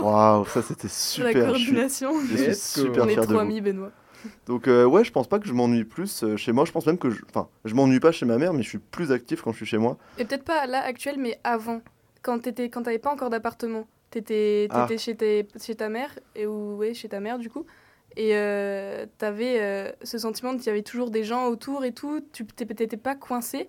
Waouh, 0.00 0.44
ça 0.46 0.60
c'était 0.62 0.84
La 0.84 0.88
super. 0.88 1.54
Je 1.54 1.58
suis, 1.58 1.72
coordination. 1.72 2.12
je 2.20 2.36
suis 2.36 2.46
Let's 2.46 2.78
go. 2.78 2.84
super 2.86 3.04
On 3.04 3.08
est 3.08 3.12
fier 3.12 3.20
de 3.22 3.26
trop 3.26 3.34
vous. 3.34 3.40
amis, 3.40 3.60
Benoît. 3.60 3.90
Donc, 4.46 4.68
euh, 4.68 4.84
ouais, 4.84 5.04
je 5.04 5.12
pense 5.12 5.28
pas 5.28 5.38
que 5.38 5.46
je 5.46 5.52
m'ennuie 5.52 5.84
plus 5.84 6.22
euh, 6.24 6.36
chez 6.36 6.52
moi. 6.52 6.64
Je 6.64 6.72
pense 6.72 6.86
même 6.86 6.98
que, 6.98 7.10
je- 7.10 7.22
enfin, 7.28 7.48
je 7.64 7.74
m'ennuie 7.74 8.00
pas 8.00 8.12
chez 8.12 8.26
ma 8.26 8.38
mère, 8.38 8.52
mais 8.52 8.62
je 8.62 8.68
suis 8.68 8.78
plus 8.78 9.12
actif 9.12 9.42
quand 9.42 9.52
je 9.52 9.56
suis 9.58 9.66
chez 9.66 9.78
moi. 9.78 9.96
Et 10.18 10.24
peut-être 10.24 10.44
pas 10.44 10.66
là 10.66 10.82
actuel, 10.82 11.16
mais 11.18 11.38
avant, 11.44 11.80
quand 12.22 12.38
t'étais, 12.40 12.68
quand 12.70 12.82
t'avais 12.82 12.98
pas 12.98 13.12
encore 13.12 13.30
d'appartement, 13.30 13.86
t'étais, 14.10 14.68
Ah. 14.70 14.82
t'étais 14.88 14.98
chez, 14.98 15.14
tes- 15.16 15.46
chez 15.60 15.74
ta 15.74 15.88
mère 15.88 16.18
et 16.34 16.46
ou 16.46 16.76
ouais, 16.76 16.94
chez 16.94 17.08
ta 17.08 17.20
mère 17.20 17.38
du 17.38 17.50
coup, 17.50 17.64
et 18.16 18.30
euh, 18.34 19.06
t'avais 19.18 19.94
ce 20.02 20.18
sentiment 20.18 20.56
qu'il 20.56 20.66
y 20.66 20.70
avait 20.70 20.82
toujours 20.82 21.10
des 21.10 21.24
gens 21.24 21.46
autour 21.48 21.84
et 21.84 21.92
tout, 21.92 22.20
tu 22.32 22.44
t'é- 22.46 22.66
t'étais 22.66 22.96
pas 22.96 23.14
coincé. 23.14 23.68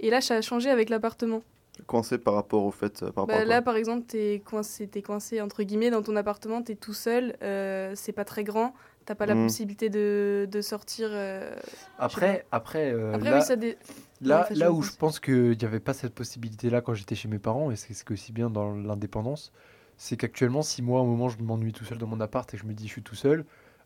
Et 0.00 0.10
là, 0.10 0.20
ça 0.20 0.34
a 0.36 0.40
changé 0.42 0.70
avec 0.70 0.90
l'appartement. 0.90 1.42
Coincé 1.86 2.18
par 2.18 2.34
rapport 2.34 2.62
au 2.64 2.70
fait. 2.70 3.00
par 3.00 3.08
rapport 3.08 3.26
Bah, 3.26 3.38
à 3.38 3.44
là, 3.44 3.62
par 3.62 3.74
exemple, 3.76 4.04
t'es 4.06 4.40
coincé, 4.44 4.86
t'es 4.86 5.02
coincé 5.02 5.40
entre 5.40 5.62
guillemets 5.64 5.90
dans 5.90 6.02
ton 6.02 6.14
appartement, 6.14 6.62
t'es 6.62 6.76
tout 6.76 6.92
seul, 6.94 7.34
c'est 7.94 8.12
pas 8.12 8.24
très 8.24 8.44
grand, 8.44 8.74
t'as 9.06 9.14
pas 9.14 9.26
la 9.26 9.34
Mm. 9.34 9.46
possibilité 9.46 9.90
de, 9.90 10.48
de 10.50 10.60
sortir. 10.60 11.08
euh, 11.10 11.54
Après, 11.98 12.46
après, 12.52 12.92
euh, 12.92 13.12
Après, 13.14 13.30
là, 13.30 13.36
oui, 13.38 13.42
ça 13.42 13.56
dé- 13.56 13.76
là, 14.20 14.48
là 14.54 14.72
où 14.72 14.76
pense. 14.76 14.86
je 14.86 14.96
pense 14.96 15.20
qu'il 15.20 15.56
n'y 15.58 15.64
avait 15.64 15.80
pas 15.80 15.92
cette 15.94 16.14
possibilité-là 16.14 16.80
quand 16.80 16.94
j'étais 16.94 17.14
chez 17.14 17.28
mes 17.28 17.38
parents, 17.38 17.70
et 17.70 17.76
c'est 17.76 17.94
ce 17.94 18.04
que 18.04 18.14
aussi 18.14 18.32
bien 18.32 18.50
dans 18.50 18.74
l'indépendance, 18.74 19.52
c'est 19.96 20.16
qu'actuellement, 20.16 20.62
si 20.62 20.82
moi, 20.82 21.00
à 21.00 21.02
un 21.02 21.06
moment, 21.06 21.28
je 21.28 21.38
m'ennuie 21.42 21.72
tout 21.72 21.84
seul 21.84 21.98
dans 21.98 22.06
mon 22.06 22.20
appart 22.20 22.52
et 22.52 22.56
que 22.56 22.62
je 22.62 22.66
me 22.66 22.72
dis 22.74 22.86
je 22.86 22.92
suis 22.92 23.02
tout 23.02 23.14
seul, 23.14 23.44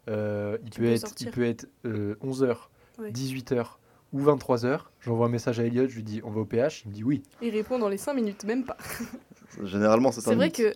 euh, 0.09 0.57
il, 0.65 0.71
peut 0.71 0.87
être, 0.87 1.13
il 1.21 1.31
peut 1.31 1.45
être 1.45 1.67
11h, 1.85 2.57
Ouais. 2.99 3.11
18h 3.13 3.79
ou 4.13 4.23
23h. 4.23 4.81
J'envoie 5.01 5.27
un 5.27 5.31
message 5.31 5.61
à 5.61 5.65
Elliot, 5.65 5.87
je 5.87 5.95
lui 5.97 6.03
dis 6.03 6.21
on 6.25 6.31
va 6.31 6.41
au 6.41 6.45
PH, 6.47 6.83
il 6.85 6.89
me 6.89 6.95
dit 6.95 7.05
oui. 7.05 7.23
Il 7.43 7.51
répond 7.51 7.79
dans 7.79 7.89
les 7.91 7.99
5 7.99 8.15
minutes, 8.15 8.45
même 8.45 8.65
pas. 8.65 8.77
Généralement, 9.65 10.13
c'est 10.13 10.21
un 10.21 10.31
C'est 10.31 10.35
vrai 10.35 10.51
que 10.51 10.75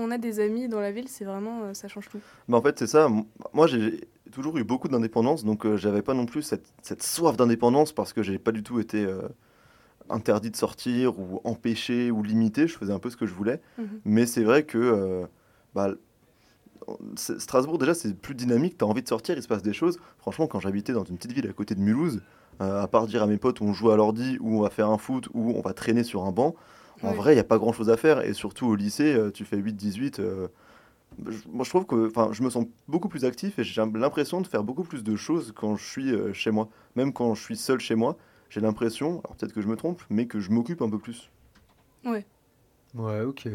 quand 0.00 0.06
on 0.06 0.10
a 0.10 0.18
des 0.18 0.40
amis 0.40 0.68
dans 0.68 0.80
la 0.80 0.92
ville, 0.92 1.08
c'est 1.08 1.24
vraiment 1.24 1.62
euh, 1.62 1.74
ça 1.74 1.88
change 1.88 2.08
tout. 2.08 2.20
Mais 2.48 2.56
en 2.56 2.62
fait, 2.62 2.78
c'est 2.78 2.86
ça. 2.86 3.08
Moi, 3.52 3.66
j'ai 3.66 4.08
toujours 4.32 4.56
eu 4.58 4.64
beaucoup 4.64 4.88
d'indépendance, 4.88 5.44
donc 5.44 5.66
euh, 5.66 5.76
j'avais 5.76 6.02
pas 6.02 6.14
non 6.14 6.26
plus 6.26 6.42
cette, 6.42 6.66
cette 6.82 7.02
soif 7.02 7.36
d'indépendance 7.36 7.92
parce 7.92 8.12
que 8.12 8.22
j'ai 8.22 8.38
pas 8.38 8.52
du 8.52 8.62
tout 8.62 8.80
été 8.80 9.04
euh, 9.04 9.22
interdit 10.08 10.50
de 10.50 10.56
sortir 10.56 11.18
ou 11.18 11.40
empêché 11.44 12.10
ou 12.10 12.22
limité. 12.22 12.66
Je 12.66 12.76
faisais 12.76 12.92
un 12.92 12.98
peu 12.98 13.10
ce 13.10 13.16
que 13.16 13.26
je 13.26 13.34
voulais. 13.34 13.60
Mhm. 13.78 14.00
Mais 14.04 14.26
c'est 14.26 14.44
vrai 14.44 14.62
que 14.62 14.78
euh, 14.78 15.26
bah, 15.74 15.90
Strasbourg, 17.16 17.78
déjà, 17.78 17.94
c'est 17.94 18.14
plus 18.16 18.34
dynamique. 18.34 18.78
Tu 18.78 18.84
as 18.84 18.88
envie 18.88 19.02
de 19.02 19.08
sortir, 19.08 19.36
il 19.36 19.42
se 19.42 19.48
passe 19.48 19.62
des 19.62 19.74
choses. 19.74 19.98
Franchement, 20.18 20.46
quand 20.46 20.60
j'habitais 20.60 20.92
dans 20.92 21.04
une 21.04 21.16
petite 21.16 21.32
ville 21.32 21.48
à 21.48 21.52
côté 21.52 21.74
de 21.74 21.80
Mulhouse, 21.80 22.22
à 22.58 22.86
part 22.88 23.06
dire 23.06 23.22
à 23.22 23.26
mes 23.26 23.38
potes 23.38 23.62
on 23.62 23.72
joue 23.72 23.90
à 23.90 23.96
l'ordi, 23.96 24.36
où 24.40 24.58
on 24.58 24.60
va 24.60 24.68
faire 24.68 24.90
un 24.90 24.98
foot, 24.98 25.28
où 25.32 25.52
on 25.56 25.62
va 25.62 25.72
traîner 25.72 26.04
sur 26.04 26.24
un 26.24 26.32
banc, 26.32 26.54
en 27.02 27.10
Oui. 27.12 27.16
vrai, 27.16 27.32
il 27.32 27.36
n'y 27.36 27.40
a 27.40 27.44
pas 27.44 27.58
grand 27.58 27.72
chose 27.72 27.90
à 27.90 27.96
faire. 27.96 28.20
Et 28.24 28.32
surtout 28.34 28.66
au 28.66 28.74
lycée, 28.74 29.14
euh, 29.14 29.30
tu 29.30 29.44
fais 29.44 29.56
8-18. 29.56 30.20
euh, 30.20 30.48
moi, 31.50 31.64
je 31.64 31.70
trouve 31.70 31.86
que 31.86 32.06
enfin, 32.08 32.30
je 32.32 32.42
me 32.42 32.50
sens 32.50 32.66
beaucoup 32.88 33.08
plus 33.08 33.24
actif 33.24 33.58
et 33.58 33.64
j'ai 33.64 33.82
l'impression 33.94 34.40
de 34.40 34.46
faire 34.46 34.62
beaucoup 34.62 34.84
plus 34.84 35.02
de 35.02 35.16
choses 35.16 35.52
quand 35.54 35.76
je 35.76 35.84
suis 35.84 36.12
euh, 36.12 36.32
chez 36.32 36.50
moi. 36.50 36.68
Même 36.96 37.12
quand 37.12 37.34
je 37.34 37.42
suis 37.42 37.56
seul 37.56 37.80
chez 37.80 37.94
moi, 37.96 38.16
j'ai 38.48 38.60
l'impression, 38.60 39.20
alors 39.24 39.36
peut-être 39.36 39.52
que 39.52 39.60
je 39.60 39.68
me 39.68 39.76
trompe, 39.76 40.02
mais 40.08 40.26
que 40.26 40.40
je 40.40 40.50
m'occupe 40.50 40.82
un 40.82 40.88
peu 40.90 40.98
plus. 40.98 41.30
Ouais, 42.94 43.20
ok. 43.22 43.48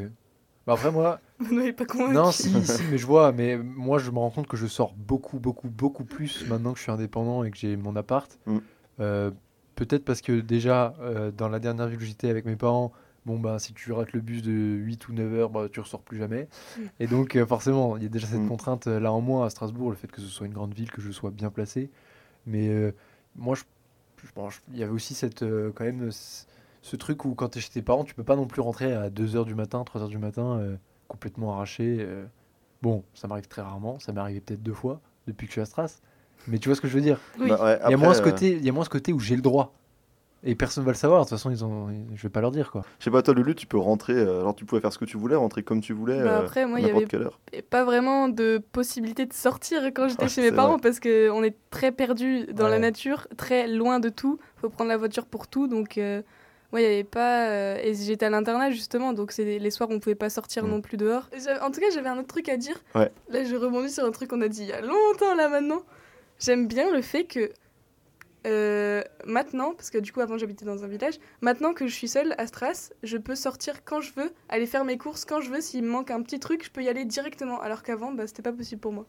Bah 0.65 0.73
après, 0.73 0.91
moi, 0.91 1.19
Benoît 1.39 1.65
est 1.65 1.73
pas 1.73 1.86
convaincu. 1.86 2.13
non, 2.13 2.31
si, 2.31 2.49
si, 2.65 2.81
mais 2.89 2.97
je 2.97 3.05
vois, 3.05 3.31
mais 3.31 3.58
moi, 3.58 3.99
je 3.99 4.10
me 4.12 4.17
rends 4.19 4.29
compte 4.31 4.47
que 4.47 4.58
je 4.58 4.67
sors 4.67 4.93
beaucoup, 4.93 5.39
beaucoup, 5.39 5.69
beaucoup 5.69 6.05
plus 6.05 6.47
maintenant 6.47 6.71
que 6.73 6.77
je 6.77 6.84
suis 6.84 6.91
indépendant 6.91 7.43
et 7.43 7.51
que 7.51 7.58
j'ai 7.58 7.75
mon 7.77 7.95
appart. 7.95 8.38
Mm. 8.45 8.58
Euh, 8.99 9.31
Peut-être 9.75 10.05
parce 10.05 10.21
que 10.21 10.39
déjà, 10.39 10.93
euh, 11.01 11.31
dans 11.31 11.49
la 11.49 11.60
dernière 11.60 11.88
ville 11.88 11.97
où 11.99 12.03
j'étais 12.05 12.29
avec 12.29 12.45
mes 12.45 12.55
parents, 12.55 12.93
bon, 13.25 13.39
bah, 13.39 13.59
si 13.59 13.73
tu 13.73 13.91
rates 13.91 14.13
le 14.13 14.21
bus 14.21 14.41
de 14.41 14.51
8 14.51 15.07
ou 15.09 15.13
9 15.13 15.33
heures, 15.33 15.49
bah, 15.49 15.67
tu 15.71 15.79
ressors 15.79 16.01
plus 16.01 16.17
jamais. 16.17 16.47
Mm. 16.77 16.81
Et 16.99 17.07
donc, 17.07 17.35
euh, 17.35 17.45
forcément, 17.45 17.97
il 17.97 18.03
y 18.03 18.05
a 18.05 18.09
déjà 18.09 18.27
cette 18.27 18.41
Mm. 18.41 18.47
contrainte 18.47 18.88
euh, 18.88 18.99
là 18.99 19.11
en 19.11 19.21
moins 19.21 19.45
à 19.45 19.49
Strasbourg, 19.49 19.89
le 19.89 19.95
fait 19.95 20.07
que 20.11 20.21
ce 20.21 20.27
soit 20.27 20.45
une 20.47 20.53
grande 20.53 20.73
ville, 20.73 20.91
que 20.91 21.01
je 21.01 21.11
sois 21.11 21.31
bien 21.31 21.49
placé. 21.49 21.89
Mais 22.47 22.67
euh, 22.69 22.91
moi, 23.35 23.55
je, 23.55 23.63
je- 24.23 24.31
bon, 24.35 24.49
je- 24.49 24.59
il 24.71 24.77
y 24.77 24.83
avait 24.83 24.91
aussi 24.93 25.13
cette, 25.13 25.41
euh, 25.43 25.71
quand 25.73 25.83
même 25.85 26.09
ce, 26.11 26.95
truc 26.95 27.25
où 27.25 27.33
quand 27.35 27.49
tu 27.49 27.57
es 27.57 27.61
chez 27.61 27.69
tes 27.71 27.81
parents, 27.81 28.03
tu 28.03 28.13
peux 28.13 28.23
pas 28.23 28.35
non 28.35 28.45
plus 28.47 28.61
rentrer 28.61 28.93
à 28.93 29.09
2 29.09 29.35
heures 29.35 29.45
du 29.45 29.55
matin, 29.55 29.83
3 29.83 30.01
heures 30.01 30.07
du 30.09 30.17
matin, 30.19 30.59
euh, 30.59 30.75
complètement 31.07 31.53
arraché. 31.53 31.97
euh. 31.99 32.25
Bon, 32.81 33.03
ça 33.15 33.27
m'arrive 33.27 33.47
très 33.47 33.61
rarement, 33.63 33.97
ça 33.99 34.11
m'est 34.13 34.19
arrivé 34.21 34.41
peut-être 34.41 34.61
deux 34.61 34.73
fois 34.73 35.01
depuis 35.27 35.47
que 35.47 35.51
je 35.51 35.53
suis 35.53 35.61
à 35.61 35.65
Stras. 35.65 35.99
Mais 36.47 36.59
tu 36.59 36.69
vois 36.69 36.75
ce 36.75 36.81
que 36.81 36.88
je 36.88 36.93
veux 36.93 37.01
dire? 37.01 37.19
Oui. 37.39 37.49
Bah, 37.49 37.63
ouais, 37.63 37.77
Il 37.77 37.79
y, 37.79 37.83
a 37.83 37.88
après, 37.88 37.95
moins 37.97 38.13
ce 38.13 38.21
euh, 38.21 38.23
côté, 38.23 38.51
il 38.51 38.63
y 38.63 38.69
a 38.69 38.71
moins 38.71 38.83
ce 38.83 38.89
côté 38.89 39.11
où 39.13 39.19
j'ai 39.19 39.35
le 39.35 39.41
droit. 39.41 39.73
Et 40.47 40.53
personne 40.55 40.84
va 40.84 40.91
le 40.91 40.97
savoir, 40.97 41.21
de 41.21 41.29
toute 41.29 41.38
façon, 41.38 41.49
ils 41.49 41.65
ont, 41.65 41.88
je 42.13 42.21
vais 42.21 42.29
pas 42.29 42.39
leur 42.39 42.51
dire 42.51 42.69
quoi. 42.71 42.84
Je 42.99 43.05
sais 43.05 43.10
pas, 43.12 43.21
toi, 43.23 43.34
Lulu, 43.34 43.55
tu 43.55 43.65
peux 43.65 43.79
rentrer. 43.79 44.13
euh, 44.13 44.41
alors, 44.41 44.53
tu 44.55 44.63
pouvais 44.63 44.79
faire 44.79 44.93
ce 44.93 44.99
que 44.99 45.05
tu 45.05 45.17
voulais, 45.17 45.36
rentrer 45.36 45.63
comme 45.63 45.81
tu 45.81 45.91
voulais, 45.93 46.21
Bah, 46.23 46.29
euh, 46.38 46.41
après, 46.41 46.65
moi, 46.67 46.77
à 46.77 46.79
il 46.81 46.84
y 46.84 46.86
n'importe 46.88 47.03
avait 47.03 47.10
quelle 47.10 47.23
heure. 47.23 47.39
pas 47.71 47.84
vraiment 47.84 48.29
de 48.29 48.62
possibilité 48.71 49.25
de 49.25 49.34
sortir 49.34 49.84
quand 49.88 50.08
j'étais 50.08 50.25
Ah, 50.25 50.27
chez 50.27 50.41
mes 50.41 50.51
parents 50.51 50.73
vrai. 50.73 50.81
parce 50.81 50.99
qu'on 50.99 51.43
est 51.43 51.55
très 51.71 51.91
perdu 51.91 52.45
dans 52.53 52.67
la 52.67 52.77
nature, 52.79 53.27
très 53.38 53.67
loin 53.67 53.99
de 53.99 54.10
tout. 54.10 54.38
faut 54.58 54.69
prendre 54.69 54.89
la 54.89 54.97
voiture 54.97 55.25
pour 55.25 55.47
tout. 55.47 55.67
Donc, 55.67 55.97
euh, 55.97 56.21
ouais, 56.73 56.81
il 56.81 56.84
y 56.84 56.93
avait 56.93 57.03
pas. 57.03 57.47
euh, 57.49 57.77
et 57.84 57.95
j'étais 57.95 58.27
à 58.27 58.29
l'internat 58.29 58.69
justement, 58.69 59.13
donc 59.13 59.31
c'est 59.31 59.58
les 59.58 59.71
soirs 59.71 59.89
on 59.91 59.99
pouvait 59.99 60.13
pas 60.15 60.29
sortir 60.29 60.63
Mm. 60.63 60.69
non 60.69 60.81
plus 60.81 60.97
dehors. 60.97 61.27
En 61.63 61.71
tout 61.71 61.79
cas, 61.81 61.88
j'avais 61.91 62.10
un 62.10 62.19
autre 62.19 62.27
truc 62.27 62.49
à 62.49 62.58
dire. 62.58 62.75
Ouais. 62.93 63.12
Là, 63.29 63.43
je 63.43 63.55
rebondis 63.55 63.89
sur 63.91 64.05
un 64.05 64.12
truc 64.12 64.29
qu'on 64.29 64.41
a 64.41 64.47
dit 64.47 64.62
il 64.62 64.67
y 64.67 64.73
a 64.73 64.81
longtemps 64.81 65.34
là 65.36 65.49
maintenant. 65.49 65.81
J'aime 66.39 66.67
bien 66.67 66.91
le 66.93 67.01
fait 67.01 67.23
que. 67.23 67.49
Euh, 68.45 69.01
maintenant, 69.25 69.73
parce 69.73 69.89
que 69.89 69.97
du 69.97 70.12
coup 70.13 70.21
avant 70.21 70.38
j'habitais 70.38 70.65
dans 70.65 70.84
un 70.84 70.88
village, 70.88 71.15
maintenant 71.41 71.73
que 71.73 71.88
je 71.88 71.93
suis 71.93 72.08
seule 72.08 72.36
à 72.38 72.47
Stras, 72.47 72.91
je 73.03 73.17
peux 73.17 73.36
sortir 73.36 73.84
quand 73.84 74.01
je 74.01 74.12
veux, 74.15 74.31
aller 74.49 74.65
faire 74.67 74.86
mes 74.86 74.97
courses 74.97 75.25
quand 75.25 75.41
je 75.41 75.49
veux. 75.49 75.62
S'il 75.62 75.84
me 75.84 75.89
manque 75.89 76.12
un 76.12 76.21
petit 76.21 76.39
truc, 76.39 76.63
je 76.63 76.69
peux 76.71 76.84
y 76.84 76.89
aller 76.89 77.05
directement. 77.05 77.60
Alors 77.62 77.81
qu'avant, 77.84 78.12
bah, 78.12 78.27
c'était 78.27 78.41
pas 78.43 78.53
possible 78.53 78.81
pour 78.81 78.93
moi. 78.93 79.05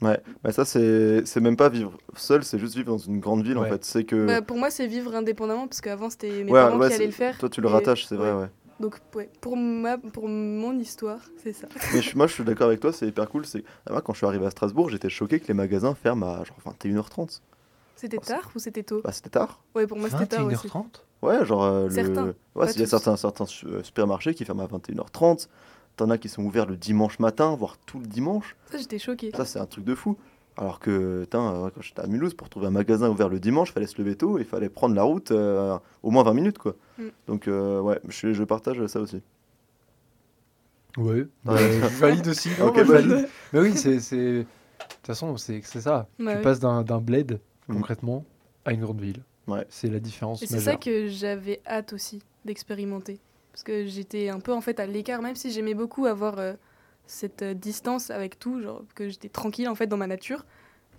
Bah, 0.00 0.16
ça, 0.50 0.64
c'est 0.64 1.24
c'est 1.26 1.40
même 1.40 1.56
pas 1.56 1.68
vivre 1.68 1.96
seul, 2.16 2.42
c'est 2.42 2.58
juste 2.58 2.74
vivre 2.74 2.88
dans 2.88 2.98
une 2.98 3.20
grande 3.20 3.44
ville, 3.44 3.56
en 3.56 3.62
Ouais. 3.62 3.68
fait. 3.68 3.84
C'est 3.84 4.02
que. 4.04 4.26
Bah, 4.26 4.42
pour 4.42 4.58
moi, 4.58 4.68
c'est 4.70 4.86
vivre 4.88 5.14
indépendamment, 5.14 5.68
parce 5.68 5.80
qu'avant 5.80 6.10
c'était 6.10 6.42
mes 6.42 6.50
Ouais, 6.50 6.60
parents 6.60 6.76
ouais, 6.78 6.88
qui 6.88 6.94
allaient 6.94 7.06
le 7.06 7.12
faire. 7.12 7.38
Toi, 7.38 7.48
tu 7.48 7.60
le 7.60 7.68
et- 7.68 7.72
rattaches, 7.72 8.06
c'est 8.06 8.16
vrai, 8.16 8.32
ouais. 8.32 8.40
ouais. 8.42 8.50
Donc, 8.80 8.96
ouais, 9.14 9.28
pour, 9.40 9.56
ma, 9.56 9.96
pour 9.98 10.26
mon 10.28 10.76
histoire, 10.76 11.20
c'est 11.40 11.52
ça. 11.52 11.68
Mais 11.94 12.02
je- 12.02 12.16
moi, 12.16 12.26
je 12.26 12.32
suis 12.32 12.42
d'accord 12.42 12.66
avec 12.66 12.80
toi, 12.80 12.92
c'est 12.92 13.06
hyper 13.06 13.28
cool. 13.28 13.46
C'est 13.46 13.62
moi, 13.88 14.02
quand 14.02 14.12
je 14.12 14.18
suis 14.18 14.26
arrivé 14.26 14.44
à 14.44 14.50
Strasbourg, 14.50 14.90
j'étais 14.90 15.08
choqué 15.08 15.38
que 15.38 15.46
les 15.46 15.54
magasins 15.54 15.94
ferment 15.94 16.34
à 16.34 16.42
genre 16.42 16.58
21h30. 16.64 17.40
C'était 17.96 18.18
c'est- 18.22 18.32
tard 18.34 18.50
ou 18.54 18.58
c'était 18.58 18.82
tôt? 18.82 19.00
Bah, 19.04 19.12
c'était 19.12 19.30
tard. 19.30 19.60
Ouais, 19.74 19.86
pour 19.86 19.98
moi 19.98 20.08
c'était 20.10 20.26
tard 20.26 20.46
aussi. 20.46 20.54
21h30 20.68 21.04
Ouais, 21.22 21.44
genre. 21.46 21.62
euh, 21.62 21.88
le... 21.88 22.34
Ouais, 22.56 22.70
il 22.72 22.80
y 22.80 22.82
a 22.82 22.86
certains, 22.86 23.16
certains 23.16 23.44
euh, 23.66 23.82
supermarchés 23.84 24.34
qui 24.34 24.44
ferment 24.44 24.64
à 24.64 24.66
21h30. 24.66 25.48
T'en 25.96 26.10
as 26.10 26.18
qui 26.18 26.28
sont 26.28 26.42
ouverts 26.42 26.66
le 26.66 26.76
dimanche 26.76 27.18
matin, 27.20 27.54
voire 27.54 27.76
tout 27.86 28.00
le 28.00 28.06
dimanche. 28.06 28.56
Ça, 28.70 28.78
j'étais 28.78 28.98
choquée. 28.98 29.30
Ça, 29.36 29.44
c'est 29.44 29.58
un 29.60 29.66
truc 29.66 29.84
de 29.84 29.94
fou. 29.94 30.16
Alors 30.56 30.80
que, 30.80 30.90
euh, 30.90 31.70
quand 31.70 31.80
j'étais 31.80 32.00
à 32.00 32.06
Mulhouse, 32.06 32.34
pour 32.34 32.48
trouver 32.48 32.66
un 32.66 32.70
magasin 32.70 33.08
ouvert 33.08 33.28
le 33.28 33.38
dimanche, 33.38 33.72
fallait 33.72 33.86
se 33.86 33.96
lever 33.98 34.16
tôt 34.16 34.38
et 34.38 34.42
il 34.42 34.46
fallait 34.46 34.68
prendre 34.68 34.94
la 34.94 35.02
route 35.02 35.30
euh, 35.30 35.78
au 36.02 36.10
moins 36.10 36.24
20 36.24 36.34
minutes, 36.34 36.58
quoi. 36.58 36.74
Mm. 36.98 37.02
Donc, 37.28 37.46
euh, 37.48 37.80
ouais, 37.80 38.00
je, 38.08 38.32
je 38.32 38.42
partage 38.44 38.84
ça 38.86 39.00
aussi. 39.00 39.22
Ouais, 40.96 41.26
bah, 41.44 41.54
Ouais. 41.56 41.80
je 41.82 41.86
valide 42.00 42.28
aussi. 42.28 42.50
non, 42.58 42.66
Ok, 42.66 42.76
moi, 42.76 42.84
je 42.84 42.92
valide. 42.92 43.28
Mais 43.52 43.60
oui, 43.60 43.76
c'est. 43.76 44.00
c'est- 44.00 44.16
De 44.42 44.46
toute 44.88 45.06
façon, 45.06 45.36
c'est 45.36 45.62
c'est 45.64 45.80
ça. 45.80 46.06
Bah 46.18 46.36
tu 46.36 46.42
passes 46.42 46.60
d'un 46.60 46.82
d'un 46.82 46.98
bled, 46.98 47.40
Mm. 47.68 47.74
concrètement, 47.74 48.24
à 48.64 48.72
une 48.72 48.80
grande 48.80 49.00
ville. 49.00 49.22
Ouais. 49.46 49.66
C'est 49.68 49.88
la 49.88 50.00
différence 50.00 50.42
Et 50.42 50.46
c'est 50.46 50.60
ça 50.60 50.76
que 50.76 51.08
j'avais 51.08 51.60
hâte 51.66 51.92
aussi 51.92 52.22
d'expérimenter. 52.44 53.20
Parce 53.52 53.64
que 53.64 53.86
j'étais 53.86 54.28
un 54.28 54.40
peu 54.40 54.52
en 54.52 54.60
fait 54.60 54.80
à 54.80 54.86
l'écart, 54.86 55.20
même 55.20 55.36
si 55.36 55.50
j'aimais 55.50 55.74
beaucoup 55.74 56.06
avoir 56.06 56.38
euh, 56.38 56.54
cette 57.06 57.42
euh, 57.42 57.54
distance 57.54 58.10
avec 58.10 58.38
tout, 58.38 58.62
genre 58.62 58.82
que 58.94 59.08
j'étais 59.08 59.28
tranquille 59.28 59.68
en 59.68 59.74
fait 59.74 59.86
dans 59.86 59.96
ma 59.96 60.06
nature. 60.06 60.46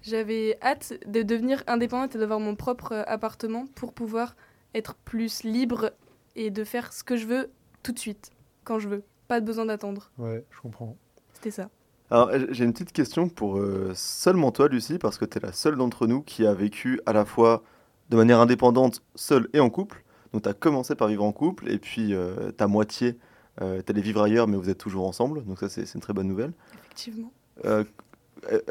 J'avais 0.03 0.57
hâte 0.61 0.93
de 1.07 1.23
devenir 1.23 1.63
indépendante 1.65 2.15
et 2.15 2.19
d'avoir 2.19 2.39
mon 2.39 2.55
propre 2.55 2.91
euh, 2.91 3.03
appartement 3.07 3.65
pour 3.73 3.93
pouvoir 3.93 4.35
être 4.75 4.95
plus 4.95 5.43
libre 5.43 5.91
et 6.35 6.51
de 6.51 6.63
faire 6.63 6.91
ce 6.93 7.03
que 7.03 7.15
je 7.15 7.25
veux 7.25 7.49
tout 7.81 7.91
de 7.91 7.99
suite, 7.99 8.31
quand 8.63 8.79
je 8.79 8.89
veux. 8.89 9.03
Pas 9.27 9.39
de 9.39 9.45
besoin 9.45 9.65
d'attendre. 9.65 10.11
Ouais, 10.17 10.43
je 10.51 10.59
comprends. 10.59 10.97
C'était 11.33 11.51
ça. 11.51 11.69
Alors, 12.13 12.29
j'ai 12.51 12.63
une 12.63 12.73
petite 12.73 12.91
question 12.91 13.27
pour 13.27 13.57
euh, 13.57 13.91
seulement 13.95 14.51
toi, 14.51 14.67
Lucie, 14.67 14.99
parce 14.99 15.17
que 15.17 15.25
tu 15.25 15.39
es 15.39 15.41
la 15.41 15.51
seule 15.51 15.77
d'entre 15.77 16.05
nous 16.05 16.21
qui 16.21 16.45
a 16.45 16.53
vécu 16.53 17.01
à 17.07 17.11
la 17.11 17.25
fois 17.25 17.63
de 18.11 18.15
manière 18.15 18.39
indépendante, 18.39 19.01
seule 19.15 19.49
et 19.53 19.59
en 19.59 19.71
couple. 19.71 20.03
Donc, 20.31 20.43
tu 20.43 20.49
as 20.49 20.53
commencé 20.53 20.93
par 20.93 21.07
vivre 21.07 21.23
en 21.23 21.31
couple, 21.31 21.67
et 21.71 21.79
puis 21.79 22.13
euh, 22.13 22.51
ta 22.51 22.67
moitié, 22.67 23.17
euh, 23.63 23.81
tu 23.83 23.91
allé 23.91 24.03
vivre 24.03 24.21
ailleurs, 24.21 24.47
mais 24.47 24.57
vous 24.57 24.69
êtes 24.69 24.77
toujours 24.77 25.07
ensemble. 25.07 25.43
Donc, 25.45 25.57
ça, 25.57 25.69
c'est 25.69 25.91
une 25.91 26.01
très 26.01 26.13
bonne 26.13 26.27
nouvelle. 26.27 26.53
Effectivement. 26.75 27.33
Euh, 27.65 27.83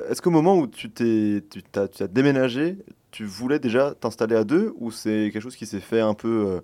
Est-ce 0.09 0.23
qu'au 0.23 0.31
moment 0.31 0.57
où 0.57 0.69
tu 0.69 0.89
t'es, 0.89 1.43
tu 1.51 1.65
t'as, 1.65 1.89
tu 1.89 2.05
as 2.05 2.07
déménagé, 2.07 2.79
tu 3.11 3.25
voulais 3.25 3.59
déjà 3.59 3.93
t'installer 3.93 4.37
à 4.37 4.45
deux, 4.45 4.73
ou 4.77 4.93
c'est 4.93 5.31
quelque 5.33 5.43
chose 5.43 5.57
qui 5.57 5.67
s'est 5.67 5.81
fait 5.81 6.01
un 6.01 6.15
peu, 6.15 6.61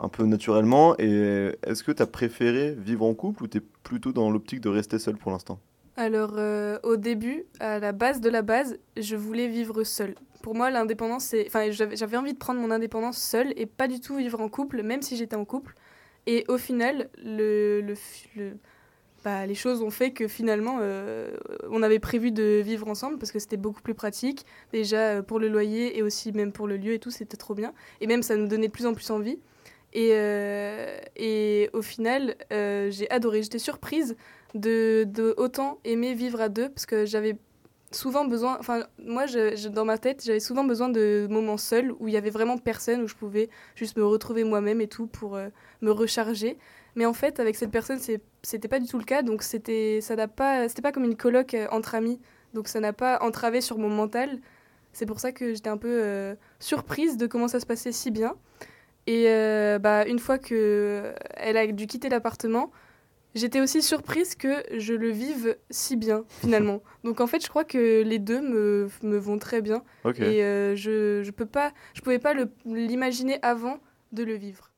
un 0.00 0.08
peu 0.08 0.24
naturellement 0.24 0.96
Et 0.98 1.56
est-ce 1.62 1.84
que 1.84 1.92
tu 1.92 2.02
as 2.02 2.08
préféré 2.08 2.72
vivre 2.72 3.04
en 3.04 3.14
couple, 3.14 3.44
ou 3.44 3.46
tu 3.46 3.58
es 3.58 3.62
plutôt 3.84 4.10
dans 4.10 4.32
l'optique 4.32 4.60
de 4.60 4.68
rester 4.68 4.98
seul 4.98 5.16
pour 5.16 5.30
l'instant? 5.30 5.60
Alors, 5.98 6.34
euh, 6.36 6.78
au 6.84 6.96
début, 6.96 7.44
à 7.58 7.80
la 7.80 7.90
base 7.90 8.20
de 8.20 8.30
la 8.30 8.42
base, 8.42 8.78
je 8.96 9.16
voulais 9.16 9.48
vivre 9.48 9.82
seule. 9.82 10.14
Pour 10.44 10.54
moi, 10.54 10.70
l'indépendance, 10.70 11.24
c'est. 11.24 11.44
Enfin, 11.48 11.72
j'avais 11.72 12.16
envie 12.16 12.34
de 12.34 12.38
prendre 12.38 12.60
mon 12.60 12.70
indépendance 12.70 13.18
seule 13.18 13.52
et 13.56 13.66
pas 13.66 13.88
du 13.88 13.98
tout 13.98 14.14
vivre 14.14 14.40
en 14.40 14.48
couple, 14.48 14.84
même 14.84 15.02
si 15.02 15.16
j'étais 15.16 15.34
en 15.34 15.44
couple. 15.44 15.74
Et 16.28 16.44
au 16.46 16.56
final, 16.56 17.10
bah, 19.24 19.44
les 19.44 19.56
choses 19.56 19.82
ont 19.82 19.90
fait 19.90 20.12
que 20.12 20.28
finalement, 20.28 20.78
euh, 20.80 21.36
on 21.68 21.82
avait 21.82 21.98
prévu 21.98 22.30
de 22.30 22.60
vivre 22.64 22.86
ensemble 22.86 23.18
parce 23.18 23.32
que 23.32 23.40
c'était 23.40 23.56
beaucoup 23.56 23.82
plus 23.82 23.94
pratique. 23.94 24.46
Déjà 24.70 24.98
euh, 24.98 25.22
pour 25.22 25.40
le 25.40 25.48
loyer 25.48 25.98
et 25.98 26.02
aussi 26.02 26.30
même 26.30 26.52
pour 26.52 26.68
le 26.68 26.76
lieu 26.76 26.92
et 26.92 27.00
tout, 27.00 27.10
c'était 27.10 27.36
trop 27.36 27.54
bien. 27.54 27.74
Et 28.00 28.06
même, 28.06 28.22
ça 28.22 28.36
nous 28.36 28.46
donnait 28.46 28.68
de 28.68 28.72
plus 28.72 28.86
en 28.86 28.94
plus 28.94 29.10
envie. 29.10 29.40
Et, 29.94 31.70
au 31.72 31.82
final, 31.82 32.36
j'ai 32.52 33.10
adoré. 33.10 33.42
J'étais 33.42 33.58
surprise 33.58 34.16
de, 34.54 35.34
autant 35.36 35.78
aimer 35.84 36.14
vivre 36.14 36.40
à 36.40 36.48
deux 36.48 36.68
parce 36.68 36.86
que 36.86 37.04
j'avais 37.06 37.36
souvent 37.90 38.26
besoin 38.26 38.58
enfin 38.60 38.84
moi 39.02 39.24
dans 39.70 39.86
ma 39.86 39.96
tête 39.96 40.22
j'avais 40.24 40.40
souvent 40.40 40.64
besoin 40.64 40.90
de 40.90 41.26
moments 41.30 41.56
seuls 41.56 41.92
où 41.98 42.08
il 42.08 42.12
y 42.12 42.18
avait 42.18 42.30
vraiment 42.30 42.58
personne 42.58 43.00
où 43.02 43.08
je 43.08 43.14
pouvais 43.14 43.48
juste 43.76 43.96
me 43.96 44.04
retrouver 44.04 44.44
moi-même 44.44 44.82
et 44.82 44.88
tout 44.88 45.06
pour 45.06 45.36
euh, 45.36 45.48
me 45.80 45.90
recharger. 45.90 46.58
Mais 46.96 47.06
en 47.06 47.12
fait 47.12 47.40
avec 47.40 47.56
cette 47.56 47.70
personne 47.70 47.98
c'était 48.42 48.68
pas 48.68 48.80
du 48.80 48.86
tout 48.86 48.98
le 48.98 49.04
cas 49.04 49.22
donc 49.22 49.42
c'était 49.42 50.00
ça 50.02 50.16
n'a 50.16 50.28
pas 50.28 50.68
c'était 50.68 50.82
pas 50.82 50.92
comme 50.92 51.04
une 51.04 51.16
coloc 51.16 51.54
euh, 51.54 51.66
entre 51.70 51.94
amis. 51.94 52.20
Donc 52.54 52.68
ça 52.68 52.80
n'a 52.80 52.92
pas 52.92 53.18
entravé 53.22 53.60
sur 53.60 53.78
mon 53.78 53.90
mental. 53.90 54.38
C'est 54.92 55.06
pour 55.06 55.20
ça 55.20 55.32
que 55.32 55.54
j'étais 55.54 55.68
un 55.68 55.76
peu 55.76 56.00
euh, 56.02 56.34
surprise 56.60 57.18
de 57.18 57.26
comment 57.26 57.48
ça 57.48 57.60
se 57.60 57.66
passait 57.66 57.92
si 57.92 58.10
bien. 58.10 58.34
Et 59.06 59.24
bah 59.80 60.06
une 60.06 60.18
fois 60.18 60.36
que 60.36 61.14
elle 61.34 61.56
a 61.56 61.66
dû 61.68 61.86
quitter 61.86 62.10
l'appartement 62.10 62.70
J'étais 63.34 63.60
aussi 63.60 63.82
surprise 63.82 64.34
que 64.34 64.62
je 64.76 64.94
le 64.94 65.10
vive 65.10 65.56
si 65.70 65.96
bien, 65.96 66.24
finalement. 66.40 66.82
Donc 67.04 67.20
en 67.20 67.26
fait, 67.26 67.42
je 67.42 67.48
crois 67.48 67.64
que 67.64 68.02
les 68.02 68.18
deux 68.18 68.40
me, 68.40 68.88
me 69.02 69.18
vont 69.18 69.38
très 69.38 69.60
bien. 69.60 69.84
Et 70.22 70.42
euh, 70.42 70.74
je, 70.74 71.22
je 71.22 71.30
pouvais 72.00 72.18
pas 72.18 72.34
l'imaginer 72.64 73.38
avant 73.42 73.78
de 74.12 74.24
le 74.24 74.34
vivre. 74.34 74.70